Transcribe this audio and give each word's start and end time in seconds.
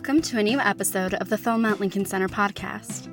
Welcome 0.00 0.22
to 0.22 0.38
a 0.38 0.42
new 0.42 0.58
episode 0.58 1.12
of 1.12 1.28
the 1.28 1.36
Film 1.36 1.66
at 1.66 1.78
Lincoln 1.78 2.06
Center 2.06 2.26
podcast. 2.26 3.10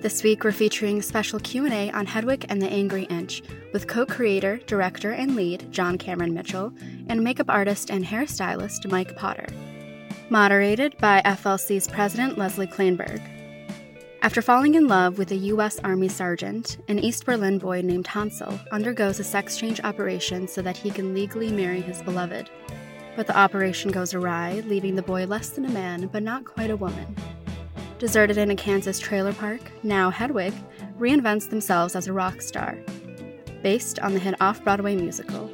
This 0.00 0.22
week 0.22 0.42
we're 0.42 0.52
featuring 0.52 0.98
a 0.98 1.02
special 1.02 1.38
Q&A 1.38 1.90
on 1.90 2.06
Hedwig 2.06 2.46
and 2.48 2.62
the 2.62 2.66
Angry 2.66 3.02
Inch 3.10 3.42
with 3.74 3.86
co-creator, 3.86 4.56
director, 4.66 5.12
and 5.12 5.36
lead 5.36 5.70
John 5.70 5.98
Cameron 5.98 6.32
Mitchell 6.32 6.72
and 7.08 7.22
makeup 7.22 7.50
artist 7.50 7.90
and 7.90 8.06
hairstylist 8.06 8.90
Mike 8.90 9.14
Potter. 9.16 9.48
Moderated 10.30 10.96
by 10.96 11.20
FLC's 11.26 11.86
president 11.86 12.38
Lesli 12.38 12.72
Klainberg. 12.72 13.20
After 14.22 14.40
falling 14.40 14.76
in 14.76 14.88
love 14.88 15.18
with 15.18 15.32
a 15.32 15.36
U.S. 15.36 15.78
Army 15.80 16.08
sergeant, 16.08 16.78
an 16.88 16.98
East 16.98 17.26
Berlin 17.26 17.58
boy 17.58 17.82
named 17.82 18.06
Hansel 18.06 18.58
undergoes 18.72 19.20
a 19.20 19.24
sex 19.24 19.58
change 19.58 19.78
operation 19.84 20.48
so 20.48 20.62
that 20.62 20.78
he 20.78 20.90
can 20.90 21.12
legally 21.12 21.50
marry 21.52 21.82
his 21.82 22.00
beloved. 22.00 22.48
But 23.20 23.26
the 23.26 23.36
operation 23.36 23.90
goes 23.90 24.14
awry, 24.14 24.62
leaving 24.64 24.94
the 24.94 25.02
boy 25.02 25.26
less 25.26 25.50
than 25.50 25.66
a 25.66 25.70
man, 25.70 26.06
but 26.06 26.22
not 26.22 26.46
quite 26.46 26.70
a 26.70 26.76
woman. 26.76 27.14
Deserted 27.98 28.38
in 28.38 28.50
a 28.50 28.56
Kansas 28.56 28.98
trailer 28.98 29.34
park, 29.34 29.60
now 29.82 30.08
Hedwig 30.08 30.54
reinvents 30.98 31.50
themselves 31.50 31.94
as 31.94 32.06
a 32.06 32.14
rock 32.14 32.40
star, 32.40 32.78
based 33.62 33.98
on 33.98 34.14
the 34.14 34.18
hit 34.18 34.40
off 34.40 34.64
Broadway 34.64 34.96
musical. 34.96 35.52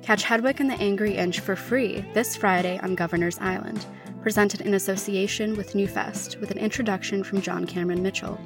Catch 0.00 0.22
Hedwig 0.22 0.62
and 0.62 0.70
the 0.70 0.80
Angry 0.80 1.14
Inch 1.14 1.40
for 1.40 1.56
free 1.56 2.02
this 2.14 2.36
Friday 2.36 2.80
on 2.82 2.94
Governor's 2.94 3.38
Island, 3.38 3.84
presented 4.22 4.62
in 4.62 4.72
association 4.72 5.58
with 5.58 5.74
Newfest, 5.74 6.40
with 6.40 6.50
an 6.50 6.56
introduction 6.56 7.22
from 7.22 7.42
John 7.42 7.66
Cameron 7.66 8.02
Mitchell. 8.02 8.40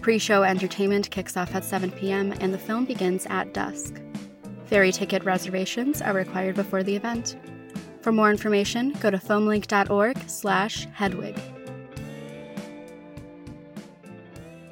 Pre 0.00 0.18
show 0.18 0.42
entertainment 0.42 1.10
kicks 1.10 1.36
off 1.36 1.54
at 1.54 1.64
7 1.64 1.90
p.m., 1.90 2.32
and 2.40 2.54
the 2.54 2.56
film 2.56 2.86
begins 2.86 3.26
at 3.26 3.52
dusk. 3.52 4.00
Ferry 4.64 4.90
ticket 4.90 5.22
reservations 5.24 6.00
are 6.00 6.14
required 6.14 6.54
before 6.54 6.82
the 6.82 6.96
event. 6.96 7.36
For 8.08 8.12
more 8.12 8.30
information, 8.30 8.92
go 9.02 9.10
to 9.10 9.18
filmlinc.org 9.18 10.30
slash 10.30 10.86
Hedwig. 10.94 11.38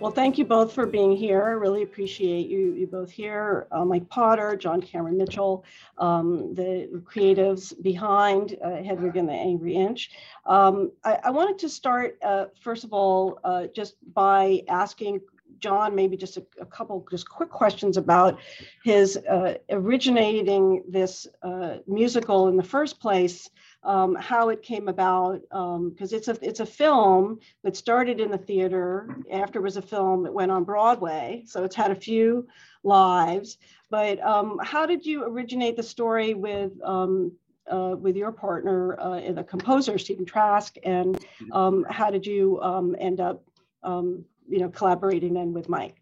Well, 0.01 0.11
thank 0.11 0.39
you 0.39 0.47
both 0.47 0.73
for 0.73 0.87
being 0.87 1.15
here. 1.15 1.45
I 1.45 1.51
really 1.51 1.83
appreciate 1.83 2.49
you, 2.49 2.73
you 2.73 2.87
both 2.87 3.11
here. 3.11 3.67
Uh, 3.71 3.85
Mike 3.85 4.09
Potter, 4.09 4.57
John 4.57 4.81
Cameron 4.81 5.19
Mitchell, 5.19 5.67
um, 5.99 6.55
the 6.55 6.89
creatives 7.05 7.75
behind 7.83 8.57
uh, 8.65 8.83
Hedwig 8.83 9.17
and 9.17 9.29
the 9.29 9.35
Angry 9.35 9.75
Inch. 9.75 10.13
Um, 10.47 10.93
I, 11.05 11.19
I, 11.25 11.31
wanted 11.31 11.59
to 11.59 11.69
start, 11.69 12.17
uh, 12.25 12.47
first 12.63 12.85
of 12.85 12.95
all, 12.95 13.39
uh, 13.45 13.67
just 13.67 13.97
by 14.15 14.63
asking 14.69 15.21
John, 15.59 15.95
maybe 15.95 16.17
just 16.17 16.37
a, 16.37 16.47
a, 16.61 16.67
couple 16.67 17.07
just 17.11 17.29
quick 17.29 17.51
questions 17.51 17.97
about 17.97 18.39
his 18.85 19.17
uh, 19.17 19.55
originating 19.71 20.83
this 20.89 21.27
uh, 21.43 21.77
musical 21.87 22.49
in 22.49 22.57
the 22.57 22.63
first 22.63 23.01
place, 23.01 23.49
um, 23.83 24.15
how 24.15 24.49
it 24.49 24.63
came 24.63 24.89
about, 24.89 25.41
because 25.43 26.13
um, 26.13 26.19
it's 26.19 26.29
a 26.29 26.37
it's 26.43 26.61
a 26.61 26.67
film 26.67 27.39
that 27.63 27.77
started 27.77 28.21
in 28.21 28.31
the 28.31 28.39
theater. 28.39 29.17
After 29.31 29.59
it 29.59 29.63
was 29.63 29.77
a 29.77 29.83
film, 29.83 30.27
it 30.27 30.33
went 30.33 30.51
on 30.51 30.65
Broadway, 30.65 31.45
so 31.47 31.65
it's 31.65 31.77
had 31.77 31.91
a 31.91 31.97
few 31.97 32.47
lives. 32.83 33.59
But 33.91 34.21
um, 34.21 34.59
how 34.63 34.87
did 34.87 35.07
you 35.07 35.25
originate 35.25 35.77
the 35.77 35.83
story 35.83 36.35
with? 36.35 36.73
Um, 36.85 37.33
uh, 37.69 37.97
with 37.99 38.15
your 38.15 38.31
partner, 38.31 38.97
uh, 39.01 39.33
the 39.33 39.43
composer 39.43 39.99
Stephen 39.99 40.25
Trask, 40.25 40.77
and 40.85 41.19
um, 41.51 41.85
how 41.91 42.13
did 42.13 42.25
you 42.25 42.61
um, 42.63 42.95
end 42.97 43.21
up 43.21 43.43
um, 43.83 44.25
you 44.49 44.59
know, 44.59 44.69
collaborating 44.69 45.35
then 45.35 45.53
with 45.53 45.69
Mike? 45.69 45.97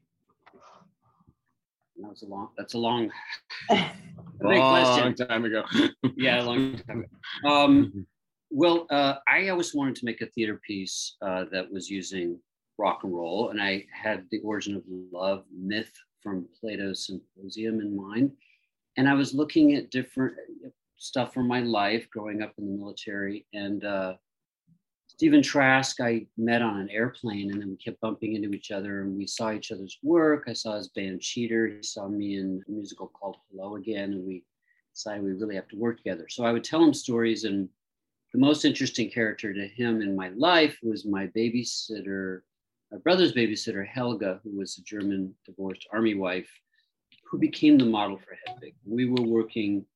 That 1.97 2.09
was 2.09 2.23
a 2.23 2.27
long. 2.27 2.49
That's 2.57 2.75
a 2.75 2.79
long. 2.79 3.11
long 4.41 5.15
time 5.15 5.45
ago. 5.45 5.65
yeah, 6.17 6.43
a 6.43 6.45
long 6.45 6.77
time 6.89 7.05
ago. 7.05 7.49
Um, 7.49 8.07
well, 8.51 8.87
uh, 8.91 9.15
I 9.29 9.49
always 9.49 9.75
wanted 9.75 9.97
to 9.97 10.05
make 10.05 10.21
a 10.21 10.27
theater 10.27 10.61
piece 10.67 11.17
uh, 11.23 11.45
that 11.51 11.71
was 11.71 11.91
using 11.91 12.39
rock 12.79 13.01
and 13.05 13.15
roll, 13.15 13.51
and 13.51 13.61
I 13.61 13.85
had 13.93 14.27
the 14.31 14.41
origin 14.41 14.77
of 14.77 14.83
love 14.87 15.45
myth 15.57 15.93
from 16.23 16.49
Plato's 16.61 17.07
Symposium 17.07 17.81
in 17.81 17.97
mind, 17.97 18.33
and 18.97 19.09
I 19.09 19.15
was 19.15 19.35
looking 19.35 19.75
at 19.75 19.91
different 19.91 20.35
stuff 20.97 21.35
from 21.35 21.47
my 21.47 21.61
life 21.61 22.09
growing 22.11 22.43
up 22.43 22.55
in 22.59 22.67
the 22.67 22.79
military, 22.79 23.47
and 23.53 23.85
uh, 23.85 24.15
Stephen 25.17 25.43
Trask, 25.43 26.01
I 26.01 26.27
met 26.37 26.61
on 26.61 26.81
an 26.81 26.91
airplane 26.91 27.53
and 27.53 27.63
then 27.63 27.71
we 27.71 27.77
kept 27.77 28.01
bumping 28.01 28.35
into 28.35 28.51
each 28.51 28.73
other 28.73 29.03
and 29.03 29.17
we 29.17 29.29
saw 29.29 29.53
each 29.53 29.71
other's 29.71 29.97
work. 30.03 30.45
I 30.49 30.55
saw 30.55 30.77
his 30.77 30.89
band 30.89 31.21
Cheater. 31.21 31.69
He 31.69 31.85
saw 31.85 32.09
me 32.09 32.37
in 32.37 32.61
a 32.67 32.71
musical 32.73 33.07
called 33.07 33.37
Hello 33.49 33.77
Again 33.77 34.15
and 34.15 34.27
we 34.27 34.43
decided 34.93 35.23
we 35.23 35.31
really 35.35 35.55
have 35.55 35.69
to 35.69 35.77
work 35.77 35.99
together. 35.99 36.27
So 36.29 36.45
I 36.45 36.51
would 36.51 36.65
tell 36.65 36.83
him 36.83 36.93
stories 36.93 37.45
and 37.45 37.69
the 38.33 38.41
most 38.41 38.65
interesting 38.65 39.09
character 39.09 39.55
to 39.55 39.69
him 39.69 40.03
in 40.03 40.17
my 40.17 40.31
life 40.31 40.77
was 40.83 41.07
my 41.07 41.29
babysitter, 41.29 42.41
my 42.91 42.99
brother's 42.99 43.33
babysitter, 43.33 43.87
Helga, 43.87 44.41
who 44.43 44.59
was 44.59 44.79
a 44.79 44.83
German 44.83 45.33
divorced 45.47 45.87
army 45.93 46.15
wife 46.15 46.51
who 47.31 47.39
became 47.39 47.79
the 47.79 47.87
model 47.87 48.19
for 48.19 48.37
Hedwig. 48.47 48.75
We 48.85 49.07
were 49.07 49.23
working 49.23 49.87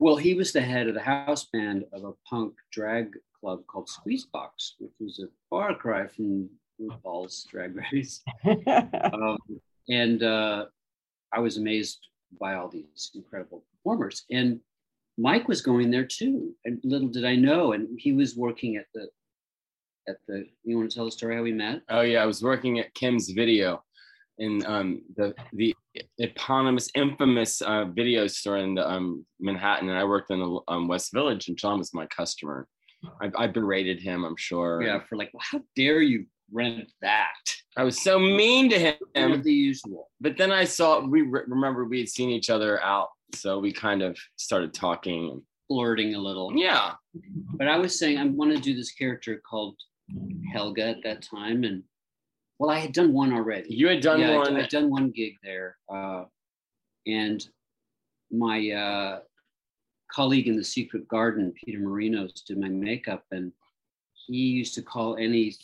well, 0.00 0.16
he 0.16 0.34
was 0.34 0.52
the 0.52 0.60
head 0.60 0.86
of 0.86 0.94
the 0.94 1.00
house 1.00 1.46
band 1.52 1.84
of 1.92 2.04
a 2.04 2.12
punk 2.24 2.54
drag 2.70 3.16
club 3.40 3.60
called 3.66 3.88
Squeezebox, 3.88 4.72
which 4.78 4.92
was 5.00 5.20
a 5.20 5.28
far 5.50 5.74
cry 5.74 6.06
from 6.06 6.48
RuPaul's 6.80 7.46
Drag 7.50 7.76
Race. 7.92 8.22
um, 9.12 9.38
and 9.88 10.22
uh, 10.22 10.66
I 11.32 11.40
was 11.40 11.56
amazed 11.56 11.98
by 12.40 12.54
all 12.54 12.68
these 12.68 13.10
incredible 13.14 13.64
performers. 13.72 14.24
And 14.30 14.60
Mike 15.16 15.48
was 15.48 15.62
going 15.62 15.90
there 15.90 16.06
too. 16.06 16.54
And 16.64 16.80
little 16.84 17.08
did 17.08 17.24
I 17.24 17.36
know. 17.36 17.72
And 17.72 17.98
he 17.98 18.12
was 18.12 18.36
working 18.36 18.76
at 18.76 18.86
the 18.94 19.08
at 20.08 20.16
the 20.26 20.46
you 20.64 20.78
want 20.78 20.90
to 20.90 20.94
tell 20.94 21.04
the 21.04 21.10
story 21.10 21.36
how 21.36 21.42
we 21.42 21.52
met? 21.52 21.82
Oh 21.90 22.00
yeah, 22.00 22.22
I 22.22 22.26
was 22.26 22.42
working 22.42 22.78
at 22.78 22.94
Kim's 22.94 23.30
video 23.30 23.82
in 24.38 24.64
um, 24.66 25.02
the 25.16 25.34
the 25.52 25.74
eponymous, 26.18 26.88
infamous 26.94 27.60
uh, 27.60 27.84
video 27.86 28.26
store 28.26 28.58
in 28.58 28.74
the, 28.74 28.88
um, 28.88 29.26
Manhattan, 29.40 29.88
and 29.88 29.98
I 29.98 30.04
worked 30.04 30.30
in 30.30 30.40
the 30.40 30.60
um, 30.68 30.88
West 30.88 31.12
Village, 31.12 31.48
and 31.48 31.56
John 31.56 31.78
was 31.78 31.92
my 31.92 32.06
customer. 32.06 32.66
I, 33.20 33.30
I 33.36 33.46
berated 33.46 34.00
him, 34.00 34.24
I'm 34.24 34.36
sure. 34.36 34.82
Yeah, 34.82 35.00
for 35.08 35.16
like, 35.16 35.30
well, 35.32 35.42
how 35.44 35.60
dare 35.76 36.00
you 36.00 36.26
rent 36.52 36.90
that? 37.02 37.34
I 37.76 37.84
was 37.84 38.00
so 38.00 38.18
mean 38.18 38.68
to 38.70 38.78
him. 38.78 39.42
The 39.42 39.52
usual. 39.52 40.10
But 40.20 40.36
then 40.36 40.50
I 40.50 40.64
saw 40.64 41.00
we 41.00 41.22
re- 41.22 41.42
remember 41.46 41.84
we 41.84 42.00
had 42.00 42.08
seen 42.08 42.30
each 42.30 42.50
other 42.50 42.82
out, 42.82 43.08
so 43.34 43.58
we 43.58 43.72
kind 43.72 44.02
of 44.02 44.18
started 44.36 44.74
talking, 44.74 45.42
flirting 45.68 46.14
a 46.14 46.18
little. 46.18 46.52
Yeah. 46.56 46.94
But 47.54 47.68
I 47.68 47.78
was 47.78 47.98
saying 47.98 48.18
I 48.18 48.24
want 48.24 48.54
to 48.54 48.60
do 48.60 48.74
this 48.74 48.92
character 48.92 49.40
called 49.48 49.76
Helga 50.52 50.88
at 50.88 51.02
that 51.04 51.22
time, 51.22 51.62
and 51.64 51.84
well, 52.58 52.70
I 52.70 52.80
had 52.80 52.92
done 52.92 53.12
one 53.12 53.32
already. 53.32 53.74
You 53.74 53.88
had 53.88 54.00
done 54.00 54.20
yeah, 54.20 54.36
one. 54.36 54.56
I 54.56 54.62
had 54.62 54.70
done 54.70 54.90
one 54.90 55.10
gig 55.10 55.34
there, 55.44 55.76
uh, 55.92 56.24
and 57.06 57.46
my 58.32 58.70
uh, 58.70 59.20
colleague 60.12 60.48
in 60.48 60.56
the 60.56 60.64
Secret 60.64 61.06
Garden, 61.08 61.52
Peter 61.64 61.78
Marinos, 61.78 62.44
did 62.44 62.58
my 62.58 62.68
makeup, 62.68 63.24
and 63.30 63.52
he 64.12 64.36
used 64.36 64.74
to 64.74 64.82
call 64.82 65.16
any 65.16 65.54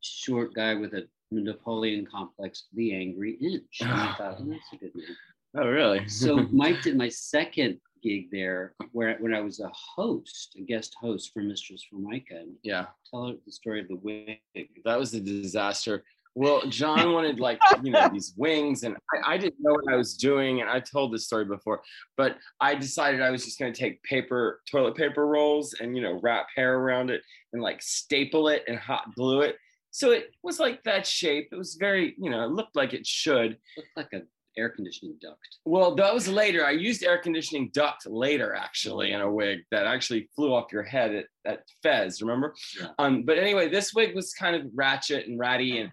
short 0.00 0.54
guy 0.54 0.74
with 0.74 0.94
a 0.94 1.06
Napoleon 1.30 2.06
complex 2.06 2.64
the 2.74 2.94
Angry 2.94 3.34
Inch. 3.40 3.80
And 3.80 3.90
I 3.92 4.14
thought, 4.14 4.38
oh, 4.40 4.46
that's 4.46 4.72
a 4.72 4.76
good 4.76 4.94
name. 4.94 5.16
Oh, 5.56 5.68
really? 5.68 6.08
so 6.08 6.36
Mike 6.52 6.82
did 6.82 6.96
my 6.96 7.08
second 7.08 7.80
gig 8.02 8.30
there, 8.30 8.74
where 8.92 9.16
when 9.18 9.34
I 9.34 9.40
was 9.40 9.60
a 9.60 9.70
host, 9.70 10.56
a 10.58 10.62
guest 10.62 10.94
host 11.00 11.32
for 11.32 11.40
Mistress 11.40 11.86
Formica. 11.90 12.44
Yeah. 12.62 12.86
Tell 13.10 13.28
her 13.28 13.34
the 13.44 13.52
story 13.52 13.80
of 13.80 13.88
the 13.88 13.96
wig. 13.96 14.40
That 14.84 14.98
was 14.98 15.14
a 15.14 15.20
disaster. 15.20 16.04
Well, 16.36 16.62
John 16.68 17.12
wanted 17.12 17.38
like 17.38 17.60
you 17.82 17.92
know 17.92 18.08
these 18.12 18.34
wings, 18.36 18.82
and 18.82 18.96
I, 19.12 19.34
I, 19.34 19.38
didn't 19.38 19.60
know 19.60 19.72
what 19.72 19.92
I 19.92 19.96
was 19.96 20.16
doing, 20.16 20.60
and 20.60 20.68
I 20.68 20.80
told 20.80 21.12
this 21.12 21.26
story 21.26 21.44
before, 21.44 21.80
but 22.16 22.38
I 22.60 22.74
decided 22.74 23.22
I 23.22 23.30
was 23.30 23.44
just 23.44 23.58
going 23.58 23.72
to 23.72 23.78
take 23.78 24.02
paper, 24.02 24.60
toilet 24.68 24.96
paper 24.96 25.26
rolls, 25.26 25.74
and 25.80 25.96
you 25.96 26.02
know 26.02 26.18
wrap 26.22 26.46
hair 26.56 26.78
around 26.78 27.10
it, 27.10 27.22
and 27.52 27.62
like 27.62 27.80
staple 27.82 28.48
it 28.48 28.64
and 28.66 28.78
hot 28.78 29.14
glue 29.14 29.42
it. 29.42 29.56
So 29.92 30.10
it 30.10 30.34
was 30.42 30.58
like 30.58 30.82
that 30.82 31.06
shape. 31.06 31.50
It 31.52 31.56
was 31.56 31.76
very, 31.76 32.16
you 32.18 32.28
know, 32.28 32.42
it 32.44 32.50
looked 32.50 32.74
like 32.74 32.94
it 32.94 33.06
should. 33.06 33.52
It 33.52 33.58
looked 33.76 33.96
like 33.96 34.08
an 34.12 34.26
air 34.56 34.68
conditioning 34.68 35.16
duct. 35.20 35.58
Well, 35.64 35.94
that 35.94 36.12
was 36.12 36.26
later. 36.26 36.66
I 36.66 36.72
used 36.72 37.04
air 37.04 37.18
conditioning 37.18 37.70
duct 37.72 38.06
later, 38.06 38.54
actually, 38.54 39.12
in 39.12 39.20
a 39.20 39.30
wig 39.30 39.60
that 39.70 39.86
actually 39.86 40.28
flew 40.34 40.52
off 40.52 40.72
your 40.72 40.82
head 40.82 41.14
at, 41.14 41.26
at 41.44 41.60
Fez. 41.82 42.22
Remember? 42.22 42.54
Yeah. 42.80 42.88
Um, 42.98 43.22
but 43.22 43.38
anyway, 43.38 43.68
this 43.68 43.94
wig 43.94 44.16
was 44.16 44.34
kind 44.34 44.56
of 44.56 44.66
ratchet 44.74 45.28
and 45.28 45.38
ratty 45.38 45.78
and 45.78 45.90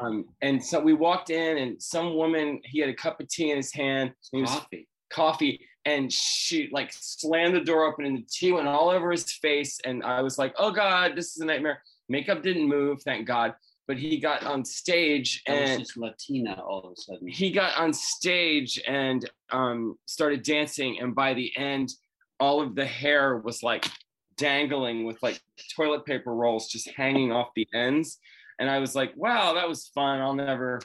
um, 0.00 0.26
and 0.40 0.62
so 0.62 0.80
we 0.80 0.92
walked 0.92 1.30
in, 1.30 1.58
and 1.58 1.82
some 1.82 2.14
woman, 2.14 2.60
he 2.64 2.80
had 2.80 2.88
a 2.88 2.94
cup 2.94 3.20
of 3.20 3.28
tea 3.28 3.50
in 3.50 3.56
his 3.56 3.72
hand. 3.72 4.12
coffee. 4.32 4.88
Coffee. 5.10 5.60
And 5.84 6.12
she 6.12 6.68
like 6.72 6.92
slammed 6.92 7.56
the 7.56 7.60
door 7.60 7.84
open, 7.84 8.06
and 8.06 8.18
the 8.18 8.26
tea 8.30 8.52
went 8.52 8.68
all 8.68 8.90
over 8.90 9.10
his 9.10 9.30
face. 9.32 9.78
And 9.84 10.02
I 10.02 10.22
was 10.22 10.38
like, 10.38 10.54
oh 10.58 10.70
God, 10.70 11.12
this 11.16 11.34
is 11.34 11.38
a 11.38 11.44
nightmare. 11.44 11.82
Makeup 12.08 12.42
didn't 12.42 12.68
move, 12.68 13.02
thank 13.02 13.26
God. 13.26 13.54
But 13.88 13.98
he 13.98 14.18
got 14.18 14.44
on 14.44 14.64
stage 14.64 15.42
that 15.46 15.54
and 15.54 15.80
just 15.80 15.96
Latina 15.96 16.62
all 16.62 16.84
of 16.84 16.92
a 16.92 17.00
sudden. 17.00 17.26
He 17.26 17.50
got 17.50 17.76
on 17.76 17.92
stage 17.92 18.80
and 18.86 19.28
um, 19.50 19.98
started 20.06 20.44
dancing. 20.44 21.00
And 21.00 21.14
by 21.16 21.34
the 21.34 21.50
end, 21.56 21.92
all 22.38 22.62
of 22.62 22.76
the 22.76 22.86
hair 22.86 23.38
was 23.38 23.62
like 23.62 23.90
dangling 24.36 25.04
with 25.04 25.20
like 25.22 25.40
toilet 25.76 26.04
paper 26.04 26.34
rolls 26.34 26.68
just 26.68 26.90
hanging 26.90 27.32
off 27.32 27.48
the 27.56 27.66
ends. 27.74 28.18
And 28.62 28.70
I 28.70 28.78
was 28.78 28.94
like, 28.94 29.12
wow, 29.16 29.54
that 29.54 29.68
was 29.68 29.88
fun. 29.88 30.20
I'll 30.20 30.34
never 30.34 30.80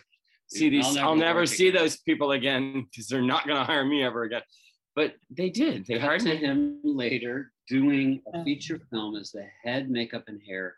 see 0.48 0.68
these, 0.68 0.84
I'll 0.84 0.94
never, 0.96 1.08
I'll 1.08 1.16
never 1.16 1.46
see 1.46 1.68
again. 1.68 1.84
those 1.84 1.98
people 1.98 2.32
again 2.32 2.88
because 2.92 3.08
they're 3.08 3.22
not 3.22 3.46
going 3.46 3.60
to 3.60 3.64
hire 3.64 3.86
me 3.86 4.04
ever 4.04 4.24
again. 4.24 4.42
But 4.96 5.14
they 5.30 5.52
did. 5.52 5.86
They 5.86 6.00
hired 6.00 6.22
to 6.22 6.36
him 6.36 6.80
later 6.84 7.52
doing 7.70 8.24
a 8.34 8.44
feature 8.44 8.82
film 8.90 9.16
as 9.16 9.32
the 9.32 9.46
head 9.64 9.92
makeup 9.92 10.24
and 10.26 10.42
hair, 10.42 10.78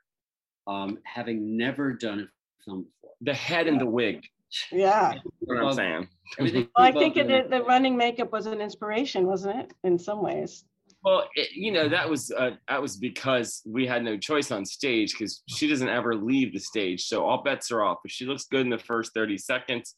um, 0.68 0.98
having 1.06 1.56
never 1.56 1.94
done 1.94 2.20
a 2.20 2.64
film 2.66 2.84
before. 2.84 3.16
The 3.22 3.34
head 3.34 3.68
and 3.68 3.80
the 3.80 3.86
wig. 3.86 4.26
Yeah. 4.70 5.14
what 5.40 5.58
I'm 5.58 5.74
saying. 5.74 6.08
Well, 6.38 6.68
I 6.76 6.92
think 6.92 7.16
the, 7.16 7.46
the 7.50 7.64
running 7.64 7.96
makeup 7.96 8.34
was 8.34 8.46
an 8.46 8.60
inspiration, 8.60 9.26
wasn't 9.26 9.58
it? 9.58 9.74
In 9.86 9.98
some 9.98 10.22
ways. 10.22 10.66
Well, 11.04 11.30
it, 11.36 11.52
you 11.54 11.72
know 11.72 11.88
that 11.88 12.10
was 12.10 12.32
uh, 12.32 12.52
that 12.68 12.82
was 12.82 12.98
because 12.98 13.62
we 13.66 13.88
had 13.88 14.04
no 14.04 14.18
choice 14.18 14.52
on 14.52 14.66
stage 14.66 15.14
because 15.14 15.44
she 15.48 15.68
doesn't 15.68 15.88
ever 15.88 16.14
leave 16.14 16.54
the 16.54 16.60
stage, 16.60 17.06
so 17.06 17.26
all 17.26 17.42
bets 17.42 17.72
are 17.72 17.84
off. 17.84 18.00
If 18.04 18.12
she 18.12 18.26
looks 18.26 18.46
good 18.46 18.62
in 18.62 18.70
the 18.70 18.78
first 18.78 19.14
thirty 19.14 19.38
seconds 19.38 19.96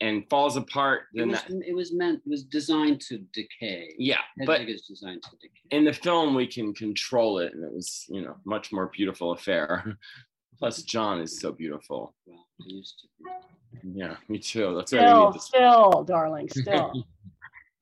and 0.00 0.24
falls 0.30 0.56
apart, 0.56 1.04
then 1.14 1.30
it 1.30 1.32
was, 1.32 1.42
that, 1.42 1.68
it 1.68 1.74
was 1.74 1.92
meant 1.92 2.20
it 2.24 2.30
was 2.30 2.44
designed 2.44 3.00
to 3.08 3.18
decay. 3.32 3.94
Yeah, 3.98 4.20
Head 4.38 4.46
but 4.46 4.60
it's 4.60 4.86
designed 4.86 5.22
to 5.24 5.30
decay. 5.40 5.76
In 5.76 5.84
the 5.84 5.92
film, 5.92 6.34
we 6.34 6.46
can 6.46 6.72
control 6.74 7.40
it, 7.40 7.52
and 7.52 7.64
it 7.64 7.72
was 7.72 8.04
you 8.08 8.22
know 8.22 8.36
much 8.44 8.72
more 8.72 8.86
beautiful 8.94 9.32
affair. 9.32 9.96
Plus, 10.58 10.82
John 10.84 11.20
is 11.20 11.38
so 11.40 11.52
beautiful. 11.52 12.14
Well, 12.24 12.46
I 12.62 12.64
used 12.68 13.00
to. 13.00 13.06
Be. 13.24 14.00
Yeah, 14.00 14.16
me 14.28 14.38
too. 14.38 14.74
That's 14.74 14.90
still, 14.90 15.32
still, 15.38 16.04
darling, 16.04 16.48
still. 16.48 17.04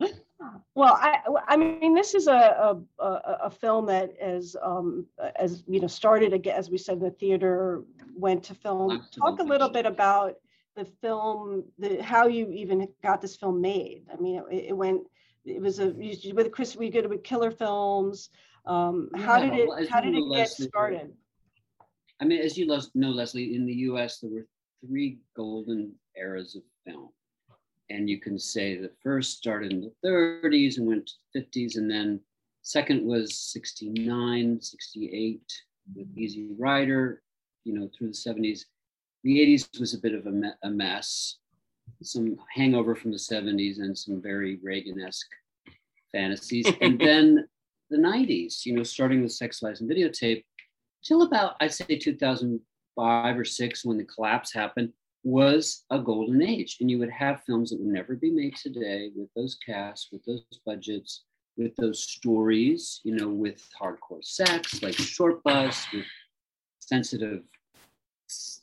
Well, 0.75 0.99
I, 1.01 1.21
I 1.49 1.57
mean, 1.57 1.95
this 1.95 2.15
is 2.15 2.27
a, 2.27 2.77
a, 2.99 3.05
a 3.45 3.51
film 3.51 3.87
that 3.87 4.17
as, 4.21 4.57
um, 4.63 5.07
as, 5.37 5.63
you 5.67 5.81
know, 5.81 5.87
started 5.87 6.33
again, 6.33 6.57
as 6.57 6.71
we 6.71 6.79
said, 6.79 6.95
in 6.95 7.05
the 7.05 7.11
theater, 7.11 7.83
went 8.17 8.43
to 8.45 8.55
film. 8.55 9.05
Talk 9.13 9.41
a 9.41 9.45
little 9.45 9.69
bit 9.69 9.87
about 9.87 10.35
the 10.77 10.85
film, 10.85 11.65
the, 11.79 12.03
how 12.03 12.27
you 12.27 12.51
even 12.51 12.89
got 13.03 13.21
this 13.21 13.37
film 13.37 13.61
made. 13.61 14.05
I 14.13 14.21
mean, 14.21 14.43
it, 14.51 14.67
it 14.69 14.77
went, 14.77 15.03
it 15.45 15.61
was 15.61 15.79
a, 15.79 15.91
with 16.33 16.51
Chris, 16.53 16.77
we 16.77 16.91
did 16.91 17.09
with 17.09 17.23
Killer 17.23 17.51
Films. 17.51 18.31
Um, 18.67 19.11
how 19.15 19.39
did 19.39 19.55
it, 19.55 19.69
well, 19.69 19.87
how 19.89 20.01
did 20.01 20.15
it 20.15 20.25
get 20.33 20.49
started? 20.49 21.13
I 22.21 22.25
mean, 22.25 22.41
as 22.41 22.57
you 22.57 22.67
know, 22.67 22.81
Lesli, 22.97 23.55
in 23.55 23.67
the 23.67 23.75
US, 23.91 24.19
there 24.19 24.31
were 24.31 24.47
three 24.87 25.19
golden 25.37 25.93
eras 26.17 26.57
of 26.57 26.63
film 26.87 27.11
and 27.91 28.09
you 28.09 28.21
can 28.21 28.39
say 28.39 28.77
the 28.77 28.91
first 29.03 29.37
started 29.37 29.73
in 29.73 29.81
the 29.81 30.09
30s 30.09 30.79
and 30.79 30.87
went 30.87 31.07
to 31.07 31.15
the 31.35 31.41
50s 31.41 31.77
and 31.77 31.91
then 31.91 32.21
second 32.63 33.05
was 33.05 33.39
69 33.39 34.61
68 34.61 35.41
with 35.95 36.07
mm-hmm. 36.09 36.19
easy 36.19 36.49
rider 36.59 37.23
you 37.65 37.75
know 37.75 37.91
through 37.97 38.09
the 38.09 38.13
70s 38.15 38.65
the 39.25 39.39
80s 39.39 39.81
was 39.81 39.95
a 39.95 39.99
bit 39.99 40.15
of 40.15 40.27
a, 40.27 40.31
me- 40.31 40.53
a 40.63 40.71
mess. 40.71 41.39
Some 42.03 42.37
hangover 42.55 42.95
from 42.95 43.11
the 43.11 43.17
70s 43.17 43.79
and 43.79 43.97
some 43.97 44.21
very 44.21 44.59
reagan-esque 44.63 45.31
fantasies. 46.13 46.67
And 46.83 47.01
then 47.01 47.49
the 47.91 47.97
90s 47.97 48.65
you 48.65 48.75
know 48.75 48.83
starting 48.83 49.23
with 49.23 49.33
sex 49.33 49.63
lies 49.63 49.81
and 49.81 49.91
videotape 49.91 50.43
till 51.05 51.23
about 51.23 51.55
i'd 51.61 51.73
say 51.73 51.85
2005 51.85 53.39
or 53.39 53.45
6 53.45 53.85
when 53.85 53.99
the 53.99 54.05
collapse 54.05 54.53
happened 54.53 54.91
was 55.25 55.85
a 55.91 55.99
golden 55.99 56.43
age. 56.43 56.77
And 56.81 56.91
you 56.91 56.99
would 56.99 57.11
have 57.11 57.43
films 57.45 57.71
that 57.71 57.81
would 57.81 57.89
never 57.89 58.15
be 58.15 58.31
made 58.31 58.57
today 58.57 59.11
with 59.17 59.29
those 59.35 59.57
casts, 59.67 60.09
with 60.13 60.25
those 60.25 60.45
budgets, 60.65 61.25
with 61.57 61.75
those 61.77 62.03
stories, 62.05 63.01
you 63.05 63.17
know, 63.17 63.29
with 63.29 63.67
hardcore 63.81 64.23
sex, 64.23 64.83
like 64.83 64.95
Short 64.95 65.43
Bus, 65.43 65.87
with 65.93 66.05
sensitive, 66.81 67.43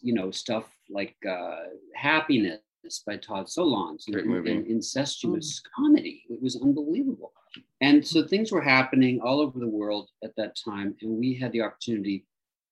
you 0.02 0.14
know, 0.14 0.30
stuff 0.32 0.66
like 0.90 1.16
uh, 1.28 1.64
Happiness 1.96 2.60
by 3.06 3.18
Todd 3.18 3.48
Solondz, 3.48 4.12
Great 4.12 4.26
movie. 4.26 4.52
And 4.52 4.68
incestuous 4.68 5.62
mm. 5.62 5.64
comedy. 5.76 6.24
It 6.30 6.42
was 6.42 6.62
unbelievable. 6.62 7.34
And 7.82 8.06
so 8.06 8.26
things 8.26 8.52
were 8.52 8.62
happening 8.62 9.20
all 9.22 9.40
over 9.40 9.60
the 9.60 9.68
world 9.68 10.10
at 10.24 10.36
that 10.38 10.56
time. 10.56 10.96
And 11.02 11.18
we 11.18 11.34
had 11.34 11.52
the 11.52 11.62
opportunity, 11.62 12.26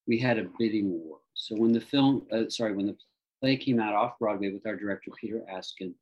we 0.07 0.19
had 0.19 0.37
a 0.37 0.47
bidding 0.57 0.89
war. 0.89 1.17
So 1.33 1.55
when 1.55 1.71
the 1.71 1.81
film, 1.81 2.27
uh, 2.31 2.49
sorry, 2.49 2.75
when 2.75 2.87
the 2.87 2.97
play 3.39 3.57
came 3.57 3.79
out 3.79 3.93
off 3.93 4.19
Broadway 4.19 4.51
with 4.51 4.65
our 4.65 4.75
director, 4.75 5.11
Peter 5.19 5.43
Askin. 5.49 5.93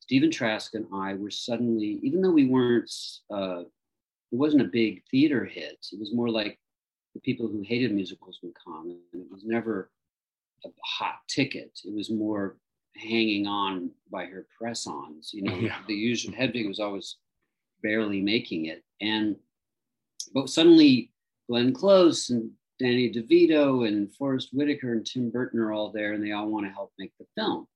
Stephen 0.00 0.30
Trask 0.30 0.74
and 0.74 0.86
I 0.92 1.14
were 1.14 1.30
suddenly, 1.30 1.98
even 2.02 2.22
though 2.22 2.30
we 2.30 2.46
weren't, 2.46 2.90
uh, 3.30 3.60
it 3.60 4.38
wasn't 4.38 4.62
a 4.62 4.66
big 4.66 5.02
theater 5.10 5.44
hit, 5.44 5.84
it 5.92 5.98
was 5.98 6.14
more 6.14 6.30
like 6.30 6.58
the 7.14 7.20
people 7.20 7.48
who 7.48 7.62
hated 7.62 7.92
musicals 7.92 8.38
would 8.42 8.52
come, 8.62 8.98
and 9.12 9.22
it 9.22 9.30
was 9.30 9.44
never 9.44 9.90
a 10.64 10.68
hot 10.84 11.16
ticket. 11.28 11.80
It 11.84 11.94
was 11.94 12.10
more 12.10 12.56
hanging 12.96 13.46
on 13.46 13.90
by 14.10 14.26
her 14.26 14.46
press 14.56 14.86
ons. 14.86 15.30
You 15.32 15.42
know, 15.42 15.56
yeah. 15.56 15.78
the 15.86 15.94
usual 15.94 16.34
Hedwig 16.34 16.66
was 16.66 16.80
always 16.80 17.16
barely 17.82 18.20
making 18.20 18.66
it. 18.66 18.82
And, 19.00 19.36
but 20.34 20.48
suddenly 20.48 21.10
Glenn 21.48 21.72
Close 21.72 22.30
and 22.30 22.50
Danny 22.78 23.10
DeVito 23.10 23.88
and 23.88 24.14
Forest 24.14 24.50
Whitaker 24.52 24.92
and 24.92 25.04
Tim 25.04 25.30
Burton 25.30 25.60
are 25.60 25.72
all 25.72 25.90
there, 25.90 26.12
and 26.12 26.22
they 26.22 26.32
all 26.32 26.48
want 26.48 26.66
to 26.66 26.72
help 26.72 26.92
make 26.98 27.12
the 27.18 27.26
film. 27.34 27.66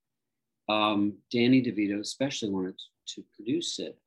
Um, 0.69 1.15
Danny 1.33 1.63
DeVito 1.63 2.01
especially 2.01 2.51
wanted 2.51 2.79
to 3.09 3.25
produce 3.35 3.79
it. 3.79 3.99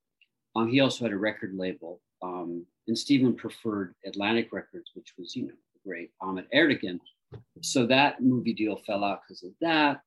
Um, 0.56 0.70
he 0.70 0.82
also 0.82 1.06
had 1.06 1.12
a 1.12 1.18
record 1.18 1.56
label, 1.56 2.00
um, 2.22 2.66
and 2.88 2.98
Stephen 2.98 3.34
preferred 3.34 3.96
Atlantic 4.06 4.54
Records, 4.54 4.92
which 4.94 5.14
was, 5.18 5.36
you 5.36 5.44
know, 5.44 5.54
the 5.74 5.90
great 5.90 6.12
Ahmet 6.22 6.48
Ertegun. 6.54 7.00
So 7.62 7.88
that 7.88 8.22
movie 8.22 8.54
deal 8.54 8.78
fell 8.86 9.04
out 9.04 9.22
because 9.28 9.44
of 9.44 9.52
that. 9.62 10.02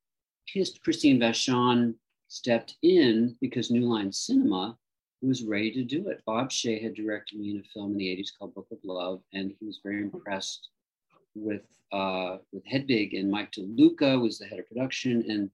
Christine 0.85 1.19
Vachon 1.19 1.95
stepped 2.29 2.77
in 2.83 3.37
because 3.41 3.71
New 3.71 3.89
Line 3.89 4.13
Cinema 4.13 4.79
was 5.21 5.43
ready 5.43 5.73
to 5.73 5.83
do 5.83 6.09
it. 6.09 6.23
Bob 6.25 6.51
Shaye 6.51 6.81
had 6.81 6.95
directed 6.95 7.41
me 7.41 7.51
in 7.51 7.59
a 7.59 7.69
film 7.75 7.93
in 7.93 7.99
the 7.99 8.07
80s 8.07 8.29
called 8.39 8.55
Book 8.55 8.69
of 8.71 8.79
Love, 8.85 9.21
and 9.33 9.53
he 9.59 9.67
was 9.67 9.81
very 9.83 10.03
impressed 10.03 10.69
with 11.37 11.63
uh, 11.93 12.39
with 12.53 12.65
Hedwig 12.67 13.15
and 13.15 13.31
Mike 13.31 13.53
DeLuca 13.53 14.21
was 14.21 14.39
the 14.39 14.47
head 14.47 14.59
of 14.59 14.69
production, 14.69 15.25
and 15.29 15.51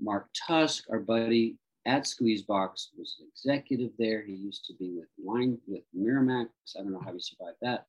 Mark 0.00 0.28
Tusk, 0.46 0.84
our 0.90 0.98
buddy 0.98 1.56
at 1.86 2.04
Squeezebox, 2.04 2.88
was 2.98 3.16
an 3.20 3.28
executive 3.32 3.90
there. 3.98 4.22
He 4.22 4.34
used 4.34 4.66
to 4.66 4.74
be 4.74 4.90
with 4.90 5.08
Wine 5.16 5.58
with 5.66 5.82
Miramax. 5.96 6.48
I 6.76 6.82
don't 6.82 6.92
know 6.92 7.00
how 7.02 7.12
he 7.12 7.20
survived 7.20 7.56
that. 7.62 7.86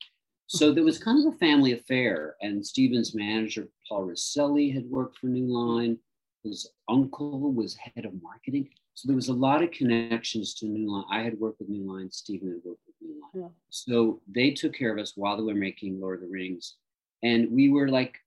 So 0.48 0.72
there 0.72 0.84
was 0.84 0.98
kind 0.98 1.26
of 1.26 1.34
a 1.34 1.38
family 1.38 1.74
affair, 1.74 2.36
and 2.42 2.66
Stephen's 2.66 3.16
manager 3.16 3.68
Paul 3.88 4.06
Rosselli 4.06 4.74
had 4.74 4.86
worked 4.86 5.18
for 5.18 5.28
New 5.28 5.48
Line. 5.48 5.98
His 6.44 6.70
uncle 6.90 7.52
was 7.54 7.76
head 7.76 8.06
of 8.06 8.22
marketing. 8.22 8.70
So 8.96 9.08
there 9.08 9.16
was 9.16 9.30
a 9.30 9.34
lot 9.34 9.64
of 9.64 9.72
connections 9.72 10.54
to 10.56 10.68
New 10.68 10.92
Line. 10.92 11.06
I 11.10 11.24
had 11.24 11.40
worked 11.40 11.60
with 11.60 11.70
New 11.70 11.92
Line. 11.92 12.12
Stephen 12.12 12.50
had 12.50 12.62
worked 12.64 12.82
with 12.86 12.96
New 13.02 13.22
Line. 13.22 13.44
Yeah. 13.44 13.50
So 13.70 14.22
they 14.28 14.52
took 14.52 14.74
care 14.74 14.94
of 14.94 15.00
us 15.00 15.14
while 15.16 15.38
they 15.38 15.44
were 15.44 15.56
making 15.56 16.00
Lord 16.00 16.22
of 16.22 16.30
the 16.30 16.34
Rings 16.34 16.76
and 17.24 17.52
we 17.52 17.70
were 17.70 17.88
like 17.88 18.18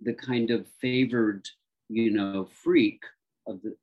the 0.00 0.14
kind 0.14 0.50
of 0.50 0.66
favored 0.80 1.46
you 1.88 2.10
know 2.10 2.48
freak 2.62 3.02
of 3.46 3.60
the 3.62 3.74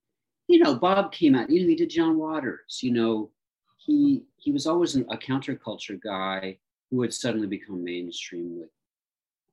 you 0.47 0.59
know 0.59 0.75
bob 0.75 1.11
came 1.11 1.35
out 1.35 1.49
you 1.49 1.61
know 1.61 1.67
he 1.67 1.75
did 1.75 1.89
john 1.89 2.17
waters 2.17 2.79
you 2.81 2.91
know 2.91 3.29
he 3.77 4.23
he 4.37 4.51
was 4.51 4.67
always 4.67 4.95
an, 4.95 5.05
a 5.09 5.17
counterculture 5.17 5.99
guy 6.01 6.57
who 6.91 7.01
had 7.01 7.13
suddenly 7.13 7.47
become 7.47 7.83
mainstream 7.83 8.59
with 8.59 8.69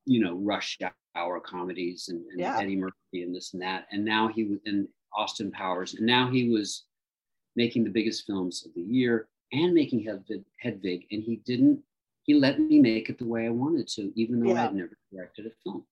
you 0.05 0.19
know 0.19 0.35
rush 0.35 0.77
hour 1.15 1.39
comedies 1.39 2.09
and, 2.09 2.25
and 2.31 2.39
yeah. 2.39 2.57
eddie 2.59 2.75
murphy 2.75 3.23
and 3.23 3.35
this 3.35 3.53
and 3.53 3.61
that. 3.61 3.85
And 3.91 4.03
now 4.03 4.27
he 4.27 4.43
was 4.43 4.59
in 4.65 4.87
austin 5.15 5.51
powers. 5.51 5.93
And 5.93 6.05
now 6.05 6.29
he 6.29 6.49
was 6.49 6.85
making 7.55 7.83
the 7.83 7.89
biggest 7.89 8.25
films 8.25 8.65
of 8.65 8.73
the 8.73 8.81
year 8.81 9.27
and 9.51 9.73
making 9.73 10.03
hedwig, 10.03 10.43
hedwig 10.59 11.05
and 11.11 11.21
he 11.23 11.37
didn't 11.45 11.79
he 12.23 12.33
let 12.33 12.59
me 12.59 12.79
make 12.79 13.09
it 13.09 13.17
the 13.17 13.25
way 13.25 13.45
I 13.45 13.49
wanted 13.49 13.87
to, 13.89 14.11
even 14.15 14.39
though 14.39 14.53
yeah. 14.53 14.65
I'd 14.65 14.75
never 14.75 14.97
directed 15.11 15.45
a 15.45 15.51
film. 15.63 15.85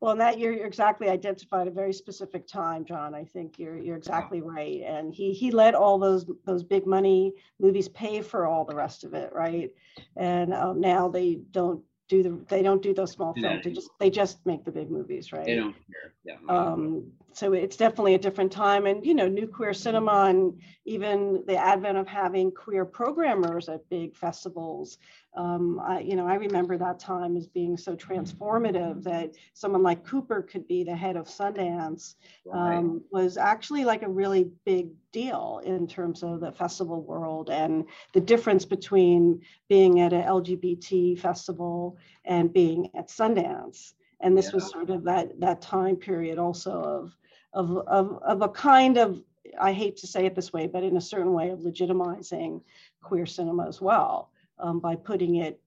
Well, 0.00 0.16
that 0.16 0.36
you're, 0.36 0.52
you're, 0.52 0.66
exactly 0.66 1.08
identified 1.08 1.68
a 1.68 1.70
very 1.70 1.92
specific 1.92 2.48
time, 2.48 2.84
John. 2.84 3.14
I 3.14 3.24
think 3.24 3.56
you're 3.56 3.78
you're 3.78 3.96
exactly 3.96 4.40
right. 4.40 4.82
And 4.84 5.14
he 5.14 5.32
he 5.32 5.52
let 5.52 5.76
all 5.76 5.96
those 5.96 6.26
those 6.44 6.64
big 6.64 6.88
money 6.88 7.34
movies 7.60 7.88
pay 7.88 8.20
for 8.20 8.46
all 8.46 8.64
the 8.64 8.74
rest 8.74 9.04
of 9.04 9.14
it, 9.14 9.32
right? 9.32 9.70
And 10.16 10.52
um, 10.54 10.80
now 10.80 11.08
they 11.08 11.36
don't 11.52 11.84
do 12.08 12.22
the 12.22 12.44
they 12.48 12.62
don't 12.62 12.82
do 12.82 12.92
those 12.92 13.12
small 13.12 13.32
films. 13.32 13.62
They 13.62 13.70
just 13.70 13.90
they 14.00 14.10
just 14.10 14.44
make 14.44 14.64
the 14.64 14.72
big 14.72 14.90
movies, 14.90 15.32
right? 15.32 15.46
They 15.46 15.54
don't 15.54 15.72
care. 15.72 16.14
Yeah. 16.24 16.36
Um, 16.48 17.12
so 17.32 17.52
it's 17.52 17.76
definitely 17.76 18.14
a 18.14 18.18
different 18.18 18.52
time, 18.52 18.86
and 18.86 19.06
you 19.06 19.14
know, 19.14 19.28
new 19.28 19.46
queer 19.46 19.72
cinema, 19.72 20.26
and 20.28 20.60
even 20.84 21.44
the 21.46 21.56
advent 21.56 21.96
of 21.96 22.06
having 22.06 22.50
queer 22.50 22.84
programmers 22.84 23.68
at 23.68 23.88
big 23.88 24.16
festivals 24.16 24.98
um, 25.34 25.80
I, 25.82 26.00
you 26.00 26.14
know, 26.14 26.26
I 26.26 26.34
remember 26.34 26.76
that 26.76 26.98
time 26.98 27.36
as 27.36 27.46
being 27.46 27.76
so 27.76 27.96
transformative 27.96 29.02
that 29.04 29.34
someone 29.54 29.82
like 29.82 30.04
Cooper 30.04 30.42
could 30.42 30.68
be 30.68 30.84
the 30.84 30.94
head 30.94 31.16
of 31.16 31.26
Sundance 31.26 32.16
Right. 32.44 32.76
um, 32.76 33.02
was 33.10 33.38
actually 33.38 33.84
like 33.84 34.02
a 34.02 34.08
really 34.08 34.50
big 34.66 34.90
deal 35.10 35.62
in 35.64 35.86
terms 35.86 36.22
of 36.22 36.40
the 36.40 36.52
festival 36.52 37.02
world 37.02 37.48
and 37.48 37.86
the 38.12 38.20
difference 38.20 38.66
between 38.66 39.40
being 39.68 40.00
at 40.00 40.12
an 40.12 40.22
LGBT 40.22 41.18
festival 41.18 41.96
and 42.26 42.52
being 42.52 42.90
at 42.94 43.08
Sundance. 43.08 43.94
And 44.20 44.36
this 44.36 44.52
was 44.52 44.70
sort 44.70 44.90
of 44.90 45.04
that 45.04 45.40
that 45.40 45.62
time 45.62 45.96
period 45.96 46.38
also 46.38 46.72
of 46.72 47.16
of 47.54 47.76
of, 47.88 48.22
of 48.22 48.42
a 48.42 48.48
kind 48.48 48.98
of 48.98 49.22
I 49.58 49.72
hate 49.72 49.96
to 49.98 50.06
say 50.06 50.26
it 50.26 50.34
this 50.34 50.52
way, 50.52 50.66
but 50.66 50.84
in 50.84 50.96
a 50.96 51.00
certain 51.00 51.32
way 51.32 51.50
of 51.50 51.60
legitimizing 51.60 52.60
queer 53.02 53.26
cinema 53.26 53.66
as 53.66 53.80
well 53.80 54.31
um, 54.62 54.80
by 54.80 54.94
putting 54.96 55.36
it 55.36 55.60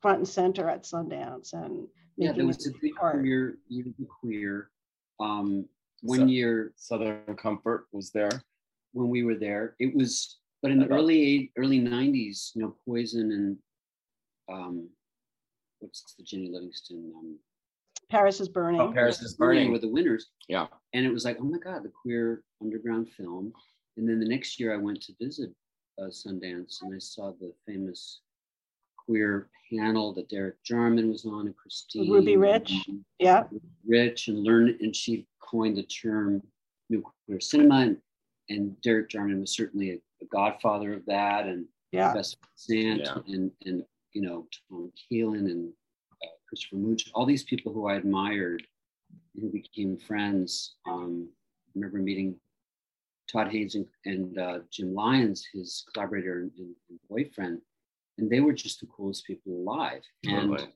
front 0.00 0.18
and 0.18 0.28
center 0.28 0.68
at 0.70 0.84
Sundance 0.84 1.52
and 1.52 1.86
yeah, 2.16 2.28
making 2.28 2.38
there 2.38 2.46
was 2.46 2.66
it 2.66 2.74
a 2.74 2.78
big 2.80 2.94
part. 2.94 3.20
queer, 3.20 3.58
year 3.68 3.84
of 3.86 3.92
the 3.98 4.06
queer. 4.20 4.70
Um, 5.20 5.66
one 6.02 6.20
So- 6.20 6.26
year 6.26 6.72
Southern 6.76 7.36
Comfort 7.36 7.86
was 7.92 8.10
there. 8.12 8.30
when 8.92 9.10
we 9.10 9.22
were 9.24 9.34
there, 9.34 9.74
it 9.78 9.94
was, 9.94 10.38
but 10.62 10.70
in 10.70 10.78
the 10.78 10.86
early 10.88 11.20
eight, 11.20 11.52
early 11.58 11.78
'90s, 11.80 12.54
you 12.54 12.62
know, 12.62 12.74
Poison 12.86 13.30
and 13.32 13.58
um, 14.48 14.88
what's 15.80 16.14
the 16.16 16.22
Jennie 16.22 16.50
Livingston? 16.50 17.12
Um, 17.14 17.38
Paris 18.08 18.40
is 18.40 18.48
burning. 18.48 18.80
Oh, 18.80 18.92
Paris 18.92 19.20
is 19.20 19.34
Burning 19.34 19.64
burning. 19.64 19.72
were 19.72 19.78
the 19.80 19.88
winners. 19.88 20.30
Yeah. 20.48 20.68
And 20.94 21.04
it 21.04 21.12
was 21.12 21.24
like, 21.24 21.36
oh 21.40 21.44
my 21.44 21.58
God, 21.58 21.82
the 21.82 21.90
queer 21.90 22.42
underground 22.62 23.10
film. 23.10 23.52
And 23.96 24.08
then 24.08 24.20
the 24.20 24.28
next 24.28 24.60
year 24.60 24.72
I 24.72 24.76
went 24.78 25.02
to 25.02 25.12
visit 25.20 25.50
uh, 26.00 26.04
Sundance 26.06 26.82
and 26.82 26.94
I 26.94 26.98
saw 26.98 27.32
the 27.32 27.52
famous 27.66 28.20
queer 29.06 29.48
panel 29.72 30.12
that 30.14 30.28
Derek 30.28 30.62
Jarman 30.62 31.10
was 31.10 31.24
on 31.24 31.46
and 31.46 31.56
Christine. 31.56 32.10
Ruby 32.10 32.36
Rich. 32.36 32.72
and 32.88 33.04
Yeah. 33.18 33.44
Rich 33.86 34.28
and 34.28 34.38
learned, 34.42 34.80
and 34.80 34.94
she 34.94 35.26
coined 35.40 35.76
the 35.76 35.82
term 35.84 36.42
new 36.88 37.02
queer 37.26 37.40
cinema. 37.40 37.80
And, 37.80 37.96
and 38.48 38.80
Derek 38.82 39.08
Jarman 39.08 39.40
was 39.40 39.52
certainly 39.54 39.90
a, 39.90 39.98
a 40.22 40.26
godfather 40.26 40.92
of 40.94 41.04
that. 41.06 41.46
And 41.46 41.66
Yeah. 41.92 42.12
Bess 42.14 42.36
Sant 42.54 43.00
Yeah. 43.00 43.18
and, 43.26 43.50
and, 43.64 43.84
you 44.12 44.22
know, 44.22 44.46
Tom 44.70 44.92
Kalin 45.10 45.50
and 45.50 45.72
uh, 46.22 46.26
Christopher 46.48 46.76
Münch, 46.76 47.10
all 47.14 47.26
these 47.26 47.44
people 47.44 47.72
who 47.72 47.86
I 47.88 47.96
admired 47.96 48.64
who 49.40 49.50
became 49.50 49.98
friends. 49.98 50.76
Um, 50.88 51.28
I 51.68 51.70
remember 51.74 51.98
meeting 51.98 52.36
Todd 53.30 53.48
Haynes 53.50 53.74
and, 53.74 53.86
and 54.04 54.38
uh, 54.38 54.58
Jim 54.70 54.94
Lyons, 54.94 55.46
his 55.52 55.84
collaborator 55.92 56.40
and, 56.40 56.50
and 56.58 56.98
boyfriend, 57.10 57.60
and 58.18 58.30
they 58.30 58.40
were 58.40 58.52
just 58.52 58.80
the 58.80 58.86
coolest 58.86 59.26
people 59.26 59.52
alive. 59.52 60.02
And 60.24 60.50
Totally. 60.50 60.68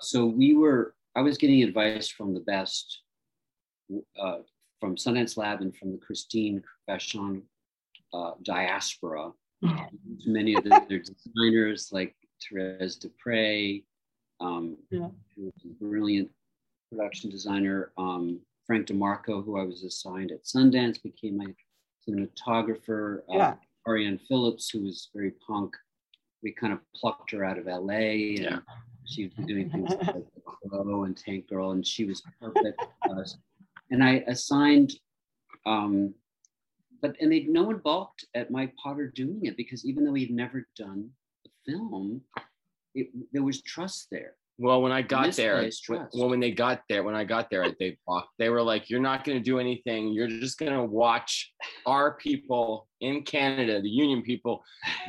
so 0.00 0.26
we 0.26 0.54
were, 0.54 0.94
I 1.16 1.22
was 1.22 1.38
getting 1.38 1.62
advice 1.62 2.08
from 2.08 2.34
the 2.34 2.40
best, 2.40 3.00
uh, 4.20 4.38
from 4.80 4.96
Sundance 4.96 5.36
Lab 5.36 5.60
and 5.60 5.74
from 5.76 5.92
the 5.92 5.98
Christine 5.98 6.62
Vachon 6.88 7.42
uh, 8.12 8.32
diaspora. 8.42 9.30
Many 10.26 10.54
of 10.54 10.64
the, 10.64 10.84
their 10.88 10.98
designers 11.00 11.88
like 11.90 12.14
Therese 12.42 12.98
DePrez, 12.98 13.82
um, 14.40 14.76
Yeah. 14.90 15.08
who 15.36 15.44
was 15.44 15.64
a 15.64 15.68
brilliant 15.82 16.30
production 16.90 17.30
designer. 17.30 17.92
Um, 17.96 18.40
Frank 18.66 18.86
DeMarco, 18.88 19.42
who 19.44 19.58
I 19.58 19.64
was 19.64 19.84
assigned 19.84 20.32
at 20.32 20.44
Sundance, 20.44 21.02
became 21.02 21.38
my 21.38 21.46
cinematographer. 22.06 23.20
Uh, 23.30 23.36
Yeah. 23.36 23.54
Arianne 23.86 24.20
Phillips, 24.28 24.70
who 24.70 24.80
was 24.82 25.08
very 25.14 25.30
punk. 25.46 25.76
We 26.44 26.52
kind 26.52 26.72
of 26.72 26.78
plucked 26.94 27.32
her 27.32 27.44
out 27.44 27.58
of 27.58 27.66
LA 27.66 28.36
and 28.36 28.38
Yeah. 28.38 28.58
she 29.06 29.24
was 29.36 29.46
doing 29.46 29.70
things 29.70 29.90
like 30.02 30.14
The 30.34 30.40
Crow 30.44 31.04
and 31.04 31.16
Tank 31.16 31.48
Girl, 31.48 31.72
and 31.72 31.84
she 31.84 32.04
was 32.04 32.22
perfect 32.40 32.80
for 33.06 33.18
us. 33.20 33.38
And 33.90 34.04
I 34.04 34.22
assigned, 34.28 34.92
um, 35.66 36.14
but 37.02 37.16
and 37.20 37.32
they 37.32 37.40
no 37.44 37.64
one 37.64 37.78
balked 37.78 38.26
at 38.34 38.50
Mike 38.50 38.74
Potter 38.76 39.10
doing 39.14 39.40
it 39.46 39.56
because 39.56 39.84
even 39.84 40.04
though 40.04 40.14
he'd 40.14 40.30
never 40.30 40.68
done 40.76 41.10
a 41.46 41.50
film, 41.70 42.20
it, 42.94 43.08
there 43.32 43.42
was 43.42 43.62
trust 43.62 44.08
there. 44.10 44.34
Well, 44.58 44.82
when 44.82 44.92
I 44.92 45.02
got 45.02 45.34
there, 45.34 45.68
when- 45.88 46.08
well, 46.14 46.28
when 46.28 46.38
they 46.40 46.52
got 46.52 46.82
there, 46.88 47.02
when 47.02 47.16
I 47.16 47.24
got 47.24 47.50
there, 47.50 47.74
they 47.80 47.96
they 48.38 48.48
were 48.48 48.62
like, 48.62 48.88
"You're 48.88 49.00
not 49.00 49.24
going 49.24 49.36
to 49.38 49.42
do 49.42 49.58
anything. 49.58 50.08
You're 50.12 50.28
just 50.28 50.58
going 50.58 50.72
to 50.72 50.84
watch 50.84 51.52
our 51.86 52.14
people 52.16 52.86
in 53.00 53.22
Canada, 53.24 53.80
the 53.80 53.88
union 53.90 54.22
people, 54.22 54.62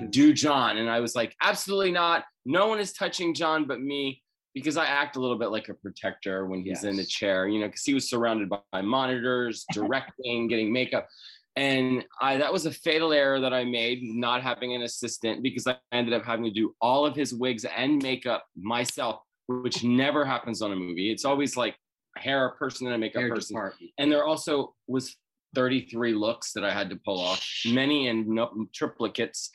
do 0.10 0.34
John." 0.44 0.78
And 0.78 0.90
I 0.90 1.00
was 1.00 1.16
like, 1.16 1.36
"Absolutely 1.42 1.92
not. 1.92 2.26
No 2.46 2.68
one 2.68 2.80
is 2.80 2.94
touching 2.94 3.34
John 3.34 3.66
but 3.66 3.82
me." 3.82 4.22
Because 4.56 4.78
I 4.78 4.86
act 4.86 5.18
a 5.18 5.20
little 5.20 5.38
bit 5.38 5.50
like 5.52 5.68
a 5.68 5.74
protector 5.74 6.46
when 6.46 6.64
he's 6.64 6.86
in 6.86 6.96
the 6.96 7.04
chair, 7.04 7.46
you 7.46 7.60
know, 7.60 7.68
because 7.68 7.84
he 7.84 7.94
was 7.94 8.10
surrounded 8.10 8.48
by, 8.48 8.60
by 8.72 8.82
monitors, 8.82 9.66
directing, 9.74 10.48
getting 10.48 10.72
makeup. 10.72 11.10
And 11.58 12.06
I 12.22 12.38
that 12.38 12.52
was 12.52 12.66
a 12.66 12.72
fatal 12.72 13.12
error 13.14 13.40
that 13.42 13.54
I 13.54 13.66
made, 13.66 14.02
not 14.02 14.42
having 14.44 14.74
an 14.74 14.82
assistant, 14.82 15.44
because 15.44 15.68
I 15.68 15.78
ended 15.92 16.14
up 16.14 16.24
having 16.26 16.46
to 16.46 16.52
do 16.52 16.74
all 16.82 17.06
of 17.06 17.16
his 17.16 17.34
wigs 17.34 17.66
and 17.66 18.02
makeup 18.02 18.46
myself, 18.56 19.20
which 19.48 19.84
never 19.84 20.26
happens 20.26 20.62
on 20.62 20.72
a 20.72 20.76
movie. 20.76 21.12
It's 21.12 21.26
always 21.26 21.56
like 21.56 21.76
hair 22.18 22.46
a 22.48 22.56
person 22.56 22.88
and 22.88 22.96
a 22.96 22.98
makeup 22.98 23.22
Hair 23.22 23.36
person. 23.36 23.56
department. 23.56 23.92
And 23.98 24.12
there 24.12 24.26
also 24.26 24.74
was 24.88 25.16
33 25.56 26.14
looks 26.14 26.54
that 26.54 26.64
I 26.64 26.72
had 26.74 26.90
to 26.90 27.00
pull 27.06 27.20
off, 27.20 27.46
many 27.66 28.08
and 28.08 28.28
no, 28.28 28.68
triplicates. 28.78 29.50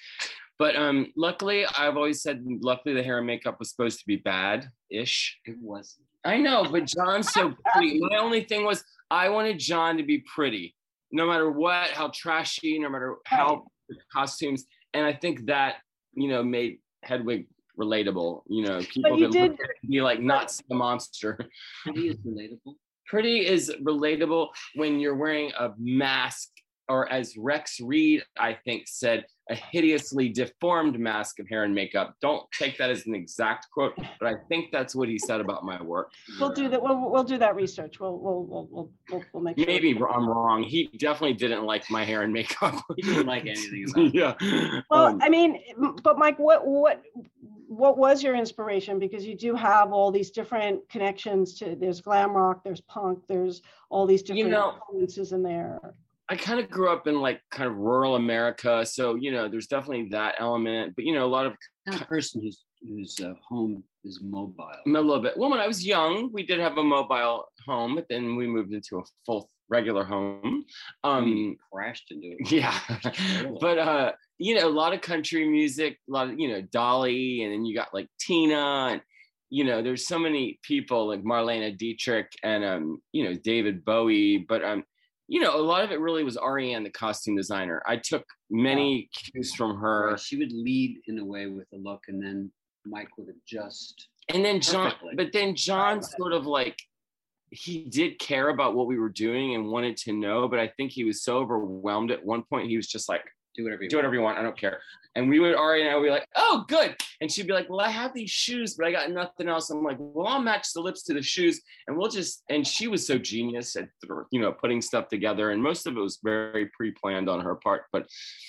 But 0.59 0.77
um, 0.77 1.13
luckily, 1.17 1.65
I've 1.67 1.97
always 1.97 2.23
said, 2.23 2.45
luckily, 2.61 2.95
the 2.95 3.03
hair 3.03 3.19
and 3.19 3.27
makeup 3.27 3.59
was 3.59 3.71
supposed 3.71 3.99
to 4.01 4.07
be 4.07 4.17
bad-ish. 4.17 5.39
It 5.47 5.57
wasn't. 5.61 6.07
I 6.25 6.37
know, 6.37 6.67
but 6.71 6.85
John's 6.85 7.33
so 7.33 7.55
pretty. 7.73 7.99
My 7.99 8.19
only 8.19 8.45
thing 8.45 8.65
was 8.65 8.85
I 9.11 9.31
wanted 9.31 9.59
John 9.59 9.97
to 9.97 10.03
be 10.03 10.19
pretty, 10.19 10.75
no 11.11 11.27
matter 11.27 11.51
what, 11.51 11.89
how 11.91 12.11
trashy, 12.15 12.79
no 12.79 12.91
matter 12.91 13.17
how 13.25 13.69
costumes. 14.13 14.67
And 14.93 15.07
I 15.07 15.15
think 15.15 15.47
that, 15.47 15.77
you 16.13 16.29
know, 16.29 16.43
made 16.43 16.81
Hedwig 17.03 17.47
relatable. 17.79 18.43
You 18.49 18.65
know, 18.67 18.81
people 18.81 19.19
you 19.19 19.31
did- 19.31 19.53
at 19.53 19.61
it 19.61 19.71
and 19.83 19.91
be 19.91 20.01
like, 20.03 20.21
not 20.21 20.51
see 20.51 20.65
a 20.71 20.75
monster. 20.75 21.39
Pretty 21.85 22.09
is 22.09 22.17
relatable. 22.19 22.75
Pretty 23.07 23.47
is 23.47 23.73
relatable 23.83 24.49
when 24.77 25.01
you're 25.01 25.17
wearing 25.17 25.51
a 25.59 25.73
mask, 25.79 26.49
or 26.89 27.11
as 27.13 27.37
Rex 27.37 27.81
Reed, 27.81 28.23
I 28.39 28.55
think, 28.65 28.87
said, 28.87 29.25
a 29.49 29.55
hideously 29.57 30.29
deformed 30.29 30.97
mask 30.99 31.41
of 31.41 31.49
hair 31.49 31.65
and 31.65 31.75
makeup. 31.75 32.15
Don't 32.23 32.45
take 32.57 32.79
that 32.79 32.89
as 32.89 33.07
an 33.09 33.17
exact 33.17 33.67
quote, 33.75 33.95
but 34.21 34.29
I 34.29 34.37
think 34.49 34.71
that's 34.71 34.95
what 34.95 35.09
he 35.09 35.19
said 35.19 35.41
about 35.41 35.65
my 35.65 35.83
work. 35.83 36.13
We'll 36.39 36.51
do 36.53 36.69
that. 36.69 36.81
We'll, 36.81 37.11
we'll 37.11 37.25
do 37.25 37.37
that 37.39 37.57
research. 37.57 37.99
We'll, 37.99 38.17
we'll, 38.17 38.45
we'll, 38.45 38.69
we'll, 38.71 38.91
we'll, 39.11 39.25
we'll 39.33 39.43
make 39.43 39.59
sure. 39.59 39.67
Maybe 39.67 39.91
I'm 39.93 40.29
wrong. 40.29 40.63
He 40.63 40.87
definitely 40.99 41.35
didn't 41.35 41.65
like 41.65 41.91
my 41.91 42.05
hair 42.05 42.23
and 42.23 42.33
makeup. 42.33 42.75
He 42.95 43.03
didn't 43.03 43.27
like 43.27 43.47
anything 43.47 43.87
about 43.91 44.05
it. 44.07 44.15
yeah. 44.15 44.81
Well, 44.89 45.07
Um, 45.07 45.19
I 45.21 45.29
mean, 45.29 45.59
but 46.05 46.17
Mike, 46.17 46.39
what, 46.39 46.65
what, 46.65 47.03
what 47.71 47.97
was 47.97 48.21
your 48.21 48.35
inspiration? 48.35 48.99
Because 48.99 49.25
you 49.25 49.37
do 49.37 49.55
have 49.55 49.93
all 49.93 50.11
these 50.11 50.31
different 50.33 50.87
connections 50.89 51.55
to, 51.59 51.77
there's 51.77 52.01
glam 52.01 52.33
rock, 52.33 52.65
there's 52.65 52.81
punk, 52.83 53.21
there's 53.29 53.63
all 53.91 54.07
these 54.07 54.23
You 54.29 54.35
different 54.35 54.51
know- 54.51 54.75
influences 54.89 55.31
in 55.33 55.43
there. 55.45 55.95
I 56.29 56.37
kind 56.37 56.61
of 56.61 56.71
grew 56.71 56.89
up 56.93 57.07
in 57.09 57.21
like 57.21 57.41
kind 57.51 57.69
of 57.69 57.77
rural 57.77 58.15
America, 58.17 58.87
so 58.87 59.17
you 59.17 59.33
know, 59.33 59.49
there's 59.49 59.67
definitely 59.67 60.09
that 60.11 60.35
element. 60.39 60.95
But 60.95 61.05
you 61.05 61.13
know, 61.15 61.25
a 61.27 61.33
lot 61.39 61.47
of 61.47 61.55
Kind 61.87 62.01
of 62.03 62.07
person 62.09 62.41
whose 62.41 62.65
whose 62.87 63.19
uh, 63.21 63.35
home 63.49 63.83
is 64.05 64.21
mobile. 64.23 64.71
a 64.87 64.89
little 64.89 65.21
bit. 65.21 65.37
Well, 65.37 65.51
when 65.51 65.59
I 65.61 65.67
was 65.67 65.85
young, 65.85 66.31
we 66.33 66.45
did 66.47 66.61
have 66.61 66.77
a 66.79 66.85
mobile 66.85 67.47
home, 67.67 67.95
but 67.97 68.07
then 68.09 68.37
we 68.37 68.47
moved 68.47 68.73
into 68.73 68.99
a 68.99 69.03
full 69.27 69.51
regular 69.69 70.05
home. 70.05 70.65
Um, 71.05 71.25
We 71.25 71.59
crashed 71.73 72.11
into 72.13 72.37
it. 72.39 72.51
yeah 72.61 72.79
but 73.61 73.79
uh 73.79 74.13
you 74.41 74.55
know 74.55 74.67
a 74.67 74.71
lot 74.83 74.95
of 74.95 75.01
country 75.03 75.47
music 75.49 75.99
a 76.09 76.13
lot 76.13 76.29
of 76.31 76.39
you 76.41 76.49
know 76.51 76.63
dolly 76.73 77.43
and 77.45 77.53
then 77.53 77.65
you 77.65 77.75
got 77.77 77.93
like 77.93 78.09
tina 78.19 78.89
and 78.93 79.01
you 79.51 79.65
know 79.65 79.83
there's 79.83 80.07
so 80.09 80.19
many 80.19 80.59
people 80.63 81.07
like 81.07 81.23
marlene 81.23 81.77
dietrich 81.79 82.33
and 82.43 82.65
um 82.65 82.99
you 83.13 83.23
know 83.25 83.35
david 83.45 83.85
bowie 83.85 84.39
but 84.49 84.65
um 84.65 84.83
you 85.29 85.41
know 85.41 85.55
a 85.55 85.61
lot 85.73 85.85
of 85.85 85.91
it 85.93 86.01
really 86.01 86.25
was 86.25 86.37
arianne 86.39 86.83
the 86.85 86.91
costume 86.91 87.37
designer 87.37 87.83
i 87.87 87.97
took 87.97 88.25
many 88.51 89.09
cues 89.15 89.55
from 89.55 89.77
her 89.79 90.11
Right, 90.13 90.21
She 90.21 90.37
would 90.39 90.53
lead 90.53 91.01
in 91.07 91.19
a 91.19 91.25
way 91.25 91.47
with 91.47 91.69
a 91.75 91.77
look, 91.77 92.01
and 92.09 92.21
then 92.25 92.51
Mike 92.87 93.11
would 93.19 93.29
adjust. 93.29 94.09
and 94.31 94.43
then 94.45 94.61
john 94.61 94.91
Perfectly. 94.91 95.15
but 95.17 95.33
then 95.33 95.55
john 95.55 96.03
sort 96.03 96.33
of 96.33 96.47
like 96.47 96.79
he 97.53 97.85
did 97.91 98.19
care 98.19 98.49
about 98.49 98.75
what 98.77 98.87
we 98.87 98.97
were 98.99 99.09
doing 99.09 99.55
and 99.55 99.67
wanted 99.67 99.97
to 99.99 100.13
know 100.13 100.49
but 100.49 100.59
i 100.61 100.69
think 100.77 100.93
he 100.93 101.05
was 101.05 101.23
so 101.23 101.37
overwhelmed 101.39 102.11
at 102.11 102.25
one 102.25 102.43
point 102.49 102.69
he 102.69 102.77
was 102.77 102.87
just 102.87 103.09
like 103.09 103.25
Do 103.55 103.65
whatever 103.65 103.83
you 103.83 103.89
do 103.89 103.97
whatever 103.97 104.15
you 104.15 104.21
want. 104.21 104.39
I 104.39 104.43
don't 104.43 104.59
care. 104.59 104.81
And 105.17 105.29
we 105.29 105.41
would 105.41 105.57
Ari 105.57 105.83
and 105.83 105.91
I 105.91 105.97
would 105.97 106.05
be 106.05 106.11
like, 106.11 106.27
oh, 106.37 106.65
good. 106.69 106.97
And 107.21 107.31
she'd 107.31 107.49
be 107.49 107.53
like, 107.53 107.69
well, 107.69 107.81
I 107.81 107.91
have 107.91 108.15
these 108.15 108.31
shoes, 108.31 108.75
but 108.75 108.87
I 108.87 108.93
got 108.93 109.11
nothing 109.11 109.49
else. 109.49 109.69
I'm 109.71 109.83
like, 109.83 109.97
well, 109.99 110.29
I'll 110.29 110.41
match 110.41 110.73
the 110.73 110.81
lips 110.81 111.03
to 111.05 111.15
the 111.15 111.23
shoes, 111.23 111.61
and 111.87 111.97
we'll 111.97 112.09
just. 112.09 112.43
And 112.49 112.67
she 112.67 112.87
was 112.87 113.07
so 113.07 113.19
genius 113.19 113.75
at 113.77 113.89
you 114.31 114.41
know 114.41 114.53
putting 114.53 114.81
stuff 114.81 115.09
together, 115.09 115.51
and 115.51 115.63
most 115.63 115.87
of 115.87 115.97
it 115.97 116.01
was 116.01 116.19
very 116.23 116.67
pre-planned 116.67 117.29
on 117.29 117.41
her 117.41 117.57
part. 117.57 117.85
But 117.93 118.07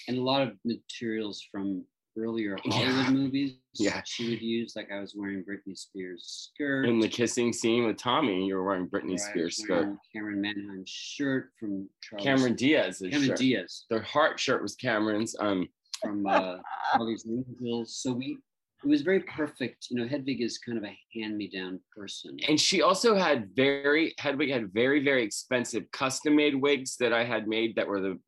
and 0.07 0.17
a 0.17 0.21
lot 0.21 0.43
of 0.43 0.53
materials 0.63 1.45
from 1.51 1.85
earlier 2.17 2.57
Yeah. 2.65 2.71
Hollywood 2.91 3.13
movies. 3.13 3.53
Yeah. 3.75 4.01
She 4.05 4.29
would 4.29 4.41
use 4.41 4.73
like 4.75 4.89
I 4.91 4.99
was 4.99 5.13
wearing 5.15 5.43
Britney 5.43 5.77
Spears 5.77 6.51
skirt. 6.53 6.85
In 6.85 6.99
the 6.99 7.07
kissing 7.07 7.53
scene 7.53 7.85
with 7.85 7.97
Tommy, 7.97 8.45
you 8.45 8.55
were 8.55 8.63
wearing 8.63 8.87
Britney 8.87 9.15
or 9.15 9.17
Spears 9.17 9.57
skirt. 9.57 9.95
Cameron 10.13 10.41
Manheim 10.41 10.83
shirt 10.85 11.51
from 11.59 11.87
Charles 12.01 12.23
Cameron 12.23 12.55
Diaz's 12.55 13.09
Cameron 13.09 13.29
shirt. 13.29 13.37
Diaz 13.37 13.85
Their 13.89 14.01
heart 14.01 14.39
shirt 14.39 14.61
was 14.61 14.75
Cameron's. 14.75 15.35
Um, 15.39 15.67
from 16.01 16.25
uh, 16.25 16.57
Charlie's 16.93 17.25
Angels. 17.27 17.95
So 18.01 18.13
we 18.13 18.37
it 18.83 18.87
was 18.87 19.03
very 19.03 19.19
perfect. 19.21 19.87
You 19.91 19.97
know, 19.97 20.07
Hedwig 20.07 20.41
is 20.41 20.57
kind 20.57 20.75
of 20.77 20.83
a 20.83 20.97
hand-me-down 21.13 21.79
person. 21.95 22.35
and 22.47 22.59
she 22.59 22.81
also 22.81 23.15
had 23.15 23.49
very 23.55 24.13
Hedwig 24.17 24.49
had 24.49 24.73
very 24.73 25.03
very 25.03 25.23
expensive 25.23 25.83
custom 25.91 26.35
made 26.35 26.55
wigs 26.55 26.97
that 26.97 27.13
I 27.13 27.23
had 27.23 27.47
made 27.47 27.75
that 27.75 27.87
were 27.87 28.01
the. 28.01 28.19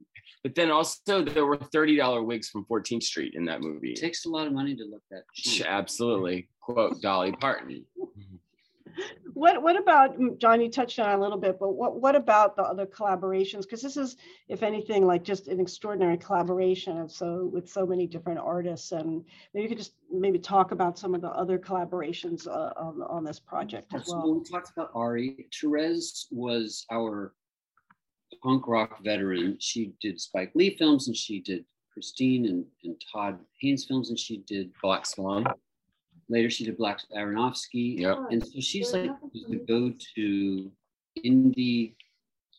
But 0.44 0.56
then 0.56 0.72
also 0.72 1.24
there 1.24 1.46
were 1.46 1.58
thirty 1.58 1.96
dollar 1.96 2.22
wigs 2.22 2.50
from 2.50 2.66
14th 2.66 3.04
Street 3.04 3.34
in 3.36 3.46
that 3.46 3.62
movie. 3.62 3.94
It 3.94 4.00
takes 4.02 4.26
a 4.26 4.30
lot 4.30 4.46
of 4.46 4.54
money 4.54 4.76
to 4.76 4.84
look 4.84 5.02
that 5.10 5.24
cheap. 5.34 5.66
Absolutely, 5.66 6.50
quote 6.60 7.02
Dolly 7.02 7.32
Parton. 7.32 7.86
What 9.34 9.64
what 9.64 9.76
about 9.76 10.20
mm, 10.20 10.38
John? 10.38 10.62
You 10.62 10.70
touched 10.70 11.00
on 11.00 11.10
it 11.10 11.16
a 11.18 11.22
little 11.22 11.38
bit, 11.40 11.58
but 11.60 11.70
what 11.70 12.00
what 12.00 12.16
about 12.16 12.56
the 12.56 12.62
other 12.62 12.86
collaborations? 12.86 13.64
Because 13.64 13.82
this 13.82 13.98
is, 13.98 14.18
if 14.48 14.62
anything, 14.62 15.08
like 15.08 15.24
just 15.24 15.48
an 15.48 15.60
extraordinary 15.60 16.18
collaboration 16.18 17.00
of 17.00 17.12
so 17.12 17.50
with 17.52 17.68
so 17.68 17.86
many 17.86 18.06
different 18.06 18.40
artists, 18.40 18.92
and 18.92 19.26
maybe 19.54 19.64
you 19.64 19.70
could 19.70 19.80
just 19.80 19.94
maybe 20.12 20.38
talk 20.38 20.72
about 20.72 21.00
some 21.00 21.16
of 21.16 21.22
the 21.22 21.30
other 21.30 21.58
collaborations 21.58 22.48
uh, 22.48 22.72
on 22.78 23.02
on 23.02 23.24
this 23.24 23.40
project 23.40 23.94
as 23.96 24.06
So 24.06 24.18
well. 24.18 24.36
we 24.36 24.44
talked 24.44 24.70
about 24.78 24.92
Ari. 24.94 25.48
Therese 25.60 26.28
was 26.30 26.86
our 26.92 27.34
punk 28.44 28.68
rock 28.68 29.02
veteran. 29.04 29.58
She 29.60 29.94
did 30.02 30.20
Spike 30.20 30.52
Lee 30.56 30.76
films 30.78 31.08
and 31.08 31.16
she 31.16 31.40
did 31.40 31.66
Christine 31.92 32.46
and, 32.48 32.66
and 32.84 33.02
Todd 33.12 33.40
Haynes 33.62 33.86
films 33.86 34.10
and 34.10 34.20
she 34.20 34.38
did 34.48 34.72
Black 34.82 35.06
Swan. 35.06 35.46
later 36.30 36.50
she 36.50 36.66
did 36.66 36.78
Black 36.78 37.00
Aronofsky. 37.16 38.00
Yep. 38.00 38.18
And 38.32 38.46
so 38.46 38.60
she's 38.60 38.94
like 38.94 39.12
the 39.34 39.58
go-to 39.68 40.72
indie 41.26 41.96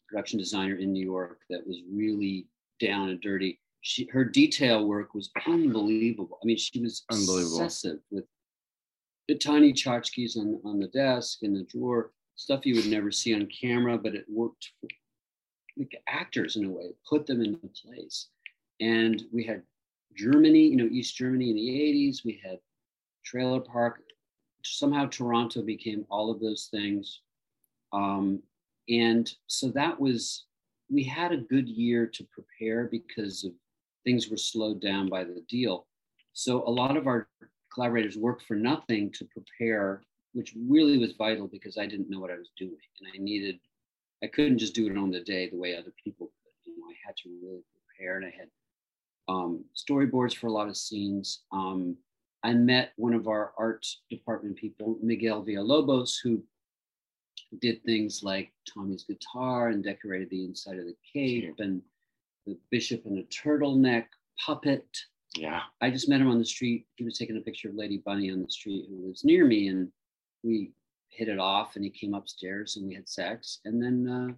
production 0.08 0.38
designer 0.38 0.76
in 0.76 0.92
New 0.92 1.04
York 1.04 1.40
that 1.50 1.66
was 1.66 1.78
really 1.92 2.46
down 2.80 3.08
and 3.10 3.20
dirty. 3.20 3.60
She 3.80 4.08
her 4.12 4.24
detail 4.24 4.86
work 4.86 5.12
was 5.14 5.30
unbelievable. 5.46 6.38
I 6.42 6.46
mean, 6.46 6.56
she 6.56 6.80
was 6.80 7.04
Unbelievable. 7.10 7.56
obsessive 7.56 7.98
with 8.10 8.24
the 9.28 9.34
tiny 9.34 9.72
tchotchkes 9.72 10.36
on 10.38 10.60
on 10.64 10.78
the 10.78 10.88
desk 10.88 11.42
and 11.42 11.54
the 11.56 11.64
drawer, 11.64 12.12
stuff 12.36 12.64
you 12.64 12.76
would 12.76 12.86
never 12.86 13.10
see 13.10 13.34
on 13.34 13.46
camera, 13.46 13.98
but 13.98 14.14
it 14.14 14.24
worked 14.28 14.70
for 14.80 14.88
like 15.76 16.00
actors 16.08 16.56
in 16.56 16.64
a 16.64 16.70
way, 16.70 16.94
put 17.08 17.26
them 17.26 17.42
into 17.42 17.68
place. 17.68 18.28
And 18.80 19.22
we 19.32 19.44
had 19.44 19.62
Germany, 20.16 20.60
you 20.60 20.76
know, 20.76 20.88
East 20.90 21.16
Germany 21.16 21.50
in 21.50 21.56
the 21.56 21.68
80s. 21.68 22.24
We 22.24 22.40
had 22.44 22.58
Trailer 23.24 23.60
Park. 23.60 24.00
Somehow 24.64 25.06
Toronto 25.06 25.62
became 25.62 26.06
all 26.08 26.30
of 26.30 26.40
those 26.40 26.68
things. 26.70 27.20
Um, 27.92 28.42
and 28.88 29.32
so 29.46 29.68
that 29.70 29.98
was, 29.98 30.44
we 30.90 31.02
had 31.02 31.32
a 31.32 31.38
good 31.38 31.68
year 31.68 32.06
to 32.06 32.26
prepare 32.32 32.88
because 32.90 33.44
of 33.44 33.52
things 34.04 34.28
were 34.28 34.36
slowed 34.36 34.80
down 34.80 35.08
by 35.08 35.24
the 35.24 35.42
deal. 35.48 35.86
So 36.32 36.66
a 36.66 36.70
lot 36.70 36.96
of 36.96 37.06
our 37.06 37.28
collaborators 37.72 38.16
worked 38.16 38.42
for 38.42 38.54
nothing 38.54 39.10
to 39.12 39.24
prepare, 39.26 40.02
which 40.32 40.54
really 40.68 40.98
was 40.98 41.12
vital 41.12 41.46
because 41.46 41.78
I 41.78 41.86
didn't 41.86 42.10
know 42.10 42.20
what 42.20 42.30
I 42.30 42.36
was 42.36 42.50
doing. 42.56 42.76
And 43.00 43.10
I 43.14 43.18
needed, 43.18 43.58
I 44.24 44.28
couldn't 44.28 44.58
just 44.58 44.74
do 44.74 44.86
it 44.86 44.96
on 44.96 45.10
the 45.10 45.20
day 45.20 45.50
the 45.50 45.58
way 45.58 45.76
other 45.76 45.92
people 46.02 46.28
could. 46.28 46.72
You 46.72 46.78
know, 46.78 46.86
I 46.88 46.94
had 47.06 47.16
to 47.18 47.28
really 47.42 47.62
prepare 47.86 48.16
and 48.16 48.24
I 48.24 48.30
had 48.30 48.48
um, 49.28 49.64
storyboards 49.76 50.34
for 50.34 50.46
a 50.46 50.52
lot 50.52 50.68
of 50.68 50.76
scenes. 50.76 51.42
Um, 51.52 51.96
I 52.42 52.54
met 52.54 52.92
one 52.96 53.12
of 53.12 53.28
our 53.28 53.52
art 53.58 53.86
department 54.10 54.56
people, 54.56 54.98
Miguel 55.02 55.44
Villalobos, 55.44 56.14
who 56.22 56.42
did 57.60 57.84
things 57.84 58.22
like 58.22 58.50
Tommy's 58.72 59.04
guitar 59.04 59.68
and 59.68 59.84
decorated 59.84 60.30
the 60.30 60.44
inside 60.44 60.78
of 60.78 60.86
the 60.86 60.96
cape 61.12 61.54
and 61.58 61.82
the 62.46 62.58
bishop 62.70 63.04
in 63.06 63.18
a 63.18 63.22
turtleneck 63.24 64.06
puppet. 64.44 64.86
Yeah. 65.36 65.60
I 65.82 65.90
just 65.90 66.08
met 66.08 66.20
him 66.20 66.30
on 66.30 66.38
the 66.38 66.44
street. 66.44 66.86
He 66.96 67.04
was 67.04 67.18
taking 67.18 67.36
a 67.36 67.40
picture 67.40 67.68
of 67.68 67.74
Lady 67.74 68.02
Bunny 68.04 68.30
on 68.30 68.42
the 68.42 68.50
street 68.50 68.86
who 68.88 69.06
lives 69.06 69.24
near 69.24 69.44
me, 69.44 69.68
and 69.68 69.90
we 70.42 70.72
hit 71.14 71.28
it 71.28 71.38
off. 71.38 71.76
And 71.76 71.84
he 71.84 71.90
came 71.90 72.14
upstairs 72.14 72.76
and 72.76 72.86
we 72.86 72.94
had 72.94 73.08
sex. 73.08 73.60
And 73.64 73.82
then 73.82 74.08
uh, 74.08 74.34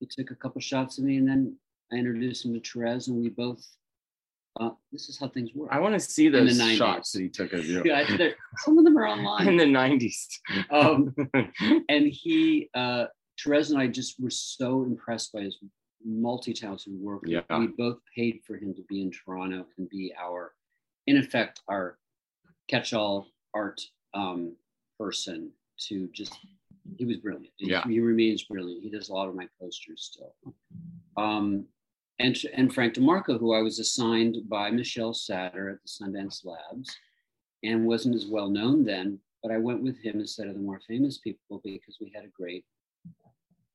he 0.00 0.06
took 0.06 0.30
a 0.30 0.34
couple 0.34 0.60
shots 0.60 0.98
of 0.98 1.04
me, 1.04 1.16
and 1.16 1.28
then 1.28 1.56
I 1.92 1.96
introduced 1.96 2.44
him 2.44 2.54
to 2.54 2.60
Therese, 2.60 3.08
and 3.08 3.20
we 3.20 3.28
both. 3.28 3.64
Uh, 4.58 4.70
this 4.90 5.10
is 5.10 5.18
how 5.18 5.28
things 5.28 5.50
work. 5.54 5.68
I 5.70 5.78
want 5.78 5.92
to 5.92 6.00
see 6.00 6.28
the 6.28 6.38
those 6.38 6.58
90s. 6.58 6.76
shots 6.78 7.12
that 7.12 7.20
he 7.20 7.28
took 7.28 7.52
of 7.52 7.66
you 7.66 7.82
Yeah, 7.84 8.06
some 8.56 8.78
of 8.78 8.84
them 8.84 8.96
are 8.96 9.06
online. 9.06 9.48
in 9.48 9.56
the 9.58 9.64
90s. 9.64 10.38
Um, 10.70 11.14
and 11.90 12.06
he, 12.06 12.70
uh, 12.74 13.06
Therese 13.38 13.68
and 13.68 13.78
I 13.78 13.86
just 13.86 14.18
were 14.18 14.30
so 14.30 14.84
impressed 14.84 15.34
by 15.34 15.42
his 15.42 15.58
multi-talented 16.02 16.94
work. 16.98 17.24
Yeah. 17.26 17.42
We 17.50 17.66
both 17.66 17.98
paid 18.16 18.40
for 18.46 18.56
him 18.56 18.74
to 18.74 18.82
be 18.88 19.02
in 19.02 19.10
Toronto 19.10 19.66
and 19.76 19.90
be 19.90 20.14
our, 20.18 20.52
in 21.06 21.18
effect, 21.18 21.60
our 21.68 21.98
catch-all 22.68 23.28
art 23.52 23.82
um, 24.14 24.56
person 24.98 25.50
to 25.88 26.08
just, 26.12 26.38
he 26.96 27.04
was 27.04 27.18
brilliant. 27.18 27.52
He- 27.56 27.70
Yeah. 27.70 27.82
He 27.86 28.00
remains 28.00 28.44
brilliant. 28.44 28.82
He 28.82 28.90
does 28.90 29.08
a 29.08 29.14
lot 29.14 29.28
of 29.28 29.34
my 29.34 29.48
posters 29.60 30.02
still. 30.12 30.34
Um, 31.16 31.66
and, 32.18 32.36
and 32.54 32.72
Frank 32.72 32.94
DeMarco, 32.94 33.38
who 33.38 33.52
I 33.54 33.60
was 33.62 33.78
assigned 33.78 34.36
by 34.48 34.70
Michelle 34.70 35.12
Satter 35.12 35.72
at 35.72 35.78
the 35.82 35.88
Sundance 35.88 36.44
Labs 36.44 36.96
and 37.62 37.86
wasn't 37.86 38.14
as 38.14 38.26
well 38.26 38.48
known 38.48 38.84
then, 38.84 39.18
but 39.42 39.52
I 39.52 39.58
went 39.58 39.82
with 39.82 39.98
him 40.02 40.20
instead 40.20 40.46
of 40.48 40.54
the 40.54 40.60
more 40.60 40.80
famous 40.88 41.18
people 41.18 41.60
because 41.62 41.98
we 42.00 42.10
had 42.14 42.24
a 42.24 42.28
great, 42.28 42.64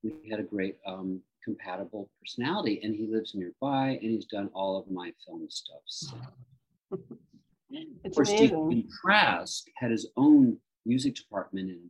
we 0.03 0.13
had 0.29 0.39
a 0.39 0.43
great 0.43 0.77
um, 0.87 1.21
compatible 1.43 2.09
personality, 2.19 2.79
and 2.83 2.95
he 2.95 3.07
lives 3.07 3.33
nearby, 3.35 3.89
and 4.01 4.11
he's 4.11 4.25
done 4.25 4.49
all 4.53 4.77
of 4.77 4.89
my 4.91 5.11
film 5.25 5.45
stuff. 5.49 5.81
So. 5.85 6.15
Of 6.91 6.99
It's 8.03 8.15
course, 8.17 8.29
amazing. 8.29 8.47
Stephen 8.47 8.89
Trask 9.01 9.63
had 9.77 9.91
his 9.91 10.07
own 10.17 10.57
music 10.85 11.15
department 11.15 11.69
and 11.69 11.89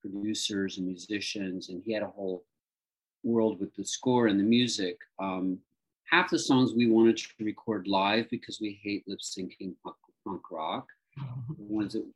producers 0.00 0.78
and 0.78 0.86
musicians, 0.86 1.68
and 1.68 1.82
he 1.84 1.92
had 1.92 2.02
a 2.02 2.08
whole 2.08 2.44
world 3.22 3.60
with 3.60 3.74
the 3.74 3.84
score 3.84 4.26
and 4.26 4.38
the 4.38 4.44
music. 4.44 4.98
Um, 5.18 5.58
half 6.10 6.30
the 6.30 6.38
songs 6.38 6.72
we 6.72 6.86
wanted 6.86 7.16
to 7.18 7.28
record 7.40 7.86
live 7.86 8.28
because 8.30 8.60
we 8.60 8.80
hate 8.82 9.04
lip 9.06 9.20
syncing 9.20 9.74
punk, 9.84 9.96
punk 10.26 10.42
rock. 10.50 10.86
The 11.16 11.24
ones 11.58 11.92
that 11.92 12.06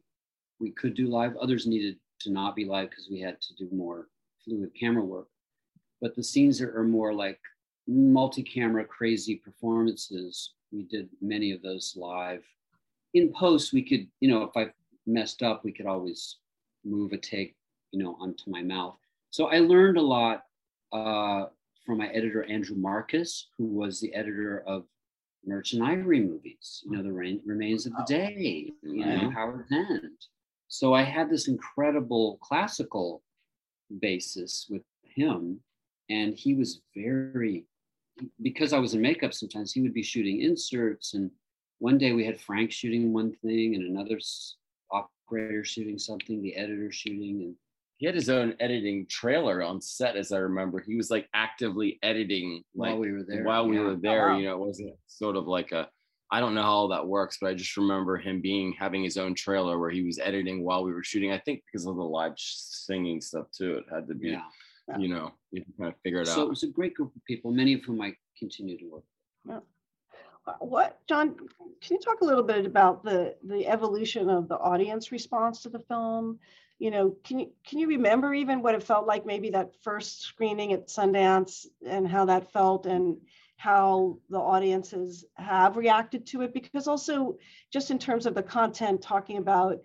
we 0.61 0.71
could 0.71 0.95
do 0.95 1.09
live, 1.09 1.37
others 1.37 1.67
needed 1.67 1.97
to 2.21 2.31
not 2.31 2.57
be 2.57 2.65
live 2.65 2.91
because 2.91 3.09
we 3.11 3.21
had 3.21 3.41
to 3.43 3.55
do 3.55 3.69
more 3.73 4.09
fluid 4.45 4.71
camera 4.79 5.05
work. 5.05 5.29
But 6.01 6.15
the 6.15 6.23
scenes 6.23 6.59
that 6.59 6.71
are 6.71 6.85
more 6.85 7.13
like 7.13 7.41
multi-camera 7.87 8.85
crazy 8.85 9.37
performances, 9.37 10.53
we 10.73 10.83
did 10.85 11.09
many 11.21 11.53
of 11.53 11.63
those 11.63 11.95
live. 11.97 12.45
In 13.13 13.33
post, 13.33 13.73
we 13.73 13.83
could, 13.83 14.09
you 14.21 14.29
know, 14.29 14.43
if 14.43 14.57
I 14.57 14.73
messed 15.07 15.43
up, 15.43 15.64
we 15.64 15.73
could 15.73 15.87
always 15.87 16.37
move 16.85 17.12
a 17.12 17.19
take, 17.19 17.55
you 17.93 18.03
know, 18.03 18.17
onto 18.21 18.51
my 18.51 18.62
mouth. 18.62 18.97
So 19.31 19.47
I 19.47 19.59
learned 19.59 19.97
a 19.97 20.03
lot 20.03 20.45
uh, 20.93 21.47
from 21.85 21.99
my 21.99 22.09
editor 22.09 22.45
Andrew 22.45 22.77
Marcus, 22.77 23.49
who 23.59 23.67
was 23.67 24.01
the 24.01 24.14
editor 24.14 24.62
of 24.67 24.85
Merchant 25.47 25.83
Ivory 25.83 26.21
movies, 26.21 26.83
you 26.85 26.97
know, 26.97 27.03
The 27.03 27.12
Rain, 27.12 27.40
Remains 27.45 27.85
of 27.87 27.93
the 27.93 28.05
Day, 28.07 28.73
you 28.83 29.05
know. 29.05 29.31
Howard's 29.31 29.71
End. 29.71 30.12
So 30.69 30.95
I 30.95 31.03
had 31.03 31.29
this 31.29 31.49
incredible 31.49 32.38
classical 32.40 33.23
basis 34.01 34.67
with 34.71 34.83
him, 35.03 35.61
and 36.09 36.35
he 36.35 36.55
was 36.55 36.81
very, 36.97 37.67
because 38.40 38.73
I 38.73 38.79
was 38.79 38.95
in 38.95 39.03
makeup 39.03 39.35
sometimes, 39.35 39.73
he 39.73 39.83
would 39.83 39.95
be 39.95 40.03
shooting 40.03 40.40
inserts. 40.40 41.14
And 41.14 41.31
one 41.79 41.99
day 41.99 42.12
we 42.12 42.25
had 42.25 42.40
Frank 42.40 42.73
shooting 42.73 43.12
one 43.12 43.33
thing, 43.43 43.75
and 43.75 43.85
another 43.85 44.19
operator 45.27 45.65
shooting 45.65 45.99
something, 45.99 46.43
the 46.43 46.57
editor 46.57 46.91
shooting, 46.91 47.43
and 47.43 47.55
He 47.99 48.07
had 48.07 48.15
his 48.15 48.29
own 48.29 48.55
editing 48.61 49.07
trailer 49.09 49.63
on 49.63 49.81
set, 49.81 50.17
as 50.17 50.33
I 50.33 50.39
remember. 50.39 50.81
He 50.81 50.97
was 50.97 51.11
like 51.11 51.29
actively 51.35 51.99
editing 52.03 52.63
like 52.75 52.91
while 52.91 52.99
we 52.99 53.13
were 53.13 53.25
there. 53.27 53.45
while 53.45 53.69
we 53.69 53.77
yeah. 53.77 53.83
were 53.83 53.97
there. 53.97 54.29
wow. 54.29 54.39
You 54.39 54.45
know, 54.47 54.53
it 54.55 54.67
wasn't 54.67 54.95
sort 55.07 55.37
of 55.37 55.47
like 55.47 55.73
a. 55.73 55.89
I 56.31 56.41
don't 56.41 56.55
know 56.55 56.63
how 56.63 56.71
all 56.71 56.89
that 56.89 57.07
works, 57.07 57.39
but 57.41 57.49
I 57.49 57.55
just 57.55 57.77
remember 57.77 58.17
him 58.17 58.41
being 58.41 58.75
having 58.79 59.05
his 59.05 59.17
own 59.17 59.35
trailer 59.35 59.79
where 59.79 59.91
he 59.91 60.03
was 60.03 60.19
editing 60.19 60.65
while 60.65 60.83
we 60.83 60.93
were 60.93 61.05
shooting. 61.05 61.33
I 61.33 61.39
think 61.39 61.63
because 61.67 61.87
of 61.87 61.97
the 61.97 62.03
live 62.03 62.33
singing 62.37 63.21
stuff 63.21 63.47
too, 63.57 63.77
it 63.77 63.85
had 63.93 64.09
to 64.09 64.15
be. 64.15 64.31
Yeah. 64.31 64.99
You 64.99 65.09
know, 65.09 65.33
you 65.51 65.63
can 65.65 65.73
kind 65.81 65.93
of 65.95 66.01
figure 66.03 66.21
it 66.21 66.29
out. 66.29 66.35
So 66.35 66.43
it 66.43 66.49
was 66.49 66.63
a 66.63 66.67
great 66.67 66.93
group 66.93 67.17
of 67.17 67.25
people, 67.25 67.51
many 67.51 67.73
of 67.73 67.83
whom 67.85 68.03
I 68.03 68.15
continue 68.39 68.77
to 68.77 68.85
work 68.85 69.05
with. 69.47 69.57
Uh, 69.57 69.61
What, 70.59 70.98
John, 71.07 71.37
can 71.37 71.96
you 71.96 71.98
talk 71.98 72.20
a 72.20 72.24
little 72.24 72.42
bit 72.42 72.66
about 72.66 73.04
the, 73.04 73.37
the 73.42 73.66
evolution 73.66 74.28
of 74.28 74.48
the 74.48 74.59
audience 74.59 75.11
response 75.12 75.62
to 75.62 75.70
the 75.70 75.78
film? 75.78 76.38
You 76.78 76.90
know, 76.90 77.16
can 77.24 77.38
you, 77.38 77.50
can 77.66 77.78
you 77.78 77.88
remember 77.88 78.35
even 78.35 78.62
what 78.62 78.74
it 78.74 78.83
felt 78.83 79.07
like 79.07 79.24
maybe 79.24 79.50
that 79.50 79.72
first 79.83 80.22
screening 80.22 80.72
at 80.72 80.88
Sundance 80.88 81.66
and 81.87 82.07
how 82.07 82.26
that 82.26 82.52
felt? 82.52 82.87
And, 82.87 83.18
how 83.57 84.18
the 84.28 84.38
audiences 84.38 85.24
have 85.35 85.76
reacted 85.76 86.26
to 86.26 86.42
it 86.42 86.52
because 86.52 86.88
also 86.88 87.38
just 87.72 87.90
in 87.90 87.98
terms 87.98 88.26
of 88.26 88.35
the 88.35 88.42
content 88.42 89.00
talking 89.00 89.38
about 89.38 89.78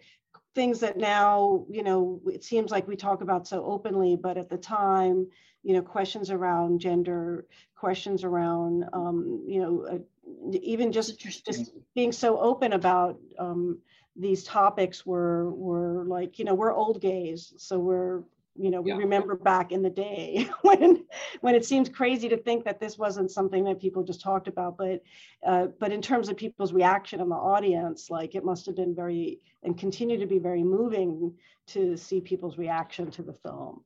things 0.56 0.80
that 0.80 0.98
now 0.98 1.66
you 1.70 1.84
know 1.84 2.20
it 2.28 2.44
seems 2.44 2.72
like 2.72 2.88
we 2.88 2.96
talk 2.96 3.22
about 3.22 3.48
so 3.48 3.64
openly 3.64 4.16
but 4.16 4.38
at 4.38 4.50
the 4.50 4.58
time 4.58 5.28
you 5.64 5.74
know 5.74 5.82
questions 5.82 6.32
around 6.32 6.80
gender 6.80 7.46
questions 7.76 8.24
around 8.24 8.86
um, 8.94 9.44
you 9.48 9.62
know 9.62 9.88
uh, 9.90 10.58
even 10.62 10.92
just 10.92 11.20
just 11.20 11.72
being 11.96 12.12
so 12.12 12.40
open 12.40 12.74
about 12.74 13.20
um, 13.38 13.80
these 14.16 14.44
topics 14.44 15.06
were 15.06 15.52
were 15.52 16.06
like 16.06 16.40
you 16.40 16.46
know 16.46 16.54
we're 16.54 16.74
old 16.74 17.02
gays 17.02 17.54
so 17.58 17.80
we're 17.80 18.22
you 18.56 18.70
know 18.70 18.82
we 18.82 18.92
yeah. 18.92 18.98
remember 18.98 19.36
back 19.36 19.72
in 19.72 19.82
the 19.82 19.90
day 19.90 20.50
when 20.62 21.06
when 21.42 21.56
it 21.56 21.66
seems 21.66 21.88
crazy 21.88 22.28
to 22.28 22.38
think 22.38 22.66
that 22.66 22.80
this 22.80 22.98
wasn't 22.98 23.32
something 23.32 23.64
that 23.64 23.80
people 23.80 24.04
just 24.04 24.22
talked 24.22 24.48
about 24.48 24.78
but 24.78 25.02
uh, 25.46 25.68
but 25.80 25.92
in 25.92 26.02
terms 26.02 26.30
of 26.30 26.36
people's 26.36 26.74
reaction 26.74 27.22
in 27.22 27.30
the 27.30 27.36
audience 27.36 28.10
like 28.10 28.36
it 28.36 28.44
must 28.44 28.66
have 28.66 28.76
been 28.76 28.94
very 28.94 29.40
and 29.64 29.78
continue 29.78 30.20
to 30.20 30.26
be 30.26 30.40
very 30.40 30.64
moving 30.64 31.34
to 31.68 31.96
see 31.96 32.20
people's 32.20 32.58
reaction 32.58 33.10
to 33.10 33.22
the 33.22 33.34
film 33.34 33.82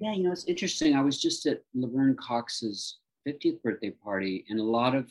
yeah 0.00 0.12
you 0.12 0.22
know 0.22 0.32
it's 0.32 0.44
interesting 0.44 0.94
i 0.94 1.00
was 1.00 1.20
just 1.20 1.46
at 1.46 1.62
laverne 1.74 2.16
cox's 2.16 2.98
50th 3.26 3.62
birthday 3.62 3.90
party 3.90 4.44
and 4.48 4.58
a 4.58 4.64
lot 4.64 4.94
of 4.94 5.08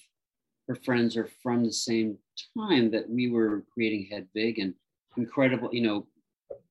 her 0.67 0.75
friends 0.75 1.17
are 1.17 1.29
from 1.43 1.65
the 1.65 1.73
same 1.73 2.17
time 2.57 2.91
that 2.91 3.09
we 3.09 3.29
were 3.29 3.65
creating 3.73 4.07
Hedwig 4.09 4.59
and 4.59 4.73
incredible, 5.17 5.69
you 5.71 5.81
know, 5.81 6.07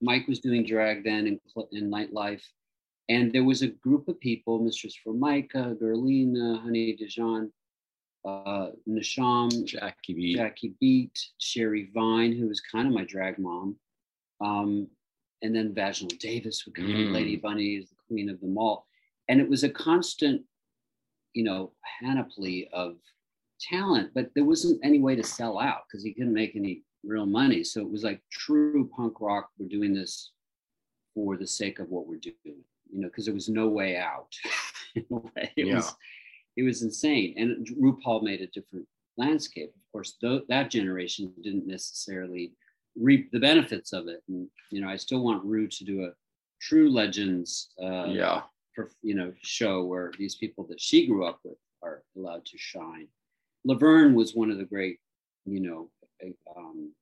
Mike 0.01 0.27
was 0.29 0.41
doing 0.41 0.65
drag 0.65 1.05
then 1.05 1.27
in, 1.27 1.41
in 1.73 1.91
nightlife. 1.91 2.43
And 3.09 3.33
there 3.33 3.45
was 3.45 3.63
a 3.63 3.69
group 3.69 4.09
of 4.09 4.21
people, 4.21 4.59
Mistress 4.59 4.97
Formica, 5.05 5.77
Gerlina, 5.81 6.63
Honey 6.63 6.95
Dijon, 6.95 7.53
uh, 8.25 8.69
Nisham, 8.89 9.65
Jackie 9.65 10.15
Beat, 10.15 10.37
Jackie 10.37 10.75
Beat, 10.81 11.19
Sherry 11.39 11.91
Vine, 11.93 12.33
who 12.33 12.49
was 12.49 12.61
kind 12.61 12.87
of 12.87 12.95
my 12.95 13.05
drag 13.05 13.39
mom. 13.39 13.77
Um, 14.41 14.87
and 15.43 15.55
then 15.55 15.75
Vaginal 15.75 16.17
Davis 16.19 16.65
would 16.65 16.75
come 16.75 16.87
mm. 16.87 17.13
Lady 17.13 17.37
Bunny 17.37 17.77
is 17.77 17.89
the 17.91 17.97
queen 18.11 18.31
of 18.31 18.41
them 18.41 18.59
all. 18.59 18.87
And 19.29 19.41
it 19.41 19.49
was 19.49 19.63
a 19.63 19.69
constant, 19.69 20.43
you 21.35 21.45
know, 21.45 21.73
panoply 22.03 22.69
of 22.73 22.97
talent, 23.61 24.11
but 24.15 24.31
there 24.35 24.45
wasn't 24.45 24.81
any 24.83 24.99
way 24.99 25.15
to 25.15 25.23
sell 25.23 25.59
out 25.59 25.83
because 25.87 26.03
he 26.03 26.13
couldn't 26.13 26.35
make 26.35 26.57
any 26.57 26.83
real 27.05 27.27
money. 27.27 27.63
So 27.63 27.81
it 27.81 27.91
was 27.91 28.05
like 28.05 28.21
true 28.31 28.91
punk 28.97 29.21
rock. 29.21 29.51
We're 29.59 29.69
doing 29.69 29.95
this 29.95 30.33
for 31.15 31.37
the 31.37 31.47
sake 31.47 31.79
of 31.79 31.89
what 31.89 32.07
we're 32.07 32.17
doing, 32.17 32.35
you 32.45 33.01
know, 33.01 33.09
because 33.09 33.27
there 33.27 33.35
was 33.35 33.49
no 33.49 33.69
way 33.69 33.97
out. 33.97 34.35
in 34.95 35.05
a 35.11 35.15
way. 35.15 35.53
It 35.57 35.67
yeah. 35.67 35.77
was 35.77 35.95
it 36.57 36.63
was 36.63 36.83
insane. 36.83 37.35
And 37.37 37.67
RuPaul 37.81 38.23
made 38.23 38.41
a 38.41 38.47
different 38.49 38.87
landscape. 39.17 39.71
Of 39.71 39.93
course, 39.93 40.17
th- 40.21 40.43
that 40.49 40.71
generation 40.71 41.33
didn't 41.43 41.67
necessarily 41.67 42.53
reap 42.97 43.31
the 43.31 43.41
benefits 43.41 43.93
of 43.93 44.09
it. 44.09 44.23
And 44.29 44.49
you 44.71 44.81
know, 44.81 44.89
I 44.89 44.97
still 44.97 45.23
want 45.23 45.45
Ru 45.45 45.69
to 45.69 45.85
do 45.85 46.05
a 46.05 46.11
true 46.61 46.91
legends 46.91 47.71
uh, 47.83 48.07
yeah. 48.07 48.43
You 49.03 49.15
know 49.15 49.33
show 49.43 49.85
where 49.85 50.11
these 50.17 50.37
people 50.37 50.65
that 50.69 50.81
she 50.81 51.07
grew 51.07 51.27
up 51.27 51.41
with 51.45 51.59
are 51.83 52.03
allowed 52.17 52.47
to 52.47 52.57
shine. 52.57 53.09
Laverne 53.65 54.15
was 54.15 54.35
one 54.35 54.51
of 54.51 54.57
the 54.57 54.65
great, 54.65 55.01
you 55.45 55.61
know, 55.61 55.91
um, 56.57 56.93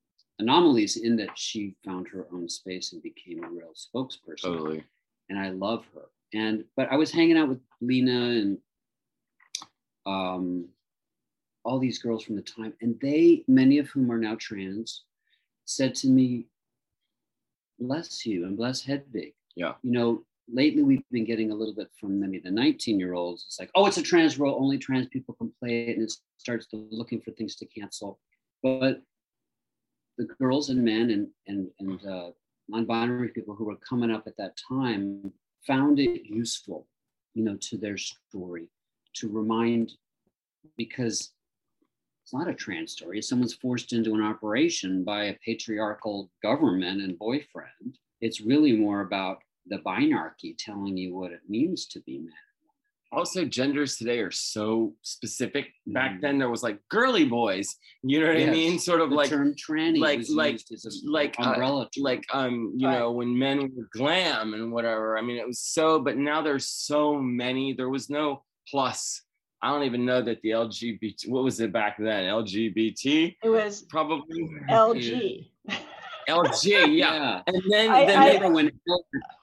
anomalies 0.41 0.97
in 0.97 1.17
that 1.17 1.39
she 1.39 1.77
found 1.85 2.09
her 2.09 2.27
own 2.33 2.49
space 2.49 2.93
and 2.93 3.03
became 3.03 3.45
a 3.45 3.49
real 3.49 3.73
spokesperson. 3.75 4.43
Totally. 4.43 4.85
And 5.29 5.39
I 5.39 5.51
love 5.51 5.85
her. 5.95 6.07
And 6.35 6.65
but 6.77 6.91
I 6.91 6.97
was 6.97 7.13
hanging 7.13 7.39
out 7.39 7.49
with 7.49 7.61
Lena 7.81 8.31
and 8.31 8.59
um, 10.07 10.69
all 11.65 11.79
these 11.79 11.99
girls 11.99 12.25
from 12.25 12.37
the 12.37 12.43
time, 12.43 12.73
and 12.81 12.99
they, 13.01 13.45
many 13.47 13.79
of 13.79 13.89
whom 13.89 14.11
are 14.11 14.19
now 14.19 14.37
trans, 14.39 15.05
said 15.65 15.95
to 15.97 16.09
me, 16.09 16.47
"Bless 17.79 18.25
you 18.27 18.47
and 18.47 18.57
bless 18.57 18.83
Hedwig." 18.83 19.35
Yeah. 19.59 19.75
You 19.83 19.91
know, 19.91 20.23
lately 20.49 20.85
we've 20.85 21.03
been 21.11 21.25
getting 21.25 21.51
a 21.51 21.55
little 21.55 21.75
bit 21.75 21.89
from 22.01 22.21
maybe 22.21 22.39
the 22.39 22.51
19 22.51 23.01
year 23.01 23.15
olds. 23.15 23.45
It's 23.45 23.59
like, 23.59 23.71
oh, 23.75 23.87
it's 23.87 23.97
a 23.97 24.03
trans 24.03 24.39
role, 24.39 24.57
only 24.63 24.79
trans 24.79 25.09
people 25.09 25.35
can 25.35 25.53
play 25.59 25.89
it, 25.89 25.97
and 25.97 26.05
it 26.05 26.13
starts 26.39 26.69
looking 26.73 27.21
for 27.21 27.33
things 27.33 27.57
to 27.57 27.67
cancel. 27.67 28.21
But 28.63 29.03
the 30.17 30.27
girls 30.41 30.69
and 30.71 30.85
men 30.85 31.11
and 31.11 31.29
and 31.49 31.69
and 31.81 32.07
uh, 32.07 32.31
non-binary 32.69 33.31
people 33.31 33.57
who 33.57 33.65
were 33.65 33.77
coming 33.77 34.13
up 34.13 34.29
at 34.29 34.37
that 34.37 34.55
time 34.69 35.33
found 35.67 35.99
it 35.99 36.25
useful, 36.25 36.87
you 37.35 37.43
know, 37.43 37.57
to 37.57 37.77
their 37.77 37.97
story 37.97 38.69
to 39.15 39.29
remind 39.29 39.93
because 40.77 41.33
it's 42.23 42.33
not 42.33 42.47
a 42.47 42.55
trans 42.55 42.93
story. 42.93 43.21
Someone's 43.23 43.55
forced 43.55 43.93
into 43.93 44.15
an 44.15 44.23
operation 44.23 45.03
by 45.03 45.25
a 45.25 45.39
patriarchal 45.45 46.31
government 46.45 47.03
and 47.03 47.19
boyfriend. 47.19 47.99
It's 48.21 48.41
really 48.41 48.73
more 48.73 49.01
about 49.01 49.39
the 49.69 49.79
binarchy 49.79 50.55
telling 50.59 50.97
you 50.97 51.15
what 51.15 51.33
it 51.33 51.41
means 51.49 51.87
to 51.87 52.01
be 52.01 52.19
man 52.19 52.33
also 53.13 53.45
genders 53.45 53.97
today 53.97 54.21
are 54.21 54.31
so 54.31 54.95
specific. 55.03 55.69
Back 55.87 56.13
mm. 56.13 56.21
then 56.21 56.39
there 56.39 56.51
was 56.51 56.63
like 56.63 56.79
girly 56.89 57.25
boys. 57.25 57.77
You 58.03 58.21
know 58.21 58.29
what 58.29 58.39
yes. 58.39 58.49
i 58.49 58.53
mean? 58.53 58.79
Sort 58.79 59.01
of 59.01 59.11
the 59.11 59.17
like 59.17 59.31
term 59.31 59.55
tranny 59.55 59.99
like 59.99 60.21
like 60.29 60.61
like 61.05 61.35
uh, 61.39 61.51
umbrella 61.51 61.83
uh, 61.83 61.89
like 61.99 62.25
um 62.33 62.75
you 62.77 62.87
right. 62.87 62.99
know 62.99 63.13
when 63.13 63.39
men 63.39 63.73
were 63.75 63.89
glam 63.93 64.55
and 64.55 64.73
whatever. 64.73 65.17
I 65.17 65.23
mean 65.23 65.37
it 65.37 65.47
was 65.47 65.61
so 65.61 66.01
but 66.01 66.17
now 66.17 66.43
there's 66.43 66.69
so 66.69 67.15
many. 67.17 67.73
There 67.73 67.89
was 67.89 68.11
no 68.11 68.45
plus. 68.69 69.23
I 69.61 69.71
don't 69.71 69.85
even 69.85 70.07
know 70.07 70.23
that 70.23 70.41
the 70.43 70.51
lgbt 70.51 71.29
what 71.29 71.43
was 71.43 71.59
it 71.61 71.73
back 71.73 71.97
then? 71.99 72.25
Lgbt 72.25 73.37
it 73.43 73.49
was 73.49 73.83
probably. 73.89 74.49
Lg 74.71 75.49
lg 76.29 76.65
yeah, 76.65 76.85
yeah. 76.85 77.43
and 77.47 77.63
then 77.71 77.91
I, 77.91 78.05
then 78.05 78.19
I, 78.19 78.39
they, 78.39 78.51
when 78.51 78.71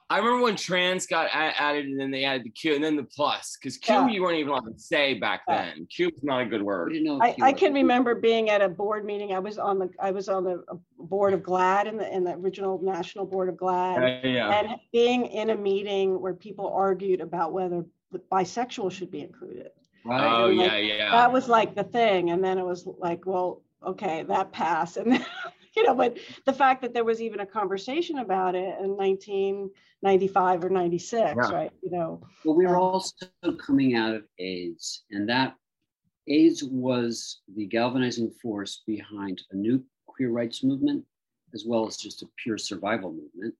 I 0.08 0.18
remember 0.18 0.44
when 0.44 0.54
trans 0.56 1.06
got 1.06 1.28
added 1.32 1.86
and 1.86 1.98
then 1.98 2.12
they 2.12 2.24
added 2.24 2.44
the 2.44 2.50
Q 2.50 2.76
and 2.76 2.84
then 2.84 2.94
the 2.94 3.02
plus 3.02 3.56
because 3.60 3.76
Q 3.76 3.94
yeah. 3.94 4.08
you 4.08 4.22
weren't 4.22 4.36
even 4.36 4.52
allowed 4.52 4.72
to 4.72 4.78
say 4.78 5.14
back 5.14 5.42
then. 5.48 5.86
Q 5.86 6.10
was 6.14 6.22
not 6.22 6.42
a 6.42 6.46
good 6.46 6.62
word. 6.62 6.96
I, 7.20 7.34
I, 7.42 7.52
can 7.52 7.74
remember 7.74 8.14
being 8.14 8.48
at 8.48 8.62
a 8.62 8.68
board 8.68 9.04
meeting. 9.04 9.32
I 9.32 9.40
was 9.40 9.58
on 9.58 9.80
the 9.80 9.90
I 9.98 10.12
was 10.12 10.28
on 10.28 10.44
the 10.44 10.62
board 10.96 11.34
of 11.34 11.42
GLAAD 11.42 11.86
in 11.86 11.96
the 11.96 12.14
in 12.14 12.22
the 12.22 12.34
original 12.34 12.80
national 12.80 13.26
board 13.26 13.48
of 13.48 13.56
GLAAD 13.56 14.24
uh, 14.24 14.28
yeah. 14.28 14.60
and 14.60 14.76
being 14.92 15.26
in 15.26 15.50
a 15.50 15.56
meeting 15.56 16.20
where 16.20 16.34
people 16.34 16.72
argued 16.72 17.20
about 17.20 17.52
whether 17.52 17.84
the 18.12 18.20
bisexual 18.30 18.92
should 18.92 19.10
be 19.10 19.22
included. 19.22 19.70
Right. 20.04 20.24
Oh 20.24 20.46
like, 20.46 20.70
yeah, 20.70 20.76
yeah. 20.76 21.10
That 21.10 21.32
was 21.32 21.48
like 21.48 21.74
the 21.74 21.82
thing, 21.82 22.30
and 22.30 22.44
then 22.44 22.58
it 22.58 22.64
was 22.64 22.86
like, 22.98 23.26
well, 23.26 23.62
okay, 23.84 24.22
that 24.22 24.52
passed, 24.52 24.98
and 24.98 25.12
then 25.12 25.26
you 25.76 25.82
know, 25.84 25.94
but 25.94 26.16
the 26.44 26.52
fact 26.52 26.82
that 26.82 26.94
there 26.94 27.04
was 27.04 27.20
even 27.20 27.40
a 27.40 27.46
conversation 27.46 28.18
about 28.18 28.54
it 28.54 28.78
in 28.80 28.96
1995 28.96 30.64
or 30.64 30.70
96, 30.70 31.12
yeah. 31.12 31.50
right? 31.52 31.70
You 31.82 31.90
know. 31.90 32.20
Well, 32.44 32.56
we 32.56 32.66
were 32.66 32.76
um, 32.76 32.82
also 32.82 33.26
coming 33.58 33.94
out 33.94 34.14
of 34.14 34.24
AIDS, 34.38 35.04
and 35.10 35.28
that 35.28 35.54
AIDS 36.26 36.64
was 36.64 37.40
the 37.54 37.66
galvanizing 37.66 38.30
force 38.42 38.82
behind 38.86 39.42
a 39.52 39.56
new 39.56 39.84
queer 40.06 40.30
rights 40.30 40.64
movement, 40.64 41.04
as 41.54 41.64
well 41.66 41.86
as 41.86 41.96
just 41.96 42.22
a 42.22 42.26
pure 42.42 42.58
survival 42.58 43.12
movement. 43.12 43.54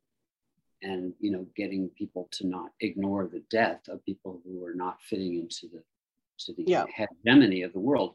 And 0.82 1.12
you 1.20 1.30
know, 1.30 1.46
getting 1.56 1.88
people 1.90 2.28
to 2.32 2.46
not 2.46 2.70
ignore 2.80 3.26
the 3.26 3.42
death 3.50 3.88
of 3.88 4.04
people 4.04 4.40
who 4.44 4.58
were 4.58 4.74
not 4.74 4.98
fitting 5.02 5.34
into 5.38 5.68
the 5.72 5.82
to 6.38 6.52
the 6.52 6.64
yeah. 6.66 6.84
hegemony 6.94 7.62
of 7.62 7.72
the 7.72 7.80
world. 7.80 8.14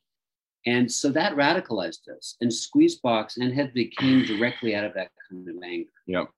And 0.65 0.91
so 0.91 1.09
that 1.09 1.35
radicalized 1.35 2.07
us. 2.15 2.35
And 2.41 2.51
Squeezebox 2.51 3.37
and 3.37 3.53
Hedwig 3.53 3.91
came 3.97 4.23
directly 4.25 4.75
out 4.75 4.85
of 4.85 4.93
that 4.93 5.09
kind 5.29 5.47
of 5.47 5.55
anger. 5.63 5.89
Yep. 6.07 6.29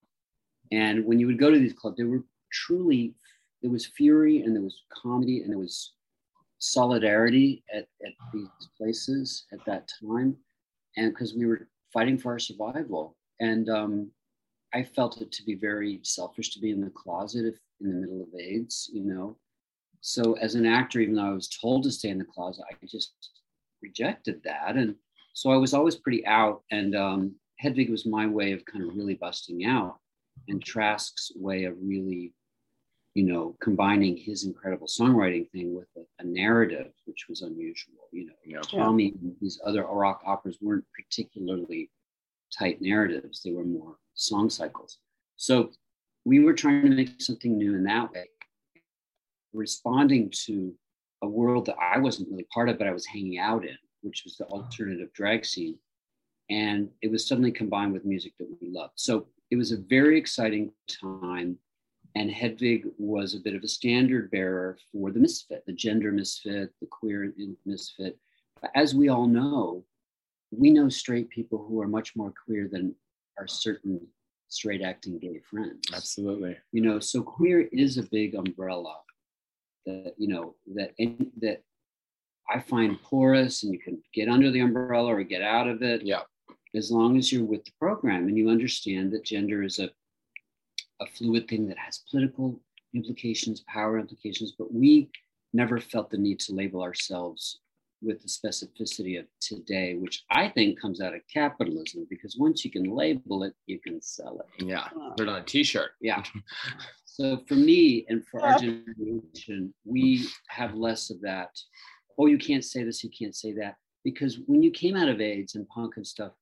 And 0.72 1.06
when 1.06 1.20
you 1.20 1.28
would 1.28 1.40
go 1.40 1.52
to 1.52 1.60
these 1.60 1.74
clubs, 1.74 1.98
there 1.98 2.08
were 2.08 2.24
truly, 2.52 3.14
there 3.62 3.72
was 3.72 3.86
fury 3.86 4.42
and 4.42 4.56
there 4.56 4.64
was 4.64 4.84
comedy 4.90 5.42
and 5.42 5.52
there 5.52 5.60
was 5.60 5.94
solidarity 6.60 7.64
at, 7.74 7.88
at 8.06 8.14
these 8.34 8.48
places 8.78 9.46
at 9.52 9.64
that 9.66 9.90
time. 10.02 10.38
And 10.96 11.12
because 11.12 11.34
we 11.34 11.46
were 11.46 11.68
fighting 11.94 12.18
for 12.18 12.32
our 12.32 12.40
survival. 12.40 13.16
And 13.40 13.70
um, 13.70 14.12
I 14.74 14.84
felt 14.84 15.22
it 15.22 15.32
to 15.32 15.44
be 15.44 15.56
very 15.56 16.00
selfish 16.04 16.54
to 16.54 16.60
be 16.60 16.72
in 16.72 16.82
the 16.82 16.90
closet 16.90 17.46
if 17.46 17.60
in 17.82 17.90
the 17.90 17.96
middle 17.96 18.24
of 18.24 18.30
AIDS, 18.40 18.90
you 18.92 19.04
know. 19.04 19.38
So 20.02 20.34
as 20.34 20.56
an 20.56 20.66
actor, 20.66 21.00
even 21.00 21.16
though 21.16 21.30
I 21.30 21.34
was 21.34 21.48
told 21.48 21.84
to 21.84 21.92
stay 21.92 22.10
in 22.10 22.18
the 22.18 22.26
closet, 22.26 22.66
I 22.70 22.76
just 22.86 23.14
rejected 23.84 24.42
that. 24.46 24.76
And 24.76 24.96
so 25.34 25.52
I 25.52 25.58
was 25.58 25.74
always 25.74 25.96
pretty 25.96 26.26
out. 26.26 26.64
And 26.72 26.96
um, 26.96 27.36
Hedwig 27.60 27.90
was 27.90 28.06
my 28.06 28.26
way 28.26 28.54
of 28.54 28.66
kind 28.66 28.84
of 28.84 28.96
really 28.96 29.16
busting 29.16 29.66
out, 29.66 29.98
and 30.48 30.64
Trask's 30.64 31.32
way 31.36 31.66
of 31.66 31.76
really, 31.82 32.34
you 33.14 33.24
know, 33.24 33.56
combining 33.62 34.18
his 34.18 34.46
incredible 34.46 34.88
songwriting 34.88 35.50
thing 35.52 35.76
with 35.76 35.88
a, 35.98 36.02
a 36.20 36.26
narrative, 36.26 36.92
which 37.06 37.26
was 37.30 37.42
unusual. 37.42 38.08
You 38.12 38.28
know, 38.28 38.34
know, 38.46 38.62
Tommy 38.62 39.14
and 39.22 39.36
these 39.40 39.60
other 39.66 39.84
rock 39.84 40.22
operas 40.26 40.58
weren't 40.62 40.86
particularly 40.94 41.90
tight 42.58 42.82
narratives; 42.82 43.42
they 43.42 43.52
were 43.52 43.66
more 43.66 43.98
song 44.16 44.50
cycles. 44.50 44.98
So 45.38 45.72
we 46.26 46.40
were 46.40 46.54
trying 46.54 46.90
to 46.90 46.96
make 46.96 47.22
something 47.22 47.58
new 47.58 47.76
in 47.76 47.84
that 47.84 48.12
way, 48.12 48.26
responding 49.54 50.32
to 50.46 50.74
a 51.24 51.28
world 51.28 51.66
that 51.66 51.78
I 51.82 51.98
wasn't 51.98 52.30
really 52.30 52.48
part 52.54 52.70
of, 52.70 52.78
but 52.78 52.88
I 52.88 52.94
was 52.94 53.06
hanging 53.06 53.40
out 53.40 53.66
in, 53.66 53.78
which 54.02 54.24
was 54.26 54.38
the 54.38 54.46
alternative 54.46 55.12
drag 55.14 55.46
scene. 55.46 55.80
And 56.50 56.90
it 57.02 57.10
was 57.10 57.28
suddenly 57.28 57.52
combined 57.52 57.94
with 57.94 58.06
music 58.06 58.34
that 58.38 58.50
we 58.62 58.70
loved. 58.70 58.94
So 58.96 59.28
it 59.50 59.56
was 59.56 59.72
a 59.72 59.78
very 59.78 60.20
exciting 60.20 60.72
time. 60.88 61.58
And 62.16 62.30
Hedwig 62.30 62.86
was 62.98 63.34
a 63.34 63.40
bit 63.40 63.56
of 63.56 63.64
a 63.64 63.68
standard 63.68 64.30
bearer 64.30 64.78
for 64.92 65.10
the 65.12 65.20
misfit, 65.20 65.64
the 65.66 65.74
gender 65.74 66.12
misfit, 66.12 66.72
the 66.82 66.88
queer 66.88 67.34
misfit. 67.66 68.20
But 68.62 68.72
As 68.76 68.94
we 68.94 69.10
all 69.10 69.26
know, 69.26 69.86
we 70.52 70.70
know 70.70 70.90
straight 70.90 71.30
people 71.30 71.66
who 71.68 71.82
are 71.82 71.88
much 71.88 72.16
more 72.16 72.34
queer 72.46 72.68
than 72.72 72.94
our 73.40 73.48
certain 73.48 74.00
straight 74.50 74.82
acting 74.84 75.18
gay 75.18 75.40
friends. 75.50 75.88
Absolutely. 75.94 76.58
You 76.72 76.82
know, 76.82 77.00
so 77.00 77.24
queer 77.24 77.62
is 77.72 77.98
a 77.98 78.04
big 78.04 78.36
umbrella 78.36 78.98
that, 79.86 80.14
you 80.18 80.28
know, 80.28 80.56
that, 80.76 80.92
that 81.42 81.62
I 82.50 82.60
find 82.60 83.02
porous 83.02 83.64
and 83.64 83.74
you 83.74 83.80
can 83.80 84.02
get 84.14 84.30
under 84.30 84.52
the 84.52 84.60
umbrella 84.60 85.14
or 85.14 85.24
get 85.24 85.42
out 85.42 85.68
of 85.68 85.82
it. 85.82 86.04
Yeah. 86.04 86.22
As 86.76 86.92
long 86.92 87.18
as 87.18 87.32
you're 87.32 87.46
with 87.46 87.64
the 87.66 87.72
program 87.80 88.28
and 88.28 88.38
you 88.38 88.50
understand 88.50 89.12
that 89.12 89.24
gender 89.24 89.64
is 89.64 89.80
a, 89.80 89.90
a 91.00 91.06
fluid 91.06 91.48
thing 91.48 91.68
that 91.68 91.78
has 91.78 92.04
political 92.10 92.60
implications, 92.96 93.62
power 93.68 94.00
implications, 94.00 94.54
but 94.58 94.74
we 94.74 95.10
never 95.54 95.80
felt 95.80 96.10
the 96.10 96.18
need 96.18 96.40
to 96.40 96.54
label 96.54 96.82
ourselves 96.82 97.60
with 98.04 98.22
the 98.22 98.28
specificity 98.28 99.20
of 99.20 99.26
today, 99.40 99.96
which 99.96 100.24
I 100.30 100.50
think 100.50 100.80
comes 100.80 101.02
out 101.02 101.16
of 101.16 101.22
capitalism 101.32 102.06
because 102.10 102.38
once 102.38 102.64
you 102.66 102.72
can 102.72 102.84
label 102.84 103.44
it, 103.44 103.54
you 103.66 103.80
can 103.80 104.02
sell 104.02 104.40
it. 104.40 104.66
Yeah, 104.66 104.82
uh, 104.82 105.12
put 105.12 105.28
it 105.28 105.30
on 105.30 105.42
a 105.42 105.44
t-shirt. 105.44 105.92
Yeah. 106.02 106.24
so 107.06 107.42
for 107.48 107.56
me 107.56 108.06
and 108.10 108.26
for 108.28 108.42
our 108.42 108.60
generation, 108.60 109.74
we 109.86 110.28
have 110.50 110.76
less 110.76 111.10
of 111.10 111.22
that. 111.22 111.50
Oh, 112.18 112.28
you 112.28 112.38
can't 112.38 112.66
say 112.66 112.84
this, 112.84 113.04
you 113.04 113.10
can't 113.10 113.36
say 113.36 113.54
that. 113.54 113.76
Because 114.04 114.40
when 114.48 114.62
you 114.62 114.72
came 114.72 114.96
out 114.96 115.08
of 115.08 115.22
AIDS 115.22 115.56
and 115.56 115.68
punk 115.70 115.94
and 115.96 116.06
stuff, 116.06 116.34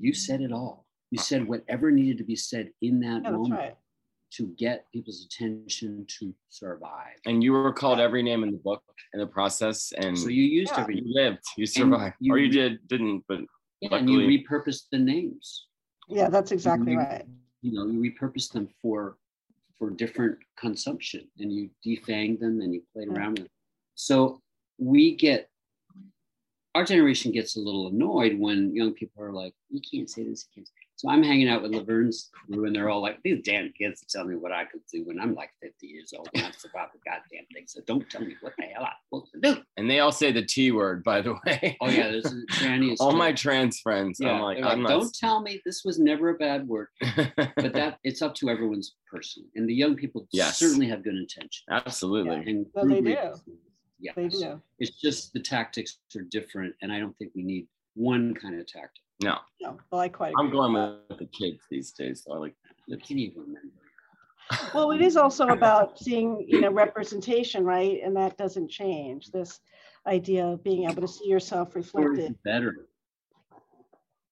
you 0.00 0.14
said 0.14 0.40
it 0.40 0.52
all. 0.52 0.86
You 1.10 1.18
said 1.18 1.46
whatever 1.46 1.90
needed 1.90 2.18
to 2.18 2.24
be 2.24 2.36
said 2.36 2.70
in 2.82 3.00
that 3.00 3.22
Yeah, 3.24 3.30
that's 3.30 3.32
moment 3.32 3.52
right. 3.52 3.76
To 4.30 4.46
get 4.58 4.84
people's 4.92 5.24
attention 5.26 6.04
to 6.18 6.34
survive. 6.50 7.16
And 7.26 7.42
you 7.42 7.52
were 7.52 7.72
called 7.72 7.98
every 8.00 8.22
name 8.22 8.42
in 8.42 8.50
the 8.52 8.58
book 8.58 8.82
in 9.14 9.20
the 9.20 9.26
process, 9.26 9.92
and 9.96 10.18
So 10.18 10.28
you 10.28 10.42
used 10.44 10.72
Yeah. 10.72 10.82
every 10.82 10.96
you 10.98 11.04
lived, 11.14 11.42
you 11.56 11.66
survived, 11.66 12.16
you 12.20 12.32
or 12.34 12.38
you 12.38 12.44
re- 12.46 12.50
did 12.50 12.88
didn't, 12.88 13.24
but 13.28 13.40
yeah, 13.80 13.94
and 13.96 14.10
you 14.10 14.18
repurposed 14.20 14.88
the 14.90 14.98
names. 14.98 15.66
Yeah, 16.08 16.28
that's 16.28 16.52
exactly 16.52 16.92
you- 16.92 16.98
right. 16.98 17.24
you 17.62 17.72
know 17.72 17.86
you 17.86 17.98
repurpose 18.00 18.50
them 18.52 18.68
for 18.82 19.18
for 19.78 19.90
different 19.90 20.38
consumption 20.56 21.30
and 21.38 21.52
you 21.52 21.70
defang 21.86 22.38
them 22.38 22.60
and 22.60 22.74
you 22.74 22.82
play 22.92 23.04
Yeah. 23.06 23.12
around 23.14 23.38
with 23.38 23.48
them. 23.48 23.52
so 23.94 24.40
we 24.78 25.14
get 25.16 25.50
our 26.74 26.84
generation 26.84 27.32
gets 27.32 27.56
a 27.56 27.60
little 27.60 27.88
annoyed 27.88 28.38
when 28.38 28.74
young 28.74 28.92
people 28.92 29.22
are 29.22 29.32
like 29.32 29.54
you 29.70 29.80
can't 29.80 30.08
say 30.10 30.22
this 30.24 30.46
you 30.46 30.50
can't 30.56 30.68
say. 30.68 30.74
So 30.98 31.08
i'm 31.08 31.22
hanging 31.22 31.48
out 31.48 31.62
with 31.62 31.72
laverne's 31.72 32.28
crew 32.32 32.64
and 32.66 32.74
they're 32.74 32.90
all 32.90 33.00
like 33.00 33.18
these 33.22 33.40
damn 33.44 33.72
kids 33.72 34.04
tell 34.08 34.24
me 34.24 34.34
what 34.34 34.50
i 34.52 34.64
could 34.64 34.80
do 34.92 35.04
when 35.04 35.18
i'm 35.20 35.34
like 35.34 35.50
50 35.62 35.86
years 35.86 36.12
old 36.16 36.28
and 36.34 36.42
that's 36.44 36.64
about 36.70 36.92
the 36.92 36.98
goddamn 37.04 37.46
thing 37.54 37.64
so 37.66 37.80
don't 37.86 38.08
tell 38.10 38.20
me 38.20 38.34
what 38.40 38.52
the 38.58 38.64
hell 38.64 38.82
i'm 38.84 38.90
supposed 39.08 39.32
to 39.32 39.40
do 39.40 39.62
and 39.76 39.88
they 39.88 40.00
all 40.00 40.10
say 40.12 40.32
the 40.32 40.44
T 40.44 40.72
word, 40.72 41.04
by 41.04 41.20
the 41.22 41.34
way. 41.46 41.76
oh 41.80 41.88
yeah 41.88 42.10
there's 42.10 42.26
a 42.26 42.42
tranny 42.52 42.92
is 42.92 43.00
all 43.00 43.12
my 43.12 43.32
trans 43.32 43.78
friends. 43.80 44.18
yeah, 44.20 44.32
I'm 44.32 44.40
like, 44.42 44.56
they're 44.58 44.66
I'm 44.66 44.82
don't 44.82 45.04
not. 45.04 45.14
tell 45.14 45.40
me 45.40 45.62
this 45.64 45.84
was 45.84 45.98
never 46.00 46.30
a 46.30 46.34
bad 46.34 46.66
word 46.66 46.88
but 47.16 47.72
that 47.74 47.98
it's 48.02 48.20
up 48.20 48.34
to 48.36 48.50
everyone's 48.50 48.96
person 49.10 49.44
and 49.54 49.68
the 49.68 49.74
young 49.74 49.94
people 49.94 50.26
Yes. 50.32 50.58
certainly 50.58 50.88
have 50.88 51.04
good 51.04 51.14
intention 51.14 51.64
Absolutely. 51.70 52.34
and 52.50 52.66
No, 52.74 52.84
they 52.88 53.00
do. 53.00 53.06
races, 53.16 53.40
yes. 54.00 54.14
They 54.16 54.28
do. 54.28 54.60
it's 54.80 55.00
just 55.00 55.32
the 55.32 55.40
tactics 55.40 55.98
are 56.16 56.22
different 56.22 56.74
and 56.82 56.92
i 56.92 56.98
don't 56.98 57.16
think 57.18 57.30
we 57.36 57.42
need 57.44 57.68
one 57.94 58.34
kind 58.34 58.58
of 58.60 58.66
tactic 58.66 59.02
No, 59.20 59.38
No, 59.60 59.78
well, 59.90 60.00
I 60.00 60.08
quite 60.08 60.34
I'm 60.38 60.50
going 60.50 60.72
with 60.74 60.94
with 61.08 61.18
the 61.18 61.26
kids 61.26 61.60
these 61.70 61.92
days. 61.92 62.22
So 62.24 62.34
I 62.34 62.38
like. 62.38 62.54
you 62.86 62.96
can't 62.96 63.18
even 63.20 63.40
remember. 63.42 63.68
Well, 64.74 64.92
it 64.92 65.00
is 65.00 65.16
also 65.16 65.48
about 65.58 65.98
seeing, 65.98 66.44
you 66.46 66.60
know, 66.60 66.70
representation, 66.70 67.64
right? 67.64 68.00
And 68.02 68.16
that 68.16 68.36
doesn't 68.36 68.70
change. 68.70 69.30
This 69.30 69.60
idea 70.06 70.46
of 70.46 70.62
being 70.64 70.88
able 70.88 71.02
to 71.02 71.08
see 71.08 71.28
yourself 71.28 71.74
reflected. 71.74 72.34
better 72.44 72.86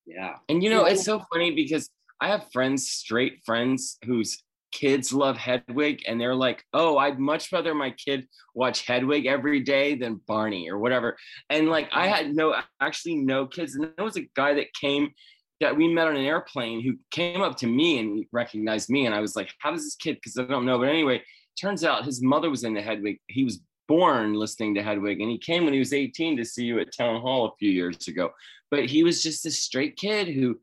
yeah 0.07 0.37
And 0.49 0.63
you 0.63 0.71
know, 0.71 0.87
Yeah. 0.87 0.93
it's 0.93 1.05
so 1.05 1.23
funny 1.33 1.51
because 1.51 1.91
I 2.21 2.29
have 2.29 2.51
friends, 2.53 2.89
straight 2.89 3.41
friends, 3.45 3.99
whose 4.05 4.43
kids 4.73 5.13
love 5.13 5.37
Hedwig, 5.37 6.03
and 6.07 6.21
they're 6.21 6.35
like, 6.35 6.65
"Oh, 6.73 6.99
I'd 6.99 7.19
much 7.19 7.53
rather 7.53 7.75
my 7.75 7.91
kid 7.91 8.27
watch 8.55 8.87
Hedwig 8.87 9.27
every 9.27 9.61
day 9.61 9.95
than 9.95 10.21
Barney 10.27 10.71
or 10.71 10.79
whatever." 10.79 11.17
And 11.51 11.69
like, 11.69 11.89
I 11.93 12.07
had 12.09 12.35
no, 12.35 12.55
actually, 12.81 13.17
no 13.17 13.47
kids, 13.47 13.75
and 13.75 13.93
there 13.97 14.05
was 14.05 14.17
a 14.17 14.29
guy 14.35 14.55
that 14.55 14.75
came 14.75 15.13
that 15.61 15.77
we 15.77 15.89
met 15.89 16.07
on 16.07 16.17
an 16.17 16.25
airplane 16.25 16.83
who 16.83 16.99
came 17.11 17.41
up 17.41 17.57
to 17.57 17.67
me 17.67 17.99
and 17.99 18.27
recognized 18.33 18.91
me, 18.91 19.07
and 19.07 19.15
I 19.15 19.21
was 19.21 19.37
like, 19.37 19.51
"How 19.59 19.71
does 19.71 19.85
this 19.85 19.97
kid?" 19.97 20.17
Because 20.17 20.37
I 20.37 20.45
don't 20.45 20.67
know, 20.67 20.79
but 20.79 20.89
anyway, 20.89 21.23
turns 21.61 21.85
out 21.85 22.05
his 22.05 22.23
mother 22.23 22.51
was 22.51 22.65
into 22.65 22.83
Hedwig. 22.83 23.19
He 23.29 23.45
was 23.45 23.61
born 23.89 24.35
listening 24.35 24.75
to 24.75 24.83
Hedwig, 24.83 25.21
and 25.21 25.31
he 25.31 25.39
came 25.39 25.65
when 25.65 25.73
he 25.73 25.79
was 25.79 25.93
18 25.93 26.37
to 26.37 26.45
see 26.45 26.65
you 26.65 26.81
at 26.81 26.95
Town 26.95 27.21
Hall 27.21 27.47
a 27.47 27.57
few 27.57 27.71
years 27.71 28.09
ago. 28.09 28.33
But 28.71 28.87
he 28.87 29.05
was 29.05 29.23
just 29.23 29.47
a 29.47 29.51
straight 29.51 29.97
kid 29.97 30.29
who 30.29 30.59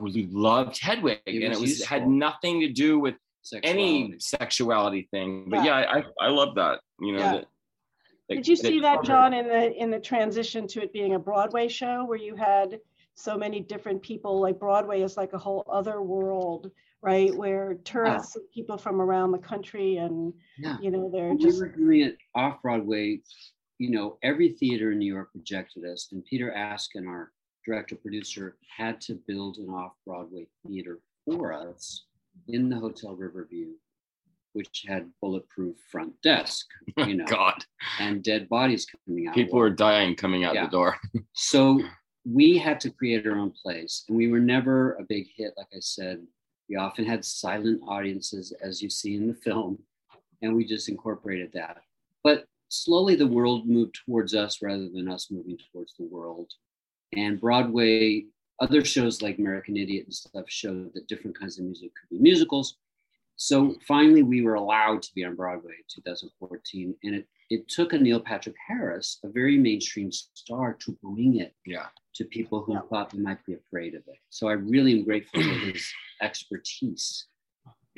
loved 0.00 0.78
Hedwig, 0.78 1.18
and 1.26 1.42
it 1.42 1.60
was 1.60 1.84
had 1.84 2.08
nothing 2.08 2.60
to 2.60 2.68
do 2.68 2.98
with 2.98 3.16
any 3.62 4.14
Sexuality. 4.18 4.18
sexuality 4.20 5.08
thing. 5.10 5.46
But 5.48 5.64
yeah, 5.64 5.74
I 5.76 5.98
I, 5.98 6.02
I 6.20 6.28
love 6.28 6.54
that. 6.56 6.80
You 7.00 7.12
know. 7.12 7.18
Yeah. 7.18 7.32
That, 7.32 7.46
that- 8.28 8.34
Did 8.36 8.48
you 8.48 8.56
see 8.56 8.80
that, 8.80 8.96
covered- 8.96 9.06
John, 9.06 9.34
in 9.34 9.46
the 9.48 9.72
in 9.74 9.90
the 9.90 10.00
transition 10.00 10.66
to 10.68 10.82
it 10.82 10.92
being 10.92 11.14
a 11.14 11.18
Broadway 11.18 11.68
show 11.68 12.04
where 12.04 12.18
you 12.18 12.34
had 12.36 12.78
so 13.14 13.36
many 13.36 13.60
different 13.60 14.02
people? 14.02 14.40
Like 14.40 14.58
Broadway 14.58 15.02
is 15.02 15.16
like 15.16 15.32
a 15.34 15.38
whole 15.38 15.64
other 15.70 16.00
world, 16.02 16.70
right? 17.02 17.34
Where 17.34 17.74
tourists, 17.84 18.36
and 18.36 18.44
people 18.52 18.78
from 18.78 19.00
around 19.00 19.32
the 19.32 19.38
country, 19.38 19.96
and 19.98 20.32
yeah 20.58 20.78
you 20.80 20.90
know, 20.90 21.10
they're 21.12 21.28
when 21.28 21.36
we 21.38 21.44
just 21.44 21.60
were 21.60 21.68
doing 21.68 22.00
it 22.02 22.16
off 22.34 22.62
broadway 22.62 23.20
you 23.78 23.90
know 23.90 24.16
every 24.22 24.50
theater 24.50 24.92
in 24.92 24.98
new 25.00 25.12
york 25.12 25.30
rejected 25.34 25.84
us 25.84 26.08
and 26.12 26.24
peter 26.26 26.50
askin 26.52 27.08
our 27.08 27.32
director 27.66 27.96
producer 27.96 28.56
had 28.76 29.00
to 29.00 29.14
build 29.26 29.56
an 29.58 29.68
off 29.68 29.90
broadway 30.06 30.46
theater 30.64 31.00
for 31.26 31.52
us 31.52 32.04
in 32.48 32.68
the 32.68 32.76
hotel 32.76 33.14
riverview 33.16 33.68
which 34.52 34.84
had 34.86 35.10
bulletproof 35.20 35.74
front 35.90 36.12
desk 36.22 36.66
oh 36.96 37.06
you 37.06 37.14
know 37.16 37.26
God, 37.26 37.64
and 37.98 38.22
dead 38.22 38.48
bodies 38.48 38.86
coming 39.06 39.26
out 39.26 39.34
people 39.34 39.58
were 39.58 39.70
dying 39.70 40.14
coming 40.14 40.44
out 40.44 40.54
Yeah. 40.54 40.66
the 40.66 40.70
door. 40.70 40.96
So 41.32 41.80
we 42.24 42.56
had 42.56 42.80
to 42.80 42.90
create 42.90 43.26
our 43.26 43.36
own 43.36 43.50
place, 43.50 44.04
and 44.08 44.16
we 44.16 44.28
were 44.28 44.38
never 44.40 44.94
a 44.94 45.02
big 45.02 45.26
hit. 45.36 45.52
Like 45.58 45.66
I 45.74 45.80
said, 45.80 46.24
we 46.70 46.76
often 46.76 47.04
had 47.04 47.24
silent 47.24 47.82
audiences, 47.86 48.52
as 48.62 48.80
you 48.80 48.88
see 48.88 49.16
in 49.16 49.26
the 49.28 49.34
film, 49.34 49.78
and 50.40 50.54
we 50.56 50.64
just 50.64 50.88
incorporated 50.88 51.50
that. 51.52 51.82
But 52.22 52.46
slowly, 52.68 53.14
the 53.14 53.26
world 53.26 53.68
moved 53.68 53.98
towards 54.06 54.34
us 54.34 54.62
rather 54.62 54.88
than 54.88 55.06
us 55.08 55.30
moving 55.30 55.58
towards 55.70 55.94
the 55.98 56.06
world. 56.06 56.50
And 57.14 57.38
Broadway, 57.40 58.24
other 58.60 58.84
shows 58.84 59.22
like 59.22 59.38
American 59.38 59.76
Idiot 59.76 60.04
and 60.06 60.14
stuff 60.14 60.44
showed 60.48 60.92
that 60.94 61.08
different 61.08 61.38
kinds 61.38 61.58
of 61.58 61.64
music 61.64 61.90
could 61.94 62.16
be 62.16 62.22
musicals. 62.22 62.76
So 63.36 63.74
finally, 63.86 64.22
we 64.22 64.42
were 64.42 64.54
allowed 64.54 65.02
to 65.02 65.12
be 65.14 65.24
on 65.24 65.34
Broadway 65.34 65.72
in 65.78 65.84
2014, 66.02 66.94
and 67.02 67.14
it 67.16 67.26
it 67.50 67.68
took 67.68 67.92
a 67.92 67.98
Neil 67.98 68.20
Patrick 68.20 68.56
Harris, 68.66 69.18
a 69.22 69.28
very 69.28 69.58
mainstream 69.58 70.10
star, 70.10 70.72
to 70.80 70.96
bring 71.02 71.40
it 71.40 71.54
Yeah. 71.66 71.86
to 72.14 72.24
people 72.24 72.62
who 72.62 72.72
Yeah. 72.72 72.80
thought 72.88 73.10
they 73.10 73.18
might 73.18 73.44
be 73.44 73.52
afraid 73.52 73.94
of 73.94 74.02
it. 74.08 74.18
So 74.30 74.48
I 74.48 74.52
really 74.54 74.92
am 74.98 75.04
grateful 75.04 75.42
for 75.42 75.48
his 75.72 75.92
expertise 76.22 77.26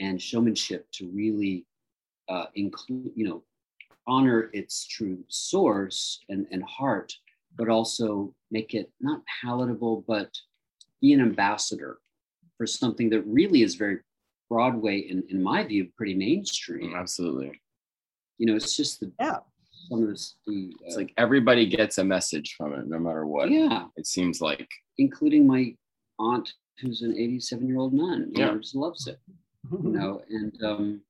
and 0.00 0.20
showmanship 0.20 0.90
to 0.92 1.08
really 1.08 1.64
uh, 2.28 2.46
include, 2.56 3.12
you 3.14 3.28
know, 3.28 3.44
honor 4.08 4.50
its 4.52 4.84
true 4.86 5.22
source 5.28 6.24
and, 6.28 6.46
and 6.50 6.62
heart, 6.64 7.14
but 7.56 7.68
also 7.68 8.34
make 8.50 8.74
it 8.74 8.90
not 9.00 9.22
palatable, 9.40 10.04
but 10.08 10.36
be 11.00 11.12
an 11.12 11.20
ambassador 11.20 11.98
for 12.56 12.66
something 12.66 13.10
that 13.10 13.22
really 13.22 13.62
is 13.62 13.74
very 13.74 13.98
Broadway, 14.48 14.98
in, 14.98 15.24
in 15.28 15.42
my 15.42 15.64
view, 15.64 15.88
pretty 15.96 16.14
mainstream. 16.14 16.94
Absolutely. 16.94 17.60
You 18.38 18.46
know, 18.46 18.54
it's 18.54 18.76
just 18.76 19.00
the 19.00 19.10
Yeah. 19.18 19.38
some 19.88 20.04
of 20.04 20.08
this, 20.08 20.36
the 20.46 20.70
uh, 20.72 20.86
It's 20.86 20.96
like 20.96 21.12
everybody 21.16 21.66
gets 21.66 21.98
a 21.98 22.04
message 22.04 22.54
from 22.56 22.72
it, 22.74 22.86
no 22.86 22.98
matter 23.00 23.26
what. 23.26 23.50
yeah, 23.50 23.86
It 23.96 24.06
seems 24.06 24.40
like. 24.40 24.68
including 24.98 25.46
my 25.48 25.74
aunt 26.20 26.52
who's 26.80 27.02
an 27.02 27.16
87 27.18 27.66
year 27.66 27.78
old 27.78 27.92
nun. 27.92 28.30
Yeah. 28.34 28.46
know, 28.52 28.58
just 28.60 28.76
loves 28.76 29.08
it. 29.08 29.18
You 29.72 29.90
know, 29.90 30.22
and 30.30 30.62
um, 30.62 31.00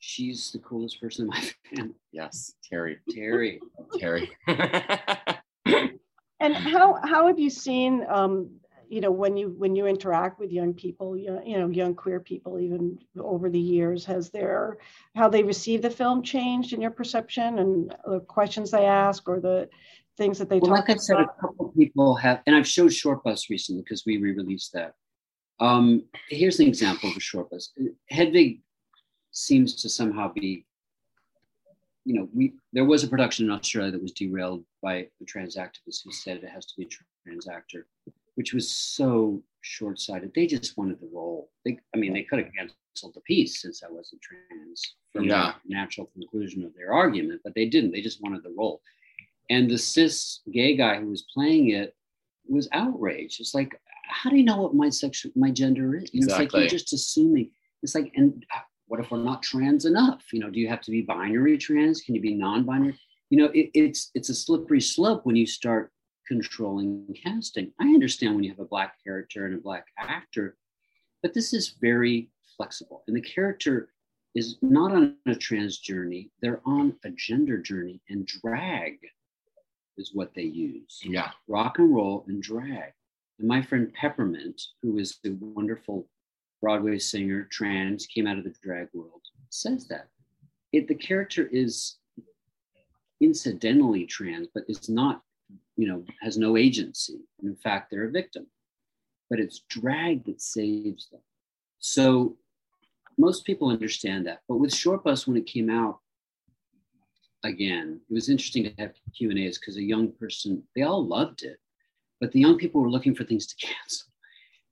she's 0.00 0.50
the 0.50 0.58
coolest 0.58 1.00
person 1.00 1.24
in 1.26 1.28
my 1.28 1.40
family. 1.76 1.94
Yes, 2.10 2.54
Terry. 2.68 2.98
Terry. 3.10 3.60
Terry. 3.98 4.28
And 6.40 6.54
how 6.54 7.00
how 7.04 7.26
have 7.26 7.38
you 7.38 7.50
seen 7.50 8.04
um, 8.08 8.50
you 8.88 9.00
know 9.00 9.10
when 9.10 9.36
you 9.36 9.50
when 9.58 9.74
you 9.76 9.86
interact 9.86 10.38
with 10.38 10.50
young 10.52 10.72
people 10.72 11.16
you 11.16 11.58
know 11.58 11.68
young 11.68 11.94
queer 11.94 12.20
people 12.20 12.58
even 12.58 12.98
over 13.20 13.50
the 13.50 13.58
years 13.58 14.04
has 14.04 14.30
their 14.30 14.78
how 15.14 15.28
they 15.28 15.42
receive 15.42 15.82
the 15.82 15.90
film 15.90 16.22
changed 16.22 16.72
in 16.72 16.80
your 16.80 16.90
perception 16.90 17.58
and 17.58 17.94
the 18.06 18.20
questions 18.20 18.70
they 18.70 18.86
ask 18.86 19.28
or 19.28 19.40
the 19.40 19.68
things 20.18 20.38
that 20.38 20.50
they 20.50 20.58
well, 20.58 20.74
talk 20.76 20.88
like 20.88 20.96
I 20.96 20.98
said, 20.98 21.16
a 21.16 21.26
couple 21.40 21.72
people 21.78 22.14
have, 22.16 22.42
and 22.46 22.54
I've 22.54 22.66
showed 22.66 22.92
Short 22.92 23.22
Bus 23.22 23.48
recently 23.48 23.82
because 23.82 24.02
we 24.04 24.18
re-released 24.18 24.72
that. 24.74 24.92
Um, 25.60 26.04
here's 26.28 26.60
an 26.60 26.66
example 26.66 27.08
of 27.08 27.16
a 27.16 27.20
Short 27.20 27.50
Bus. 27.50 27.72
Hedwig 28.10 28.60
seems 29.30 29.76
to 29.82 29.88
somehow 29.88 30.32
be, 30.32 30.66
you 32.08 32.14
know, 32.14 32.26
we 32.34 32.54
there 32.72 32.86
was 32.86 33.04
a 33.04 33.08
production 33.08 33.44
in 33.44 33.52
Australia 33.52 33.92
that 33.92 34.00
was 34.00 34.12
derailed 34.12 34.64
by 34.80 34.94
a 35.20 35.24
trans 35.26 35.56
activist 35.56 35.98
who 36.04 36.10
said 36.10 36.38
it 36.38 36.48
has 36.48 36.64
to 36.64 36.74
be 36.78 36.84
a 36.84 36.88
trans 37.26 37.46
actor, 37.46 37.86
which 38.36 38.54
was 38.54 38.70
so 38.70 39.42
short-sighted. 39.60 40.32
They 40.34 40.46
just 40.46 40.78
wanted 40.78 41.00
the 41.00 41.10
role. 41.12 41.50
They, 41.66 41.78
I 41.94 41.98
mean, 41.98 42.14
they 42.14 42.22
could 42.22 42.38
have 42.38 42.50
canceled 42.56 43.12
the 43.14 43.20
piece 43.20 43.60
since 43.60 43.82
I 43.82 43.90
wasn't 43.90 44.22
trans 44.22 44.94
from 45.12 45.24
Yeah. 45.24 45.52
the 45.62 45.74
natural 45.74 46.06
conclusion 46.06 46.64
of 46.64 46.74
their 46.74 46.94
argument, 46.94 47.42
but 47.44 47.54
they 47.54 47.66
didn't. 47.66 47.92
They 47.92 48.00
just 48.00 48.22
wanted 48.22 48.42
the 48.42 48.54
role. 48.56 48.80
And 49.50 49.70
the 49.70 49.76
cis 49.76 50.40
gay 50.50 50.76
guy 50.76 51.00
who 51.00 51.10
was 51.10 51.26
playing 51.34 51.70
it 51.70 51.94
was 52.48 52.70
outraged. 52.72 53.38
It's 53.38 53.54
like, 53.54 53.78
how 54.04 54.30
do 54.30 54.36
you 54.36 54.44
know 54.44 54.62
what 54.62 54.74
my 54.74 54.88
sexual, 54.88 55.32
my 55.36 55.50
gender 55.50 55.94
is? 55.96 56.08
You 56.14 56.20
know, 56.20 56.28
it's 56.28 56.38
like 56.38 56.52
you're 56.54 56.78
just 56.78 56.94
assuming. 56.94 57.50
It's 57.82 57.94
like, 57.94 58.12
and 58.16 58.46
what 58.88 59.00
if 59.00 59.10
we're 59.10 59.22
not 59.22 59.42
trans 59.42 59.84
enough? 59.84 60.24
You 60.32 60.40
know, 60.40 60.50
do 60.50 60.58
you 60.58 60.68
have 60.68 60.80
to 60.82 60.90
be 60.90 61.02
binary 61.02 61.56
trans? 61.58 62.00
Can 62.00 62.14
you 62.14 62.20
be 62.20 62.34
non-binary? 62.34 62.98
You 63.30 63.38
know, 63.38 63.50
it, 63.54 63.70
it's 63.74 64.10
it's 64.14 64.30
a 64.30 64.34
slippery 64.34 64.80
slope 64.80 65.24
when 65.24 65.36
you 65.36 65.46
start 65.46 65.92
controlling 66.26 67.14
casting. 67.22 67.72
I 67.80 67.84
understand 67.84 68.34
when 68.34 68.44
you 68.44 68.50
have 68.50 68.58
a 68.58 68.64
black 68.64 68.94
character 69.04 69.46
and 69.46 69.54
a 69.54 69.60
black 69.60 69.86
actor, 69.98 70.56
but 71.22 71.34
this 71.34 71.52
is 71.52 71.74
very 71.80 72.30
flexible, 72.56 73.04
and 73.06 73.16
the 73.16 73.20
character 73.20 73.90
is 74.34 74.56
not 74.62 74.92
on 74.92 75.16
a 75.26 75.34
trans 75.34 75.78
journey; 75.78 76.30
they're 76.40 76.62
on 76.64 76.94
a 77.04 77.10
gender 77.10 77.58
journey, 77.58 78.00
and 78.08 78.26
drag 78.26 78.98
is 79.98 80.14
what 80.14 80.32
they 80.34 80.42
use 80.42 81.00
Yeah. 81.04 81.32
rock 81.48 81.78
and 81.78 81.94
roll 81.94 82.24
and 82.28 82.42
drag. 82.42 82.92
And 83.38 83.48
my 83.48 83.60
friend 83.62 83.92
Peppermint, 83.92 84.60
who 84.82 84.98
is 84.98 85.18
a 85.26 85.30
wonderful 85.30 86.08
Broadway 86.60 86.98
singer, 86.98 87.48
trans, 87.50 88.06
came 88.06 88.26
out 88.26 88.38
of 88.38 88.44
the 88.44 88.54
drag 88.62 88.88
world, 88.92 89.22
says 89.50 89.86
that. 89.88 90.08
It, 90.72 90.88
the 90.88 90.94
character 90.94 91.48
is 91.50 91.96
incidentally 93.20 94.06
trans, 94.06 94.48
but 94.52 94.64
it's 94.68 94.88
not, 94.88 95.22
you 95.76 95.88
know, 95.88 96.04
has 96.20 96.36
no 96.36 96.56
agency. 96.56 97.20
In 97.42 97.56
fact, 97.56 97.90
they're 97.90 98.08
a 98.08 98.10
victim. 98.10 98.46
But 99.30 99.40
it's 99.40 99.62
drag 99.68 100.24
that 100.24 100.40
saves 100.40 101.08
them. 101.10 101.20
So 101.78 102.36
most 103.16 103.44
people 103.44 103.68
understand 103.68 104.26
that. 104.26 104.40
But 104.48 104.56
with 104.56 104.72
Shortbus, 104.72 105.26
when 105.26 105.36
it 105.36 105.46
came 105.46 105.70
out, 105.70 105.98
again, 107.44 108.00
it 108.10 108.14
was 108.14 108.28
interesting 108.28 108.64
to 108.64 108.72
have 108.78 108.92
Q 109.16 109.30
and 109.30 109.38
A's 109.38 109.58
because 109.58 109.76
a 109.76 109.82
young 109.82 110.12
person, 110.12 110.62
they 110.74 110.82
all 110.82 111.04
loved 111.04 111.42
it, 111.42 111.58
but 112.20 112.32
the 112.32 112.40
young 112.40 112.56
people 112.56 112.80
were 112.80 112.90
looking 112.90 113.14
for 113.14 113.24
things 113.24 113.46
to 113.46 113.66
cancel. 113.66 114.08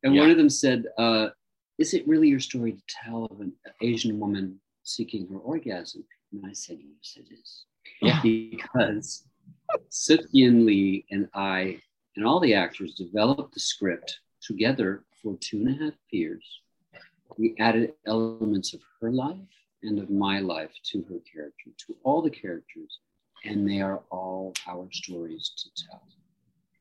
And 0.02 0.16
one 0.16 0.30
of 0.30 0.36
them 0.36 0.50
said, 0.50 0.84
uh, 0.98 1.28
"Is 1.78 1.94
it 1.94 2.06
really 2.06 2.28
your 2.28 2.40
story 2.40 2.72
to 2.72 2.82
tell 2.88 3.26
of 3.26 3.40
an 3.40 3.52
Asian 3.82 4.18
woman 4.18 4.60
seeking 4.82 5.28
her 5.28 5.38
orgasm?" 5.38 6.04
And 6.32 6.44
I 6.46 6.52
said, 6.52 6.78
"Yes, 6.80 7.16
it 7.16 7.32
is." 7.32 7.64
Yeah. 8.02 8.20
because 8.22 9.26
Sook-Yin 9.88 10.66
Lee 10.66 11.06
and 11.10 11.28
I 11.34 11.80
and 12.16 12.24
all 12.24 12.40
the 12.40 12.54
actors 12.54 12.94
developed 12.94 13.54
the 13.54 13.60
script 13.60 14.20
together 14.40 15.04
for 15.22 15.36
two 15.36 15.58
and 15.58 15.68
a 15.68 15.84
half 15.84 15.94
years. 16.10 16.44
We 17.36 17.54
added 17.58 17.94
elements 18.06 18.72
of 18.74 18.80
her 19.00 19.10
life 19.10 19.36
and 19.82 19.98
of 19.98 20.10
my 20.10 20.40
life 20.40 20.72
to 20.90 21.02
her 21.02 21.18
character, 21.30 21.70
to 21.86 21.96
all 22.02 22.22
the 22.22 22.30
characters, 22.30 23.00
and 23.44 23.68
they 23.68 23.80
are 23.80 24.02
all 24.10 24.54
our 24.66 24.88
stories 24.90 25.52
to 25.58 25.84
tell. 25.84 26.02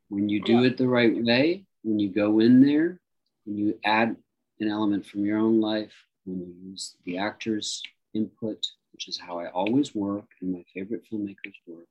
When 0.09 0.29
you 0.29 0.41
do 0.41 0.63
it 0.63 0.77
the 0.77 0.87
right 0.87 1.23
way, 1.23 1.65
when 1.83 1.99
you 1.99 2.09
go 2.09 2.39
in 2.39 2.61
there, 2.61 3.01
when 3.45 3.57
you 3.57 3.79
add 3.83 4.15
an 4.59 4.69
element 4.69 5.05
from 5.05 5.25
your 5.25 5.37
own 5.37 5.59
life, 5.59 5.93
when 6.25 6.39
you 6.39 6.71
use 6.71 6.95
the 7.05 7.17
actor's 7.17 7.83
input, 8.13 8.65
which 8.93 9.07
is 9.07 9.17
how 9.17 9.39
I 9.39 9.49
always 9.49 9.93
work 9.93 10.25
and 10.41 10.53
my 10.53 10.63
favorite 10.73 11.03
filmmakers 11.11 11.55
work, 11.67 11.87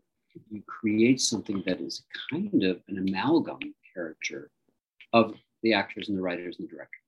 you 0.50 0.62
create 0.66 1.20
something 1.20 1.62
that 1.66 1.80
is 1.80 2.02
kind 2.30 2.64
of 2.64 2.80
an 2.88 2.98
amalgam 2.98 3.74
character 3.94 4.50
of 5.12 5.34
the 5.62 5.72
actors 5.72 6.08
and 6.08 6.18
the 6.18 6.22
writers 6.22 6.56
and 6.58 6.68
the 6.68 6.72
director. 6.72 6.98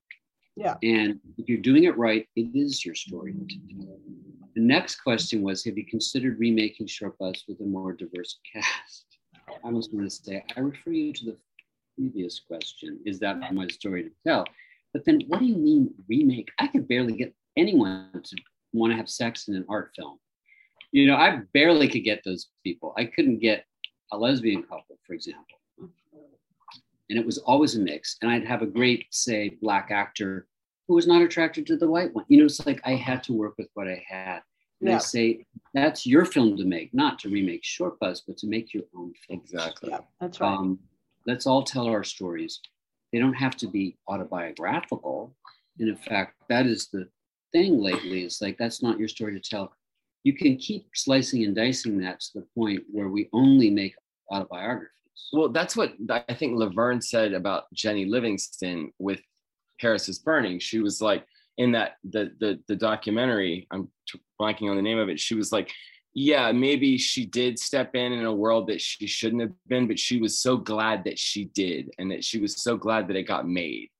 Yeah. 0.56 0.76
And 0.82 1.20
if 1.36 1.48
you're 1.48 1.58
doing 1.58 1.84
it 1.84 1.98
right, 1.98 2.26
it 2.34 2.48
is 2.54 2.84
your 2.84 2.94
story. 2.94 3.34
The 4.54 4.62
next 4.62 4.96
question 4.96 5.42
was 5.42 5.62
Have 5.64 5.76
you 5.76 5.84
considered 5.84 6.38
remaking 6.38 6.86
Shortbus 6.86 7.42
with 7.46 7.60
a 7.60 7.64
more 7.64 7.92
diverse 7.92 8.38
cast? 8.50 9.04
I 9.64 9.68
was 9.68 9.88
going 9.88 10.04
to 10.04 10.10
say, 10.10 10.44
I 10.56 10.60
refer 10.60 10.90
you 10.90 11.12
to 11.12 11.24
the 11.26 11.36
previous 11.94 12.40
question 12.40 13.00
Is 13.04 13.18
that 13.20 13.38
my 13.52 13.68
story 13.68 14.04
to 14.04 14.10
tell? 14.26 14.46
But 14.96 15.04
then 15.04 15.20
what 15.26 15.40
do 15.40 15.44
you 15.44 15.56
mean 15.56 15.92
remake? 16.08 16.48
I 16.58 16.68
could 16.68 16.88
barely 16.88 17.12
get 17.12 17.34
anyone 17.54 18.08
to 18.14 18.36
want 18.72 18.94
to 18.94 18.96
have 18.96 19.10
sex 19.10 19.46
in 19.46 19.54
an 19.54 19.66
art 19.68 19.90
film. 19.94 20.18
You 20.90 21.06
know, 21.06 21.16
I 21.16 21.40
barely 21.52 21.86
could 21.86 22.02
get 22.02 22.22
those 22.24 22.46
people. 22.64 22.94
I 22.96 23.04
couldn't 23.04 23.40
get 23.40 23.66
a 24.10 24.16
lesbian 24.16 24.62
couple, 24.62 24.98
for 25.06 25.12
example. 25.12 25.58
And 27.10 27.18
it 27.18 27.26
was 27.26 27.36
always 27.36 27.74
a 27.74 27.78
mix. 27.78 28.16
And 28.22 28.30
I'd 28.30 28.46
have 28.46 28.62
a 28.62 28.66
great, 28.66 29.04
say, 29.10 29.58
black 29.60 29.90
actor 29.90 30.46
who 30.88 30.94
was 30.94 31.06
not 31.06 31.20
attracted 31.20 31.66
to 31.66 31.76
the 31.76 31.90
white 31.90 32.14
one. 32.14 32.24
You 32.28 32.38
know, 32.38 32.46
it's 32.46 32.64
like 32.64 32.80
I 32.86 32.94
had 32.94 33.22
to 33.24 33.34
work 33.34 33.52
with 33.58 33.68
what 33.74 33.88
I 33.88 34.02
had. 34.08 34.40
And 34.80 34.88
Yeah. 34.88 34.94
I 34.94 34.98
say, 35.00 35.44
that's 35.74 36.06
your 36.06 36.24
film 36.24 36.56
to 36.56 36.64
make, 36.64 36.94
not 36.94 37.18
to 37.18 37.28
remake 37.28 37.64
Shortbus, 37.64 38.22
but 38.26 38.38
to 38.38 38.46
make 38.46 38.72
your 38.72 38.84
own 38.96 39.12
film. 39.28 39.42
Exactly. 39.44 39.90
Yeah, 39.90 39.98
that's 40.22 40.40
right. 40.40 40.56
Um, 40.56 40.78
let's 41.26 41.46
all 41.46 41.64
tell 41.64 41.86
our 41.86 42.02
stories. 42.02 42.62
They 43.16 43.22
don't 43.22 43.32
have 43.32 43.56
to 43.56 43.66
be 43.66 43.96
autobiographical. 44.08 45.34
And 45.78 45.88
in 45.88 45.96
fact, 45.96 46.34
that 46.50 46.66
is 46.66 46.88
the 46.92 47.08
thing 47.50 47.80
lately. 47.80 48.24
It's 48.24 48.42
like 48.42 48.58
that's 48.58 48.82
not 48.82 48.98
your 48.98 49.08
story 49.08 49.32
to 49.32 49.40
tell. 49.40 49.72
You 50.22 50.34
can 50.34 50.58
keep 50.58 50.88
slicing 50.94 51.42
and 51.42 51.56
dicing 51.56 51.96
that 52.00 52.20
to 52.20 52.40
the 52.40 52.46
point 52.54 52.82
where 52.92 53.08
we 53.08 53.30
only 53.32 53.70
make 53.70 53.94
autobiographies. 54.30 54.90
Well, 55.32 55.48
that's 55.48 55.74
what 55.74 55.94
I 56.10 56.34
think 56.34 56.58
Laverne 56.58 57.00
said 57.00 57.32
about 57.32 57.72
Jennie 57.72 58.04
Livingston 58.04 58.92
with 58.98 59.22
Paris 59.80 60.10
is 60.10 60.18
Burning. 60.18 60.58
She 60.58 60.80
was 60.80 61.00
like 61.00 61.24
in 61.56 61.72
that 61.72 61.92
the 62.04 62.32
the 62.38 62.60
the 62.68 62.76
documentary. 62.76 63.66
I'm 63.70 63.88
blanking 64.38 64.68
on 64.68 64.76
the 64.76 64.82
name 64.82 64.98
of 64.98 65.08
it. 65.08 65.18
She 65.18 65.34
was 65.34 65.52
like, 65.52 65.72
yeah, 66.18 66.50
maybe 66.50 66.96
she 66.96 67.26
did 67.26 67.58
step 67.58 67.94
in 67.94 68.10
in 68.10 68.24
a 68.24 68.32
world 68.32 68.68
that 68.68 68.80
she 68.80 69.06
shouldn't 69.06 69.42
have 69.42 69.52
been, 69.66 69.86
but 69.86 69.98
she 69.98 70.18
was 70.18 70.38
so 70.38 70.56
glad 70.56 71.04
that 71.04 71.18
she 71.18 71.44
did, 71.44 71.90
and 71.98 72.10
that 72.10 72.24
she 72.24 72.40
was 72.40 72.56
so 72.56 72.74
glad 72.78 73.08
that 73.08 73.16
it 73.16 73.24
got 73.24 73.46
made 73.46 73.90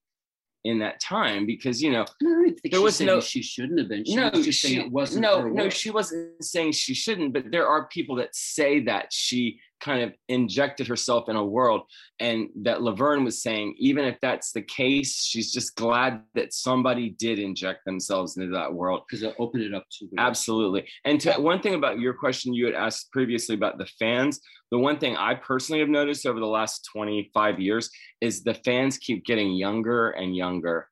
in 0.64 0.78
that 0.78 0.98
time 0.98 1.44
because 1.44 1.82
you 1.82 1.92
know 1.92 2.00
I 2.00 2.24
don't 2.24 2.40
even 2.46 2.56
think 2.56 2.72
There 2.72 2.80
was 2.80 3.02
no- 3.02 3.20
she 3.20 3.42
shouldn't 3.42 3.78
have 3.78 3.88
been. 3.90 4.06
She 4.06 4.16
no, 4.16 4.30
was 4.30 4.46
she, 4.46 4.52
saying 4.52 4.86
it 4.86 4.90
wasn't 4.90 5.22
no, 5.24 5.46
no, 5.46 5.68
she 5.68 5.90
wasn't 5.90 6.42
saying 6.42 6.72
she 6.72 6.94
shouldn't, 6.94 7.34
but 7.34 7.50
there 7.50 7.68
are 7.68 7.86
people 7.88 8.16
that 8.16 8.34
say 8.34 8.80
that 8.84 9.12
she 9.12 9.60
kind 9.80 10.02
of 10.02 10.12
injected 10.28 10.86
herself 10.86 11.28
in 11.28 11.36
a 11.36 11.44
world, 11.44 11.82
and 12.20 12.48
that 12.62 12.82
Laverne 12.82 13.24
was 13.24 13.42
saying, 13.42 13.74
even 13.78 14.04
if 14.04 14.18
that's 14.20 14.52
the 14.52 14.62
case, 14.62 15.22
she's 15.22 15.52
just 15.52 15.74
glad 15.76 16.22
that 16.34 16.52
somebody 16.52 17.10
did 17.10 17.38
inject 17.38 17.84
themselves 17.84 18.36
into 18.36 18.52
that 18.52 18.72
world. 18.72 19.02
because 19.06 19.22
it 19.22 19.34
opened 19.38 19.64
it 19.64 19.74
up 19.74 19.84
to 19.98 20.08
Absolutely. 20.18 20.86
And 21.04 21.20
to 21.20 21.32
one 21.34 21.60
thing 21.60 21.74
about 21.74 21.98
your 21.98 22.14
question 22.14 22.54
you 22.54 22.66
had 22.66 22.74
asked 22.74 23.10
previously 23.12 23.54
about 23.54 23.78
the 23.78 23.86
fans, 23.98 24.40
the 24.70 24.78
one 24.78 24.98
thing 24.98 25.16
I 25.16 25.34
personally 25.34 25.80
have 25.80 25.88
noticed 25.88 26.26
over 26.26 26.40
the 26.40 26.46
last 26.46 26.88
25 26.92 27.60
years 27.60 27.90
is 28.20 28.42
the 28.42 28.54
fans 28.54 28.98
keep 28.98 29.24
getting 29.24 29.52
younger 29.52 30.10
and 30.10 30.36
younger. 30.36 30.88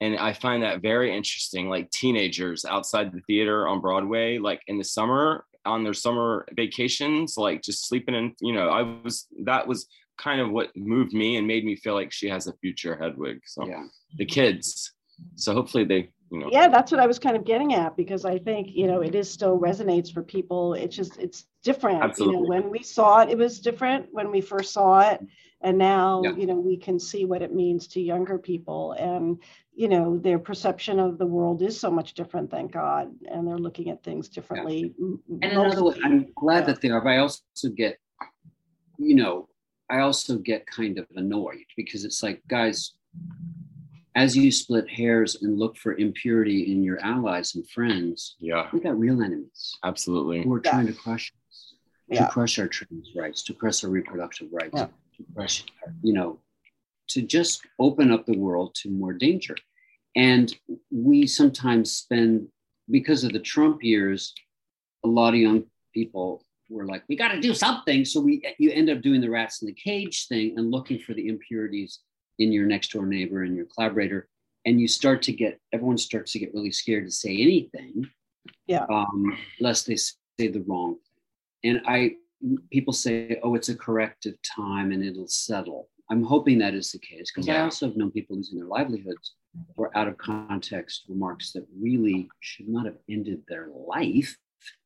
And 0.00 0.18
I 0.18 0.34
find 0.34 0.62
that 0.62 0.82
very 0.82 1.16
interesting. 1.16 1.68
Like 1.68 1.90
teenagers 1.90 2.64
outside 2.64 3.12
the 3.12 3.22
theater 3.26 3.66
on 3.66 3.80
Broadway, 3.80 4.38
like 4.38 4.60
in 4.68 4.78
the 4.78 4.84
summer 4.84 5.44
on 5.66 5.84
their 5.84 5.94
summer 5.94 6.46
vacations, 6.54 7.36
like 7.36 7.62
just 7.62 7.88
sleeping 7.88 8.14
in, 8.14 8.34
you 8.40 8.52
know, 8.52 8.68
I 8.68 8.82
was, 8.82 9.26
that 9.44 9.66
was 9.66 9.86
kind 10.18 10.40
of 10.40 10.50
what 10.50 10.74
moved 10.76 11.12
me 11.12 11.36
and 11.36 11.46
made 11.46 11.64
me 11.64 11.76
feel 11.76 11.94
like 11.94 12.12
she 12.12 12.28
has 12.28 12.46
a 12.46 12.52
future 12.54 12.96
Hedwig. 12.96 13.40
So 13.46 13.66
Yeah. 13.66 13.84
the 14.16 14.24
kids. 14.24 14.92
So 15.34 15.52
hopefully 15.52 15.84
they, 15.84 16.10
you 16.30 16.40
know, 16.40 16.48
yeah 16.50 16.66
that's 16.68 16.90
what 16.90 17.00
i 17.00 17.06
was 17.06 17.20
kind 17.20 17.36
of 17.36 17.44
getting 17.44 17.74
at 17.74 17.96
because 17.96 18.24
i 18.24 18.36
think 18.36 18.66
you 18.72 18.88
know 18.88 19.00
it 19.00 19.14
is 19.14 19.30
still 19.30 19.56
resonates 19.60 20.12
for 20.12 20.24
people 20.24 20.74
it's 20.74 20.96
just 20.96 21.16
it's 21.18 21.46
different 21.62 21.98
you 21.98 22.02
Absolutely. 22.02 22.40
know 22.40 22.42
when 22.42 22.68
we 22.68 22.82
saw 22.82 23.20
it 23.20 23.30
it 23.30 23.38
was 23.38 23.60
different 23.60 24.06
when 24.10 24.32
we 24.32 24.40
first 24.40 24.72
saw 24.72 25.08
it 25.08 25.20
and 25.62 25.78
now 25.78 26.22
Yeah. 26.22 26.32
you 26.32 26.46
know 26.46 26.56
we 26.56 26.76
can 26.76 26.98
see 26.98 27.24
what 27.24 27.42
it 27.42 27.54
means 27.54 27.86
to 27.88 28.00
younger 28.00 28.38
people 28.38 28.92
and 28.92 29.38
you 29.74 29.88
know 29.88 30.18
their 30.18 30.38
perception 30.38 30.98
of 30.98 31.18
the 31.18 31.26
world 31.26 31.62
is 31.62 31.78
so 31.78 31.90
much 31.90 32.14
different 32.14 32.50
thank 32.50 32.72
god 32.72 33.14
and 33.30 33.46
they're 33.46 33.58
looking 33.58 33.90
at 33.90 34.02
things 34.02 34.28
differently 34.28 34.94
m- 35.00 35.20
And 35.42 35.52
another 35.52 35.84
way. 35.84 35.96
I'm 36.02 36.32
glad 36.36 36.60
Yeah. 36.60 36.66
that 36.66 36.80
they 36.80 36.90
are, 36.90 37.00
but 37.00 37.10
I 37.10 37.18
also 37.18 37.42
get, 37.74 37.98
you 38.98 39.14
know, 39.14 39.48
I 39.88 40.00
also 40.00 40.38
get 40.38 40.66
kind 40.66 40.98
of 40.98 41.06
annoyed 41.16 41.64
because 41.76 42.04
it's 42.04 42.22
like, 42.22 42.42
guys, 42.48 42.92
as 44.14 44.36
you 44.36 44.50
split 44.50 44.88
hairs 44.88 45.42
and 45.42 45.58
look 45.58 45.76
for 45.76 45.94
impurity 45.96 46.72
in 46.72 46.82
your 46.82 46.98
allies 47.00 47.54
and 47.54 47.68
friends, 47.70 48.36
Yeah, 48.40 48.68
we 48.72 48.80
got 48.80 48.98
real 48.98 49.22
enemies 49.22 49.76
absolutely. 49.84 50.42
who 50.42 50.52
are 50.54 50.62
Yeah. 50.64 50.70
trying 50.70 50.86
to 50.86 50.92
crush 50.94 51.32
us, 51.48 51.74
Yeah. 52.08 52.26
to 52.26 52.32
crush 52.32 52.58
our 52.58 52.66
trans 52.68 53.10
rights, 53.14 53.42
to 53.44 53.54
crush 53.54 53.84
our 53.84 53.90
reproductive 53.90 54.48
rights, 54.52 54.80
You 56.02 56.12
know, 56.12 56.38
to 57.08 57.22
just 57.22 57.62
open 57.78 58.10
up 58.10 58.26
the 58.26 58.38
world 58.38 58.74
to 58.82 58.90
more 58.90 59.12
danger. 59.12 59.56
And 60.16 60.54
we 60.90 61.26
sometimes 61.26 61.92
spend, 61.92 62.48
because 62.90 63.22
of 63.22 63.32
the 63.32 63.38
Trump 63.38 63.82
years, 63.82 64.34
a 65.04 65.08
lot 65.08 65.34
of 65.34 65.40
young 65.40 65.64
people 65.92 66.42
were 66.68 66.86
like, 66.86 67.04
we 67.08 67.16
got 67.16 67.32
to 67.32 67.40
do 67.40 67.54
something. 67.54 68.04
So 68.04 68.20
we, 68.20 68.42
you 68.58 68.70
end 68.72 68.90
up 68.90 69.02
doing 69.02 69.20
the 69.20 69.30
rats 69.30 69.62
in 69.62 69.66
the 69.66 69.74
cage 69.74 70.26
thing 70.26 70.54
and 70.56 70.70
looking 70.70 70.98
for 70.98 71.14
the 71.14 71.28
impurities 71.28 72.00
in 72.38 72.50
your 72.50 72.66
next 72.66 72.92
door 72.92 73.06
neighbor 73.06 73.42
and 73.42 73.54
your 73.54 73.66
collaborator. 73.66 74.28
And 74.64 74.80
you 74.80 74.88
start 74.88 75.22
to 75.22 75.32
get, 75.32 75.60
everyone 75.72 75.98
starts 75.98 76.32
to 76.32 76.38
get 76.38 76.54
really 76.54 76.72
scared 76.72 77.04
to 77.04 77.12
say 77.12 77.30
anything. 77.30 78.08
Yeah. 78.66 78.86
Um, 78.90 79.36
lest 79.60 79.86
they 79.86 79.96
say 79.96 80.16
the 80.38 80.64
wrong 80.66 80.96
thing. 81.62 81.76
And 81.76 81.82
I, 81.86 82.16
people 82.70 82.92
say, 82.92 83.38
oh, 83.42 83.54
it's 83.54 83.68
a 83.68 83.76
corrective 83.76 84.34
time 84.42 84.92
and 84.92 85.04
it'll 85.04 85.28
settle. 85.28 85.88
I'm 86.10 86.22
hoping 86.22 86.58
that 86.58 86.74
is 86.74 86.92
the 86.92 86.98
case 86.98 87.32
because 87.34 87.48
I 87.48 87.60
also 87.60 87.86
have 87.86 87.96
known 87.96 88.12
people 88.12 88.36
losing 88.36 88.58
their 88.58 88.68
livelihoods 88.68 89.34
or 89.76 89.96
out 89.96 90.06
of 90.06 90.16
context 90.18 91.04
remarks 91.08 91.52
that 91.52 91.66
really 91.80 92.28
should 92.40 92.68
not 92.68 92.86
have 92.86 92.98
ended 93.08 93.42
their 93.48 93.68
life, 93.74 94.36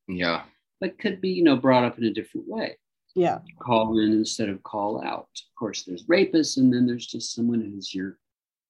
Yeah, 0.08 0.44
but 0.80 0.98
could 0.98 1.20
be, 1.20 1.30
you 1.30 1.44
know, 1.44 1.56
brought 1.56 1.84
up 1.84 1.98
in 1.98 2.04
a 2.04 2.12
different 2.12 2.48
way. 2.48 2.76
Yeah. 3.14 3.40
Call 3.60 3.98
in 3.98 4.12
instead 4.12 4.48
of 4.48 4.62
call 4.62 5.02
out. 5.04 5.28
Of 5.34 5.58
course, 5.58 5.82
there's 5.82 6.06
rapists, 6.06 6.56
and 6.56 6.72
then 6.72 6.86
there's 6.86 7.06
just 7.06 7.34
someone 7.34 7.60
who's 7.60 7.94
your 7.94 8.18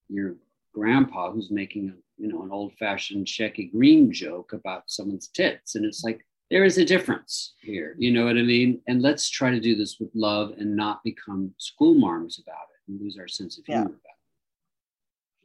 your 0.08 0.36
grandpa 0.74 1.30
who's 1.30 1.50
making 1.50 1.90
a 1.90 2.22
you 2.22 2.28
know 2.28 2.42
an 2.42 2.50
old-fashioned 2.50 3.26
Shecky 3.26 3.70
Greene 3.70 4.12
joke 4.12 4.52
about 4.52 4.84
someone's 4.86 5.28
tits, 5.28 5.74
and 5.74 5.84
it's 5.84 6.02
like 6.02 6.26
there 6.50 6.64
is 6.64 6.78
a 6.78 6.84
difference 6.84 7.54
here. 7.60 7.94
You 7.98 8.10
know 8.12 8.24
what 8.24 8.36
I 8.36 8.42
mean? 8.42 8.80
And 8.88 9.00
let's 9.02 9.28
try 9.30 9.50
to 9.50 9.60
do 9.60 9.76
this 9.76 9.98
with 10.00 10.10
love 10.14 10.52
and 10.58 10.74
not 10.76 11.02
become 11.04 11.54
school 11.58 11.94
marms 11.94 12.40
about 12.42 12.66
it 12.74 12.90
and 12.90 13.00
lose 13.00 13.16
our 13.18 13.28
sense 13.28 13.56
of 13.58 13.64
Yeah. 13.68 13.76
humor 13.82 13.90
about 13.90 14.16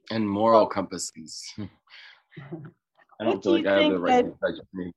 it. 0.09 0.15
and 0.15 0.29
moral 0.29 0.67
compasses. 0.67 1.51
I 1.57 3.23
don't 3.23 3.35
What 3.35 3.43
feel 3.43 3.57
do 3.57 3.63
like 3.63 3.65
I 3.67 3.81
have 3.83 3.91
the 3.91 3.99
right 3.99 4.25
that- 4.25 4.39
perspective. 4.39 4.93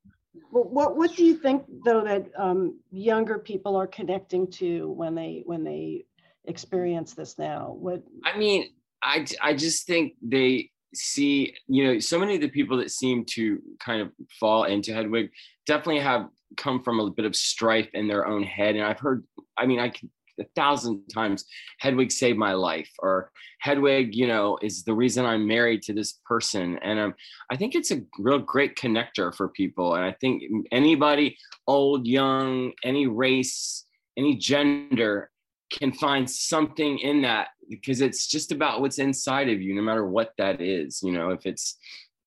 What, 0.50 0.70
what 0.70 0.96
what 0.96 1.16
do 1.16 1.24
you 1.24 1.34
think 1.36 1.64
though 1.84 2.02
that 2.04 2.30
um, 2.36 2.78
younger 2.90 3.38
people 3.38 3.74
are 3.76 3.86
connecting 3.86 4.46
to 4.52 4.88
when 4.90 5.14
they 5.14 5.42
when 5.44 5.64
they 5.64 6.04
experience 6.44 7.14
this 7.14 7.38
now? 7.38 7.74
What 7.78 8.02
I 8.24 8.36
mean, 8.38 8.70
I 9.02 9.26
I 9.42 9.54
just 9.54 9.86
think 9.86 10.14
they 10.22 10.70
see, 10.94 11.54
you 11.66 11.84
know, 11.84 11.98
so 11.98 12.18
many 12.18 12.34
of 12.34 12.40
the 12.40 12.48
people 12.48 12.76
that 12.78 12.90
seem 12.90 13.24
to 13.26 13.60
kind 13.78 14.00
of 14.00 14.10
fall 14.40 14.64
into 14.64 14.92
Hedwig 14.92 15.30
definitely 15.66 16.00
have 16.00 16.28
come 16.56 16.82
from 16.82 17.00
a 17.00 17.10
bit 17.10 17.24
of 17.24 17.36
strife 17.36 17.88
in 17.94 18.08
their 18.08 18.26
own 18.26 18.42
head. 18.42 18.74
And 18.74 18.84
I've 18.84 18.98
heard, 18.98 19.24
I 19.56 19.66
mean, 19.66 19.80
I 19.80 19.90
can 19.90 20.10
a 20.38 20.44
thousand 20.54 21.02
times 21.08 21.44
Hedwig 21.78 22.12
saved 22.12 22.38
my 22.38 22.52
life 22.52 22.90
or 23.00 23.30
Hedwig, 23.60 24.14
you 24.14 24.26
know, 24.26 24.58
is 24.62 24.84
the 24.84 24.94
reason 24.94 25.24
I'm 25.24 25.46
married 25.46 25.82
to 25.82 25.92
this 25.92 26.20
person. 26.24 26.78
And 26.82 26.98
um, 26.98 27.14
I 27.50 27.56
think 27.56 27.74
it's 27.74 27.90
a 27.90 28.02
real 28.18 28.38
great 28.38 28.76
connector 28.76 29.34
for 29.34 29.48
people. 29.48 29.94
And 29.94 30.04
I 30.04 30.12
think 30.12 30.42
anybody, 30.70 31.36
old, 31.66 32.06
young, 32.06 32.72
any 32.84 33.06
race, 33.06 33.84
any 34.16 34.36
gender, 34.36 35.30
can 35.70 35.92
find 35.92 36.30
something 36.30 36.98
in 36.98 37.22
that 37.22 37.48
because 37.68 38.00
it's 38.00 38.26
just 38.26 38.52
about 38.52 38.80
what's 38.80 38.98
inside 38.98 39.48
of 39.48 39.60
you 39.60 39.74
no 39.74 39.82
matter 39.82 40.06
what 40.06 40.32
that 40.38 40.60
is 40.60 41.02
you 41.02 41.12
know 41.12 41.30
if 41.30 41.44
it's 41.44 41.76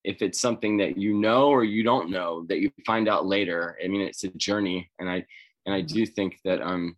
if 0.03 0.21
it's 0.21 0.39
something 0.39 0.77
that 0.77 0.97
you 0.97 1.13
know 1.13 1.49
or 1.49 1.63
you 1.63 1.83
don't 1.83 2.09
know 2.09 2.45
that 2.49 2.59
you 2.59 2.71
find 2.85 3.07
out 3.07 3.25
later. 3.25 3.77
I 3.83 3.87
mean 3.87 4.01
it's 4.01 4.23
a 4.23 4.29
journey 4.29 4.89
and 4.99 5.09
i 5.09 5.25
and 5.65 5.75
i 5.75 5.81
do 5.81 6.05
think 6.05 6.39
that 6.43 6.61
um 6.61 6.95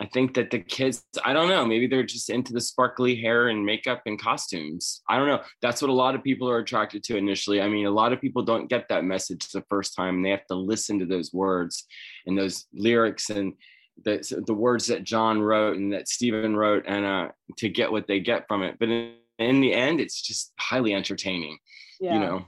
i 0.00 0.06
think 0.06 0.34
that 0.34 0.50
the 0.50 0.58
kids 0.58 1.04
i 1.24 1.32
don't 1.32 1.48
know 1.48 1.64
maybe 1.64 1.86
they're 1.86 2.02
just 2.02 2.30
into 2.30 2.52
the 2.52 2.60
sparkly 2.60 3.14
hair 3.14 3.48
and 3.48 3.64
makeup 3.64 4.02
and 4.06 4.20
costumes. 4.20 5.02
I 5.08 5.16
don't 5.16 5.28
know. 5.28 5.42
That's 5.62 5.80
what 5.80 5.90
a 5.90 5.94
lot 5.94 6.14
of 6.14 6.24
people 6.24 6.50
are 6.50 6.58
attracted 6.58 7.04
to 7.04 7.16
initially. 7.16 7.60
I 7.60 7.68
mean 7.68 7.86
a 7.86 7.90
lot 7.90 8.12
of 8.12 8.20
people 8.20 8.42
don't 8.42 8.68
get 8.68 8.88
that 8.88 9.04
message 9.04 9.48
the 9.48 9.64
first 9.68 9.94
time 9.94 10.22
they 10.22 10.30
have 10.30 10.46
to 10.46 10.56
listen 10.56 10.98
to 10.98 11.06
those 11.06 11.32
words 11.32 11.86
and 12.26 12.36
those 12.36 12.66
lyrics 12.72 13.30
and 13.30 13.54
the, 14.04 14.42
the 14.46 14.54
words 14.54 14.86
that 14.86 15.04
John 15.04 15.40
wrote 15.40 15.76
and 15.76 15.92
that 15.92 16.08
Stephen 16.08 16.56
wrote 16.56 16.84
and 16.86 17.04
uh, 17.04 17.28
to 17.58 17.68
get 17.68 17.90
what 17.90 18.06
they 18.06 18.20
get 18.20 18.46
from 18.46 18.62
it. 18.62 18.76
But 18.78 18.88
in, 18.90 19.14
in 19.38 19.60
the 19.60 19.72
end, 19.72 20.00
it's 20.00 20.20
just 20.22 20.52
highly 20.58 20.94
entertaining. 20.94 21.58
yeah. 22.00 22.14
You 22.14 22.20
know, 22.20 22.44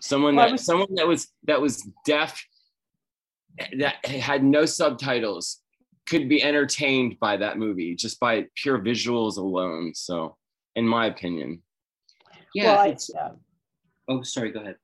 someone 0.00 0.36
Well, 0.36 0.46
that 0.46 0.52
was- 0.52 0.64
someone 0.64 0.94
that 0.94 1.06
was 1.06 1.28
that 1.44 1.60
was 1.60 1.86
deaf, 2.06 2.42
that 3.78 4.04
had 4.06 4.44
no 4.44 4.64
subtitles, 4.64 5.60
could 6.06 6.28
be 6.28 6.42
entertained 6.42 7.18
by 7.20 7.36
that 7.36 7.58
movie 7.58 7.94
just 7.94 8.18
by 8.20 8.46
pure 8.54 8.78
visuals 8.78 9.36
alone. 9.36 9.92
So, 9.94 10.36
in 10.76 10.86
my 10.86 11.06
opinion, 11.06 11.62
Yeah. 12.54 12.64
well, 12.72 12.80
I, 12.80 12.96
yeah. 13.14 13.28
oh, 14.08 14.22
sorry. 14.22 14.52
Go 14.52 14.60
ahead. 14.60 14.76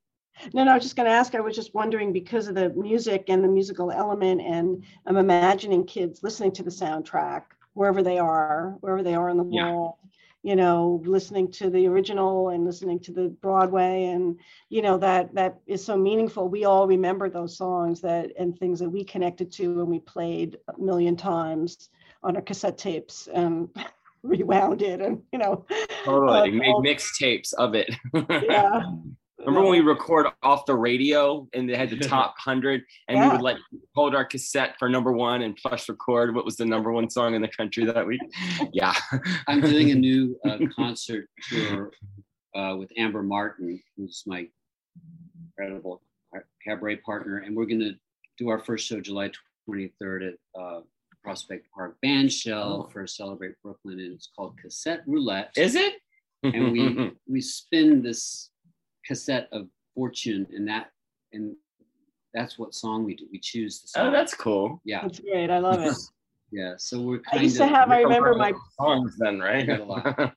No, 0.53 0.65
no, 0.65 0.73
I 0.73 0.75
was 0.75 0.83
just 0.83 0.97
going 0.97 1.07
to 1.07 1.13
ask. 1.15 1.35
I 1.35 1.41
was 1.41 1.55
just 1.55 1.75
wondering 1.75 2.13
because 2.13 2.49
of 2.49 2.55
the 2.55 2.71
music 2.71 3.27
and 3.29 3.43
the 3.43 3.49
musical 3.49 3.91
element, 3.91 4.41
and 4.41 4.83
I'm 5.07 5.17
imagining 5.17 5.85
kids 5.85 6.23
listening 6.23 6.53
to 6.53 6.63
the 6.63 6.71
soundtrack 6.71 7.43
wherever 7.75 8.03
they 8.03 8.19
are, 8.19 8.77
wherever 8.81 9.03
they 9.03 9.15
are 9.15 9.29
in 9.31 9.37
the 9.37 9.45
Yeah. 9.51 9.71
world, 9.73 9.95
you 10.43 10.55
know, 10.57 11.01
listening 11.05 11.51
to 11.53 11.71
the 11.71 11.87
original 11.87 12.51
and 12.51 12.65
listening 12.65 12.99
to 13.01 13.13
the 13.13 13.29
Broadway, 13.29 14.07
and 14.07 14.39
you 14.69 14.83
know 14.83 14.99
that 14.99 15.35
that 15.35 15.61
is 15.67 15.85
so 15.85 15.97
meaningful. 15.97 16.49
We 16.49 16.65
all 16.65 16.87
remember 16.87 17.31
those 17.31 17.57
songs 17.57 18.01
that 18.03 18.31
and 18.39 18.57
things 18.59 18.79
that 18.81 18.91
we 18.91 19.05
connected 19.05 19.51
to 19.53 19.81
and 19.81 19.89
we 19.89 20.01
played 20.01 20.59
a 20.69 20.81
million 20.81 21.17
times 21.17 21.89
on 22.23 22.37
our 22.37 22.43
cassette 22.43 22.77
tapes 22.79 23.29
and 23.33 23.69
rewound 24.23 24.83
it, 24.83 25.01
and 25.01 25.23
you 25.33 25.39
know, 25.39 25.65
totally 26.05 26.51
uh, 26.51 26.53
made 26.53 26.73
all- 26.73 26.83
mixtapes 26.83 27.55
of 27.55 27.75
it. 27.75 27.89
yeah. 28.43 28.83
Remember 29.39 29.63
when 29.63 29.71
we 29.73 29.81
record 29.81 30.27
off 30.43 30.65
the 30.65 30.75
radio 30.75 31.47
and 31.55 31.69
they 31.69 31.77
had 31.77 31.91
the 31.91 31.99
top 32.09 32.35
hundred, 32.39 32.83
and 33.09 33.21
we 33.21 33.29
would 33.29 33.43
like 33.43 33.57
hold 33.95 34.15
our 34.15 34.25
cassette 34.25 34.77
for 34.79 34.89
number 34.89 35.13
one 35.13 35.43
and 35.43 35.57
plus 35.57 35.89
record 35.89 36.35
what 36.35 36.45
was 36.45 36.57
the 36.57 36.65
number 36.65 36.93
one 36.93 37.11
song 37.11 37.35
in 37.35 37.43
the 37.43 37.49
country 37.49 37.85
that 37.85 38.07
week. 38.07 38.21
Yeah, 38.73 38.95
I'm 39.49 39.61
doing 39.61 39.91
a 39.91 39.95
new 39.95 40.39
uh, 40.49 40.59
concert 40.75 41.29
tour 41.49 41.91
uh, 42.55 42.77
with 42.79 42.91
Amber 42.97 43.23
Martin, 43.23 43.81
who's 43.97 44.23
my 44.27 44.47
incredible 45.47 46.01
cabaret 46.65 46.97
partner, 46.97 47.39
and 47.39 47.55
we're 47.57 47.67
going 47.67 47.81
to 47.81 47.93
do 48.39 48.49
our 48.49 48.59
first 48.59 48.87
show 48.87 49.01
July 49.01 49.31
23rd 49.69 50.29
at 50.33 50.61
uh, 50.61 50.81
Prospect 51.23 51.67
Park 51.75 51.97
Bandshell 52.05 52.87
Oh. 52.87 52.89
for 52.93 53.07
Celebrate 53.07 53.55
Brooklyn, 53.63 53.99
and 54.01 54.15
it's 54.15 54.29
called 54.37 54.57
Cassette 54.61 55.03
Roulette. 55.07 55.51
is 55.57 55.75
it? 55.75 55.95
and 56.43 56.73
we 56.73 57.13
we 57.29 57.41
spin 57.41 58.03
this 58.03 58.51
cassette 59.07 59.49
of 59.53 59.69
fortune, 59.95 60.47
and 60.55 60.67
that 60.69 60.91
and 61.33 61.55
that's 62.33 62.59
what 62.59 62.75
song 62.75 63.05
we 63.05 63.15
do. 63.15 63.27
We 63.31 63.39
choose 63.39 63.81
the 63.81 63.89
song. 63.89 64.09
oh, 64.09 64.11
that's 64.11 64.35
cool. 64.35 64.81
yeah, 64.85 65.03
That's 65.03 65.21
great. 65.21 65.51
I 65.51 65.59
love 65.59 65.81
it. 65.81 65.97
yeah. 66.53 66.75
So 66.79 67.01
we're 67.01 67.21
I 67.29 67.33
kind 67.33 67.43
used 67.45 67.57
to 67.59 67.67
have. 67.67 67.91
I 67.91 68.01
remember 68.01 68.35
my 68.35 68.53
songs 68.79 69.17
then, 69.19 69.39
right? 69.39 69.67
Got 69.67 69.81
a 69.81 69.85
lot. 69.85 70.35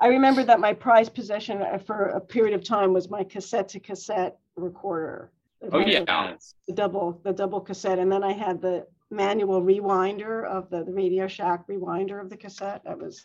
I 0.00 0.08
remember 0.08 0.44
that 0.44 0.60
my 0.60 0.74
prized 0.74 1.14
possession 1.14 1.62
uh, 1.62 1.78
for 1.78 2.08
a 2.08 2.20
period 2.20 2.54
of 2.54 2.62
time 2.62 2.92
was 2.92 3.08
my 3.08 3.24
cassette 3.24 3.68
to 3.70 3.80
cassette 3.80 4.36
recorder. 4.56 5.30
Oh 5.72 5.78
yeah. 5.78 6.00
The, 6.04 6.38
the 6.68 6.72
double, 6.74 7.20
the 7.24 7.32
double 7.32 7.60
cassette. 7.60 7.98
And 7.98 8.12
then 8.12 8.22
I 8.22 8.32
had 8.32 8.60
the 8.60 8.86
manual 9.10 9.62
rewinder 9.62 10.44
of 10.46 10.68
the, 10.68 10.84
the 10.84 10.92
Radio 10.92 11.26
Shack 11.26 11.66
rewinder 11.66 12.20
of 12.20 12.28
the 12.28 12.36
cassette. 12.36 12.82
That 12.84 12.98
was, 12.98 13.24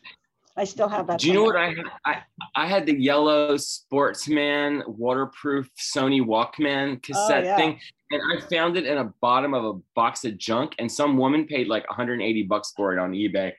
I 0.62 0.64
still 0.64 0.88
have 0.89 1.07
that. 1.07 1.20
Do 1.20 1.28
you 1.28 1.34
know 1.34 1.43
what. 1.43 1.55
I 1.55 1.70
had? 1.70 1.86
I, 2.05 2.18
I 2.55 2.68
had 2.68 2.86
the 2.86 2.93
yellow 2.93 3.57
Sportsman 3.57 4.84
waterproof 4.86 5.68
Sony 5.76 6.22
Walkman 6.24 7.01
cassette 7.01 7.45
Oh, 7.45 7.47
yeah. 7.47 7.57
thing, 7.57 7.80
and 8.12 8.22
I 8.32 8.41
found 8.47 8.78
it 8.78 8.86
in 8.86 8.99
a 8.99 9.12
bottom 9.22 9.55
of 9.55 9.66
a 9.66 9.80
box 9.95 10.24
of 10.24 10.38
junk, 10.38 10.76
and 10.78 10.91
some 10.91 11.18
woman 11.18 11.47
paid 11.47 11.68
like 11.68 11.89
180 11.89 12.43
bucks 12.43 12.74
for 12.78 12.93
it 12.93 12.99
on 12.99 13.14
eBay. 13.14 13.53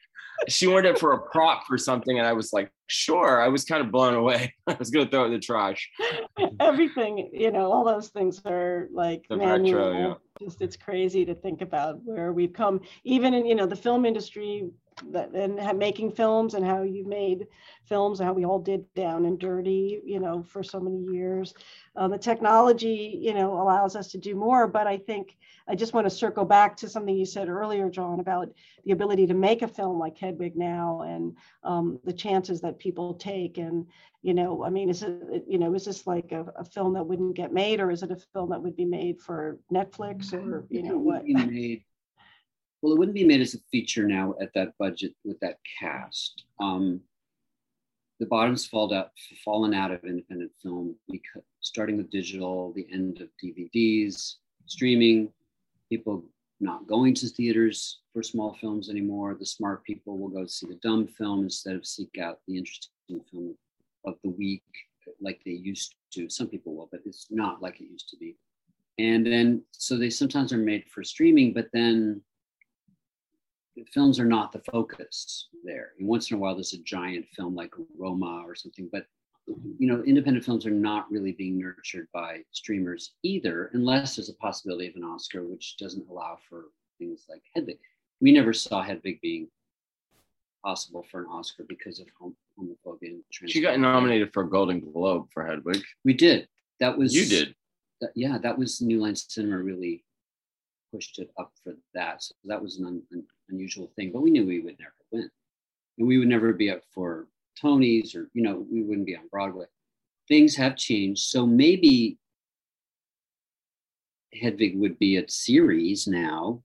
She 0.48 0.68
wanted 0.68 0.90
it 0.90 0.98
for 1.00 1.12
a 1.14 1.18
prop 1.30 1.66
for 1.66 1.76
something, 1.76 2.18
and 2.18 2.26
I 2.26 2.34
was 2.34 2.52
like, 2.52 2.70
sure. 2.86 3.40
I 3.42 3.48
was 3.48 3.64
kind 3.64 3.84
of 3.84 3.90
blown 3.90 4.14
away. 4.14 4.54
I 4.68 4.76
was 4.78 4.90
gonna 4.90 5.08
throw 5.08 5.24
it 5.24 5.26
in 5.26 5.32
the 5.32 5.38
trash. 5.40 5.90
Everything, 6.60 7.30
you 7.32 7.50
know, 7.50 7.72
all 7.72 7.84
those 7.84 8.10
things 8.10 8.40
are 8.44 8.88
like 8.92 9.24
The 9.28 9.38
retro, 9.38 9.92
yeah. 9.92 10.14
Just 10.40 10.62
it's 10.62 10.76
crazy 10.76 11.24
to 11.24 11.34
think 11.34 11.62
about 11.62 11.98
where 12.04 12.32
we've 12.32 12.52
come, 12.52 12.80
even 13.02 13.34
in, 13.34 13.44
you 13.44 13.56
know, 13.56 13.66
the 13.66 13.76
film 13.76 14.04
industry 14.06 14.70
that, 15.10 15.32
and 15.34 15.78
making 15.78 16.12
films 16.12 16.54
and 16.54 16.64
how 16.64 16.82
you 16.82 17.04
made 17.04 17.46
films 17.84 18.20
and 18.20 18.26
how 18.26 18.32
we 18.32 18.44
all 18.44 18.58
did 18.58 18.84
down 18.94 19.24
and 19.24 19.38
dirty, 19.38 20.00
you 20.04 20.20
know, 20.20 20.42
for 20.42 20.62
so 20.62 20.80
many 20.80 21.02
years. 21.12 21.54
Uh, 21.96 22.08
the 22.08 22.18
technology, 22.18 23.18
you 23.20 23.34
know, 23.34 23.60
allows 23.60 23.96
us 23.96 24.08
to 24.12 24.18
do 24.18 24.34
more, 24.34 24.66
but 24.66 24.86
I 24.86 24.96
think 24.96 25.36
I 25.68 25.74
just 25.74 25.92
want 25.92 26.06
to 26.06 26.10
circle 26.10 26.44
back 26.44 26.76
to 26.78 26.88
something 26.88 27.14
you 27.14 27.26
said 27.26 27.48
earlier, 27.48 27.90
John, 27.90 28.20
about 28.20 28.48
the 28.84 28.92
ability 28.92 29.26
to 29.28 29.34
make 29.34 29.62
a 29.62 29.68
film 29.68 29.98
like 29.98 30.18
Hedwig 30.18 30.56
now 30.56 31.02
and 31.02 31.36
um, 31.64 32.00
the 32.04 32.12
chances 32.12 32.60
that 32.62 32.78
people 32.78 33.14
take. 33.14 33.58
And, 33.58 33.86
you 34.22 34.34
know, 34.34 34.64
I 34.64 34.70
mean, 34.70 34.88
is 34.88 35.02
it, 35.02 35.44
you 35.46 35.58
know, 35.58 35.74
is 35.74 35.84
this 35.84 36.06
like 36.06 36.32
a, 36.32 36.52
a, 36.56 36.64
film 36.64 36.94
that 36.94 37.04
wouldn't 37.04 37.36
get 37.36 37.52
made 37.52 37.80
or 37.80 37.90
is 37.90 38.02
it 38.02 38.10
a 38.10 38.16
film 38.16 38.50
that 38.50 38.62
would 38.62 38.76
be 38.76 38.84
made 38.84 39.20
for 39.20 39.58
Netflix 39.72 40.32
or, 40.32 40.66
you 40.68 40.82
know, 40.82 40.98
what? 40.98 41.24
Made, 41.26 41.84
well, 42.82 42.92
it 42.92 42.98
wouldn't 42.98 43.14
be 43.14 43.24
made 43.24 43.40
as 43.40 43.54
a 43.54 43.58
feature 43.70 44.06
now 44.06 44.34
at 44.40 44.52
that 44.54 44.76
budget 44.76 45.14
with 45.24 45.38
that 45.40 45.58
cast. 45.78 46.44
Um, 46.60 47.00
the 48.18 48.26
bottom's 48.26 48.68
out, 48.72 49.10
fallen 49.44 49.72
out 49.72 49.92
of 49.92 50.04
independent 50.04 50.50
film 50.62 50.96
because 51.08 51.42
starting 51.60 51.96
with 51.96 52.10
digital, 52.10 52.72
the 52.72 52.86
end 52.92 53.20
of 53.20 53.28
DVDs, 53.42 54.34
streaming, 54.66 55.32
people 55.88 56.24
not 56.60 56.86
going 56.86 57.14
to 57.14 57.28
theaters 57.28 58.00
for 58.12 58.22
small 58.22 58.56
films 58.60 58.88
anymore. 58.90 59.36
The 59.38 59.46
smart 59.46 59.84
people 59.84 60.18
will 60.18 60.28
go 60.28 60.46
see 60.46 60.66
the 60.66 60.78
dumb 60.82 61.06
film 61.06 61.44
instead 61.44 61.74
of 61.74 61.86
seek 61.86 62.18
out 62.20 62.38
the 62.46 62.56
interesting 62.56 63.20
film 63.30 63.56
of 64.04 64.14
the 64.22 64.30
week 64.30 64.62
like 65.20 65.40
they 65.44 65.52
used 65.52 65.94
to. 66.12 66.28
Some 66.28 66.48
people 66.48 66.74
will, 66.74 66.88
but 66.90 67.00
it's 67.04 67.26
not 67.30 67.62
like 67.62 67.80
it 67.80 67.90
used 67.90 68.08
to 68.10 68.16
be. 68.16 68.36
And 68.98 69.26
then, 69.26 69.64
so 69.72 69.96
they 69.96 70.10
sometimes 70.10 70.52
are 70.52 70.58
made 70.58 70.84
for 70.92 71.02
streaming, 71.02 71.52
but 71.52 71.68
then 71.72 72.22
films 73.92 74.18
are 74.18 74.24
not 74.24 74.52
the 74.52 74.60
focus 74.70 75.48
there. 75.64 75.92
And 75.98 76.08
once 76.08 76.30
in 76.30 76.36
a 76.36 76.40
while, 76.40 76.54
there's 76.54 76.74
a 76.74 76.82
giant 76.82 77.26
film 77.34 77.54
like 77.54 77.72
Roma 77.96 78.42
or 78.46 78.54
something, 78.54 78.88
but 78.92 79.06
you 79.78 79.88
know, 79.88 80.02
independent 80.04 80.44
films 80.44 80.66
are 80.66 80.70
not 80.70 81.10
really 81.10 81.32
being 81.32 81.58
nurtured 81.58 82.06
by 82.12 82.42
streamers 82.52 83.14
either, 83.22 83.70
unless 83.72 84.16
there's 84.16 84.28
a 84.28 84.34
possibility 84.34 84.86
of 84.86 84.94
an 84.94 85.02
Oscar, 85.02 85.42
which 85.42 85.76
doesn't 85.78 86.08
allow 86.08 86.38
for 86.48 86.66
things 86.98 87.26
like 87.28 87.42
Hedwig. 87.54 87.78
We 88.20 88.30
never 88.30 88.52
saw 88.52 88.82
Hedwig 88.82 89.20
being 89.20 89.48
possible 90.64 91.04
for 91.10 91.20
an 91.20 91.26
Oscar 91.26 91.64
because 91.68 91.98
of 91.98 92.06
homophobia 92.20 93.10
and 93.10 93.50
She 93.50 93.60
got 93.60 93.78
nominated 93.80 94.32
for 94.32 94.44
a 94.44 94.48
Golden 94.48 94.80
Globe 94.80 95.26
for 95.32 95.44
Hedwig. 95.44 95.82
We 96.04 96.14
did. 96.14 96.46
That 96.78 96.96
was 96.96 97.14
you 97.14 97.26
did. 97.26 97.54
That, 98.00 98.10
yeah, 98.14 98.38
that 98.38 98.56
was 98.56 98.80
New 98.80 99.00
Line 99.00 99.16
Cinema 99.16 99.58
really 99.58 100.04
pushed 100.92 101.18
it 101.18 101.30
up 101.38 101.52
for 101.64 101.74
that. 101.94 102.22
So 102.22 102.34
that 102.44 102.62
was 102.62 102.78
an, 102.78 102.86
un, 102.86 103.02
an 103.10 103.24
unusual 103.52 103.92
thing, 103.94 104.10
but 104.12 104.22
we 104.22 104.30
knew 104.30 104.46
we 104.46 104.60
would 104.60 104.78
never 104.78 104.94
win, 105.12 105.30
and 105.98 106.08
we 106.08 106.18
would 106.18 106.28
never 106.28 106.52
be 106.52 106.70
up 106.70 106.82
for 106.92 107.28
Tonys 107.62 108.16
or 108.16 108.28
you 108.32 108.42
know 108.42 108.66
we 108.70 108.82
wouldn't 108.82 109.06
be 109.06 109.16
on 109.16 109.28
Broadway. 109.30 109.66
Things 110.28 110.56
have 110.56 110.76
changed, 110.76 111.22
so 111.22 111.46
maybe 111.46 112.18
Hedwig 114.34 114.78
would 114.78 114.98
be 114.98 115.16
a 115.16 115.28
series 115.28 116.06
now. 116.06 116.62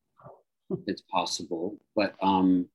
It's 0.85 1.01
possible, 1.01 1.77
but 1.95 2.15
um, 2.21 2.67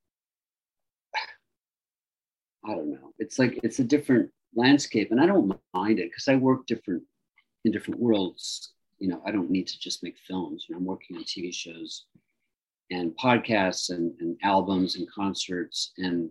I 2.64 2.74
don't 2.74 2.90
know. 2.92 3.12
It's 3.18 3.38
like 3.38 3.58
it's 3.62 3.78
a 3.78 3.84
different 3.84 4.30
landscape, 4.54 5.10
and 5.10 5.20
I 5.20 5.26
don't 5.26 5.58
mind 5.74 5.98
it 5.98 6.10
because 6.10 6.28
I 6.28 6.36
work 6.36 6.66
different 6.66 7.02
in 7.64 7.72
different 7.72 8.00
worlds. 8.00 8.72
You 8.98 9.08
know, 9.08 9.22
I 9.26 9.32
don't 9.32 9.50
need 9.50 9.66
to 9.66 9.78
just 9.78 10.02
make 10.02 10.16
films. 10.18 10.66
You 10.68 10.74
know, 10.74 10.78
I'm 10.78 10.84
working 10.84 11.16
on 11.16 11.24
TV 11.24 11.52
shows 11.52 12.04
and 12.92 13.16
podcasts 13.16 13.90
and, 13.90 14.12
and 14.20 14.36
albums 14.42 14.96
and 14.96 15.10
concerts 15.10 15.92
and 15.98 16.30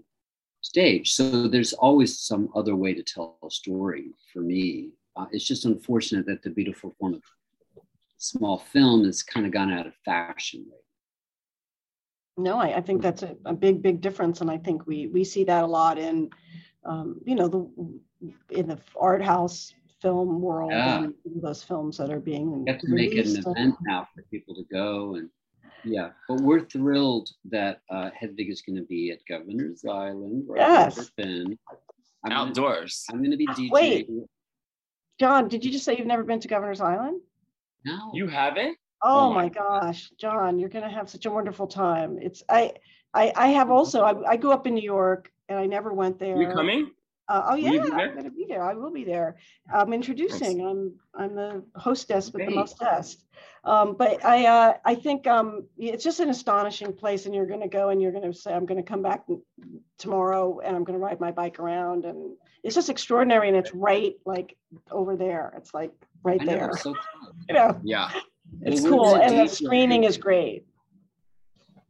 stage. 0.62 1.14
So 1.14 1.48
there's 1.48 1.74
always 1.74 2.20
some 2.20 2.50
other 2.56 2.76
way 2.76 2.94
to 2.94 3.04
tell 3.04 3.38
a 3.44 3.50
story 3.50 4.12
for 4.32 4.40
me. 4.40 4.92
Uh, 5.16 5.26
it's 5.32 5.46
just 5.46 5.66
unfortunate 5.66 6.26
that 6.28 6.44
the 6.44 6.52
beautiful 6.52 6.96
form 7.00 7.16
of 7.16 7.22
small 8.18 8.60
film 8.60 9.04
has 9.06 9.24
kind 9.24 9.46
of 9.46 9.52
gone 9.52 9.74
out 9.74 9.88
of 9.88 9.94
fashion. 10.06 10.68
No, 12.38 12.58
I, 12.58 12.78
I 12.78 12.82
think 12.82 13.02
that's 13.02 13.24
a, 13.24 13.36
a, 13.46 13.54
big, 13.54 13.82
big 13.82 14.00
difference, 14.00 14.42
and 14.42 14.50
I 14.50 14.58
think 14.58 14.88
we 14.88 15.08
we 15.08 15.24
see 15.24 15.44
that 15.44 15.64
a 15.64 15.68
lot 15.68 15.98
in, 15.98 16.30
um, 16.86 17.20
you 17.26 17.36
know, 17.36 17.48
the 17.48 18.58
in 18.58 18.68
the 18.68 18.80
art 18.98 19.22
house 19.22 19.74
film 20.02 20.42
world 20.42 20.72
yeah. 20.72 21.04
and 21.04 21.14
those 21.42 21.62
films 21.62 21.98
that 21.98 22.10
are 22.10 22.22
being. 22.22 22.64
You 22.66 22.74
have 22.74 22.82
to 22.82 22.88
make 22.88 23.14
it 23.14 23.28
an 23.28 23.38
event 23.38 23.76
now 23.86 24.08
for 24.16 24.24
people 24.32 24.56
to 24.56 24.64
go 24.72 25.16
and 25.16 25.30
yeah, 25.84 26.10
but 26.28 26.42
we're 26.42 26.66
thrilled 26.66 27.30
that 27.50 27.82
uh, 27.90 28.10
Hedwig 28.18 28.50
is 28.50 28.62
going 28.62 28.78
to 28.78 28.84
be 28.84 29.12
at 29.12 29.20
Governor's 29.28 29.84
Island. 29.86 30.48
yes. 30.56 31.10
Been. 31.18 31.58
I'm 32.26 32.32
Outdoors. 32.32 33.06
Gonna, 33.10 33.18
I'm 33.18 33.24
going 33.24 33.32
to 33.32 33.38
be 33.38 33.48
DJing. 33.48 33.72
Wait, 33.72 34.10
John, 35.20 35.48
did 35.48 35.66
you 35.66 35.72
just 35.72 35.86
say 35.86 35.96
you've 35.98 36.08
never 36.08 36.24
been 36.24 36.40
to 36.40 36.48
Governor's 36.48 36.82
Island? 36.82 37.22
No. 37.86 38.12
You 38.14 38.28
haven't? 38.28 38.78
Oh, 39.04 39.30
oh 39.30 39.34
my 39.34 39.50
gosh, 39.50 40.12
John, 40.20 40.60
you're 40.60 40.70
going 40.70 40.88
to 40.88 40.92
have 40.92 41.10
such 41.10 41.26
a 41.26 41.32
wonderful 41.32 41.68
time. 41.68 42.20
It's 42.22 42.44
I, 42.48 42.74
I, 43.14 43.34
I 43.36 43.48
have 43.50 43.72
also. 43.72 44.02
I, 44.02 44.32
I 44.32 44.38
grew 44.38 44.52
up 44.52 44.68
in 44.68 44.76
New 44.76 44.84
York, 44.84 45.32
and 45.50 45.58
I 45.58 45.66
never 45.66 45.92
went 45.94 46.20
there. 46.20 46.40
You 46.40 46.54
coming? 46.54 46.92
Uh, 47.32 47.46
oh 47.52 47.56
yeah, 47.56 47.82
I'm 47.94 48.12
going 48.12 48.26
to 48.26 48.30
be 48.30 48.46
there. 48.46 48.62
I 48.62 48.74
will 48.74 48.92
be 48.92 49.06
there. 49.06 49.38
I'm 49.74 49.94
introducing. 49.94 50.68
I'm 50.68 51.00
I'm 51.16 51.34
the 51.34 51.64
hostess 51.78 52.30
with 52.34 52.46
the 52.46 52.54
mostest. 52.54 53.24
Um, 53.64 53.96
but 53.98 54.26
I 54.26 54.48
uh, 54.48 54.74
I 54.84 54.96
think 54.96 55.28
um, 55.28 55.66
it's 55.78 56.04
just 56.04 56.20
an 56.20 56.28
astonishing 56.28 56.92
place, 56.92 57.26
and 57.26 57.34
you're 57.34 57.46
going 57.46 57.62
to 57.62 57.70
go 57.70 57.88
and 57.88 58.02
you're 58.02 58.12
going 58.12 58.30
to 58.30 58.38
say, 58.38 58.54
I'm 58.54 58.66
going 58.66 58.84
to 58.84 58.90
come 58.90 59.02
back 59.02 59.24
tomorrow, 59.98 60.60
and 60.60 60.76
I'm 60.76 60.84
going 60.84 61.00
to 61.00 61.06
ride 61.06 61.22
my 61.22 61.32
bike 61.32 61.58
around, 61.60 62.04
and 62.04 62.36
it's 62.66 62.76
just 62.76 62.90
extraordinary, 62.90 63.48
and 63.48 63.56
it's 63.56 63.74
right 63.74 64.16
like 64.26 64.58
over 64.92 65.16
there. 65.16 65.54
It's 65.56 65.74
like 65.74 65.94
right 66.24 66.46
there. 66.46 66.72
So 66.76 66.94
cool. 67.22 67.34
you 67.48 67.56
know. 67.56 67.80
Yeah. 67.82 68.12
It's 68.64 68.82
well, 68.82 68.92
cool, 68.92 69.16
and 69.16 69.40
the 69.40 69.48
screening 69.48 70.04
is 70.04 70.18
great. 70.18 70.66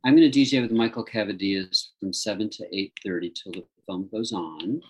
I'm 0.06 0.16
going 0.16 0.32
to 0.32 0.40
DJ 0.40 0.62
with 0.62 0.72
Michael 0.72 1.04
Cavadias 1.04 1.88
from 2.00 2.14
seven 2.14 2.48
to 2.52 2.68
eight 2.72 2.94
thirty 3.04 3.32
till 3.32 3.54
the 3.54 3.66
film 3.88 4.08
goes 4.12 4.34
on 4.34 4.84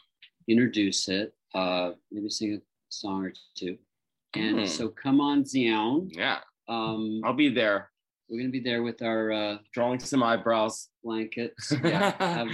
introduce 0.48 1.08
it, 1.08 1.34
uh, 1.56 1.92
maybe 2.12 2.30
sing 2.30 2.54
a 2.56 2.60
song 2.90 3.26
or 3.26 3.34
two. 3.56 3.78
And 4.34 4.60
mm. 4.60 4.68
so 4.68 4.90
come 4.90 5.20
on 5.20 5.44
down. 5.44 6.10
Yeah. 6.12 6.40
Um, 6.68 7.22
I'll 7.24 7.34
be 7.34 7.54
there. 7.54 7.90
We're 8.30 8.40
gonna 8.40 8.50
be 8.50 8.62
there 8.62 8.82
with 8.82 9.02
our 9.02 9.32
uh, 9.32 9.58
drawing 9.74 10.00
some 10.00 10.24
eyebrows, 10.24 10.88
blankets. 11.04 11.74
Yeah, 11.84 12.14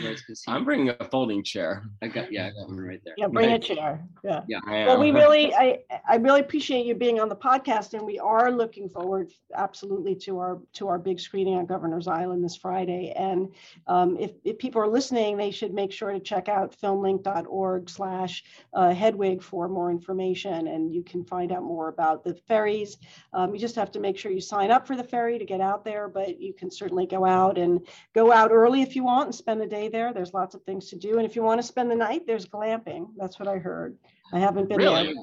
I'm 0.48 0.64
bringing 0.64 0.90
a 0.90 1.04
folding 1.12 1.44
chair. 1.44 1.84
I 2.02 2.08
got 2.08 2.32
yeah, 2.32 2.48
I 2.48 2.50
got 2.52 2.70
one 2.70 2.80
right 2.80 3.02
there. 3.04 3.14
Yeah, 3.18 3.28
bring 3.28 3.52
a 3.52 3.60
chair. 3.60 4.04
Yeah. 4.24 4.44
Yeah. 4.48 4.60
Well, 4.66 5.00
we 5.00 5.12
really, 5.12 5.54
I, 5.56 5.80
I 6.08 6.16
really 6.16 6.40
appreciate 6.40 6.86
you 6.86 6.96
being 6.96 7.20
on 7.20 7.30
the 7.30 7.36
podcast, 7.36 7.94
and 7.94 8.04
we 8.04 8.20
are 8.20 8.50
looking 8.52 8.90
forward 8.90 9.32
absolutely 9.54 10.16
to 10.16 10.40
our 10.40 10.60
to 10.74 10.88
our 10.88 10.98
big 10.98 11.20
screening 11.20 11.56
on 11.56 11.66
Governor's 11.66 12.08
Island 12.08 12.44
this 12.44 12.56
Friday. 12.56 13.12
And 13.16 13.50
um, 13.88 14.18
if 14.18 14.32
if 14.44 14.58
people 14.58 14.82
are 14.82 14.88
listening, 14.88 15.36
they 15.36 15.52
should 15.52 15.74
make 15.74 15.92
sure 15.92 16.12
to 16.12 16.20
check 16.20 16.48
out 16.48 16.76
filmlinc.org/slash 16.82 18.44
uh, 18.74 18.94
Hedwig 18.94 19.44
for 19.44 19.68
more 19.68 19.92
information, 19.92 20.68
and 20.68 20.94
you 20.94 21.04
can 21.04 21.26
find 21.26 21.52
out 21.52 21.64
more 21.64 21.90
about 21.90 22.24
the 22.24 22.34
ferries. 22.48 22.98
Um, 23.34 23.54
you 23.54 23.60
just 23.60 23.76
have 23.76 23.92
to 23.92 24.00
make 24.00 24.18
sure 24.18 24.32
you 24.32 24.42
sign 24.42 24.72
up 24.72 24.88
for 24.88 24.96
the 24.96 25.04
ferry 25.04 25.38
to 25.38 25.46
get 25.46 25.60
out 25.60 25.84
there, 25.84 26.08
but 26.08 26.40
you 26.40 26.54
can 26.54 26.72
certainly 26.72 27.06
go 27.06 27.26
out 27.26 27.58
and 27.58 27.86
go 28.14 28.32
out 28.32 28.37
early 28.46 28.82
if 28.82 28.96
you 28.96 29.04
want 29.04 29.28
and 29.28 29.36
spend 29.36 29.60
the 29.60 29.68
day 29.68 29.90
there. 29.90 30.14
There's 30.14 30.34
lots 30.34 30.56
of 30.56 30.64
things 30.64 30.90
to 30.90 30.96
do. 30.96 31.18
And 31.18 31.26
if 31.26 31.36
you 31.36 31.44
want 31.44 31.60
to 31.60 31.68
spend 31.68 31.90
the 31.90 31.96
night, 31.96 32.28
there's 32.28 32.46
glamping. 32.46 33.08
That's 33.18 33.40
what 33.40 33.48
I 33.48 33.58
heard. 33.58 33.98
I 34.34 34.40
haven't 34.40 34.70
been 34.70 34.78
really? 34.78 35.06
there. 35.06 35.14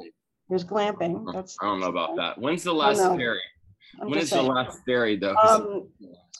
There's 0.48 0.64
glamping. 0.64 1.32
That's 1.32 1.56
I 1.60 1.66
don't 1.66 1.80
know 1.80 1.88
about 1.88 2.16
that. 2.16 2.38
When's 2.38 2.62
the 2.62 2.74
last 2.74 2.98
ferry? 2.98 3.40
When 3.98 4.18
is 4.18 4.30
saying. 4.30 4.44
the 4.44 4.50
last 4.52 4.80
ferry 4.84 5.16
though? 5.16 5.36
Um, 5.36 5.88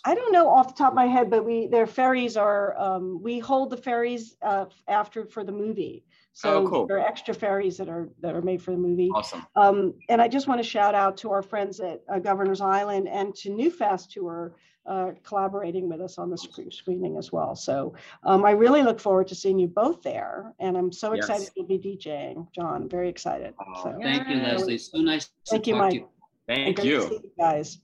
I 0.05 0.15
don't 0.15 0.33
know 0.33 0.49
off 0.49 0.69
the 0.69 0.75
top 0.75 0.93
of 0.93 0.97
my 0.97 1.07
head, 1.07 1.31
but 1.31 1.45
we 1.45 1.67
their 1.69 1.87
ferries 1.87 2.37
are 2.37 2.79
um, 2.79 3.23
we 3.23 3.39
hold 3.39 3.71
the 3.71 3.77
ferries 3.77 4.37
uh, 4.43 4.67
after 4.89 5.25
for 5.25 5.45
the 5.45 5.53
movie. 5.53 6.05
So 6.35 6.65
oh, 6.65 6.69
cool. 6.69 6.87
there 6.87 6.99
are 6.99 7.07
extra 7.07 7.33
ferries 7.33 7.77
that 7.77 7.89
are 7.89 8.09
that 8.21 8.35
are 8.35 8.43
made 8.43 8.61
for 8.61 8.73
the 8.73 8.77
movie. 8.77 9.09
Awesome. 9.15 9.47
Um, 9.55 9.95
and 10.09 10.21
I 10.21 10.27
just 10.27 10.49
want 10.49 10.61
to 10.61 10.69
shout 10.69 10.95
out 10.95 11.17
to 11.19 11.31
our 11.31 11.43
friends 11.43 11.79
at 11.79 12.03
uh, 12.13 12.19
Governor's 12.19 12.61
Island 12.61 13.09
and 13.09 13.33
to 13.37 13.51
NewFest 13.51 14.11
Tour 14.11 14.57
uh, 14.87 15.13
collaborating 15.23 15.89
with 15.89 16.01
us 16.01 16.19
on 16.19 16.31
the 16.31 16.37
sc- 16.37 16.73
screening 16.73 17.17
as 17.17 17.31
well. 17.31 17.55
So 17.55 17.95
um, 18.25 18.45
I 18.45 18.51
really 18.51 18.83
look 18.83 18.99
forward 18.99 19.29
to 19.29 19.35
seeing 19.37 19.61
you 19.61 19.69
both 19.69 20.03
there, 20.03 20.53
and 20.59 20.77
I'm 20.77 20.91
so 20.91 21.13
excited 21.13 21.51
yes. 21.55 21.55
to 21.57 21.65
be 21.65 21.79
DJing, 21.79 22.49
John. 22.53 22.89
Very 22.89 23.09
excited. 23.09 23.55
Oh, 23.61 23.83
so, 23.85 23.99
thank 24.03 24.29
you, 24.29 24.37
Lesli. 24.37 24.81
So 24.81 24.99
nice. 24.99 25.31
Thank 25.49 25.69
you, 25.69 25.77
Mike. 25.77 25.95
You. 25.95 26.09
Thank 26.49 26.83
you. 26.83 27.01
you 27.01 27.31
guys. 27.39 27.79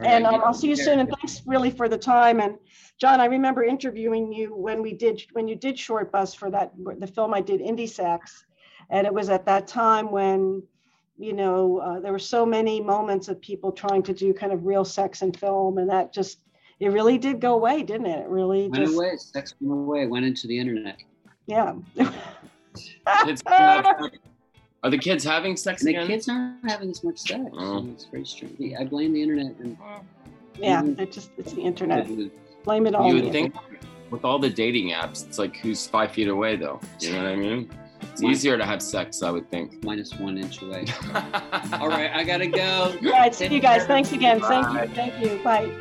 And 0.00 0.26
um, 0.26 0.42
I'll 0.44 0.54
see 0.54 0.68
you 0.68 0.76
soon. 0.76 0.98
And 1.00 1.08
thanks 1.08 1.42
really 1.46 1.70
for 1.70 1.88
the 1.88 1.98
time. 1.98 2.40
And 2.40 2.56
John, 2.98 3.20
I 3.20 3.26
remember 3.26 3.62
interviewing 3.62 4.32
you 4.32 4.54
when 4.54 4.82
we 4.82 4.92
did 4.92 5.22
when 5.32 5.48
you 5.48 5.56
did 5.56 5.76
Shortbus 5.76 6.36
for 6.36 6.50
that 6.50 6.72
the 6.98 7.06
film 7.06 7.34
I 7.34 7.40
did 7.40 7.60
Indie 7.60 7.88
Sex, 7.88 8.44
and 8.90 9.06
it 9.06 9.12
was 9.12 9.28
at 9.28 9.46
that 9.46 9.66
time 9.66 10.10
when 10.10 10.62
you 11.18 11.32
know 11.32 11.78
uh, 11.78 12.00
there 12.00 12.12
were 12.12 12.18
so 12.18 12.44
many 12.44 12.80
moments 12.80 13.28
of 13.28 13.40
people 13.40 13.72
trying 13.72 14.02
to 14.04 14.14
do 14.14 14.34
kind 14.34 14.52
of 14.52 14.66
real 14.66 14.84
sex 14.84 15.22
in 15.22 15.32
film, 15.32 15.78
and 15.78 15.88
that 15.90 16.12
just 16.12 16.40
it 16.80 16.88
really 16.88 17.18
did 17.18 17.40
go 17.40 17.54
away, 17.54 17.82
didn't 17.82 18.06
it? 18.06 18.20
It 18.20 18.28
really 18.28 18.68
went 18.68 18.84
just, 18.84 18.96
away. 18.96 19.16
Sex 19.16 19.54
went 19.60 19.80
away. 19.80 20.06
Went 20.06 20.24
into 20.24 20.46
the 20.46 20.58
internet. 20.58 20.98
Yeah. 21.46 21.74
Are 24.84 24.90
the 24.90 24.98
kids 24.98 25.24
having 25.24 25.56
sex 25.56 25.80
and 25.80 25.88
again? 25.88 26.02
The 26.06 26.12
kids 26.12 26.28
aren't 26.28 26.70
having 26.70 26.90
as 26.90 27.02
much 27.02 27.18
sex. 27.18 27.40
Oh. 27.54 27.88
It's 27.88 28.04
very 28.04 28.26
strange. 28.26 28.74
I 28.78 28.84
blame 28.84 29.14
the 29.14 29.22
internet 29.22 29.56
and 29.58 29.78
Yeah, 30.58 30.84
it 30.98 31.10
just 31.10 31.30
it's 31.38 31.54
the 31.54 31.62
internet. 31.62 32.06
Blame 32.64 32.86
it 32.86 32.94
all. 32.94 33.08
You 33.08 33.22
would 33.22 33.32
think 33.32 33.54
with 34.10 34.26
all 34.26 34.38
the 34.38 34.50
dating 34.50 34.90
apps, 34.90 35.26
it's 35.26 35.38
like 35.38 35.56
who's 35.56 35.86
five 35.86 36.12
feet 36.12 36.28
away 36.28 36.56
though? 36.56 36.80
You 37.00 37.12
know 37.12 37.22
what 37.24 37.32
I 37.32 37.36
mean? 37.36 37.70
It's 38.12 38.20
Mine- 38.20 38.32
easier 38.32 38.58
to 38.58 38.64
have 38.66 38.82
sex, 38.82 39.22
I 39.22 39.30
would 39.30 39.50
think. 39.50 39.82
minus 39.82 40.14
one 40.18 40.36
inch 40.36 40.60
away. 40.60 40.84
All 41.80 41.88
right, 41.88 42.10
I 42.12 42.22
gotta 42.22 42.46
go. 42.46 42.94
All 43.02 43.10
right, 43.10 43.34
see 43.34 43.46
you 43.46 43.60
guys. 43.60 43.86
Thanks 43.86 44.12
again. 44.12 44.40
Thank 44.42 44.70
you. 44.70 44.94
Thank 44.94 45.18
you. 45.20 45.42
Bye. 45.42 45.72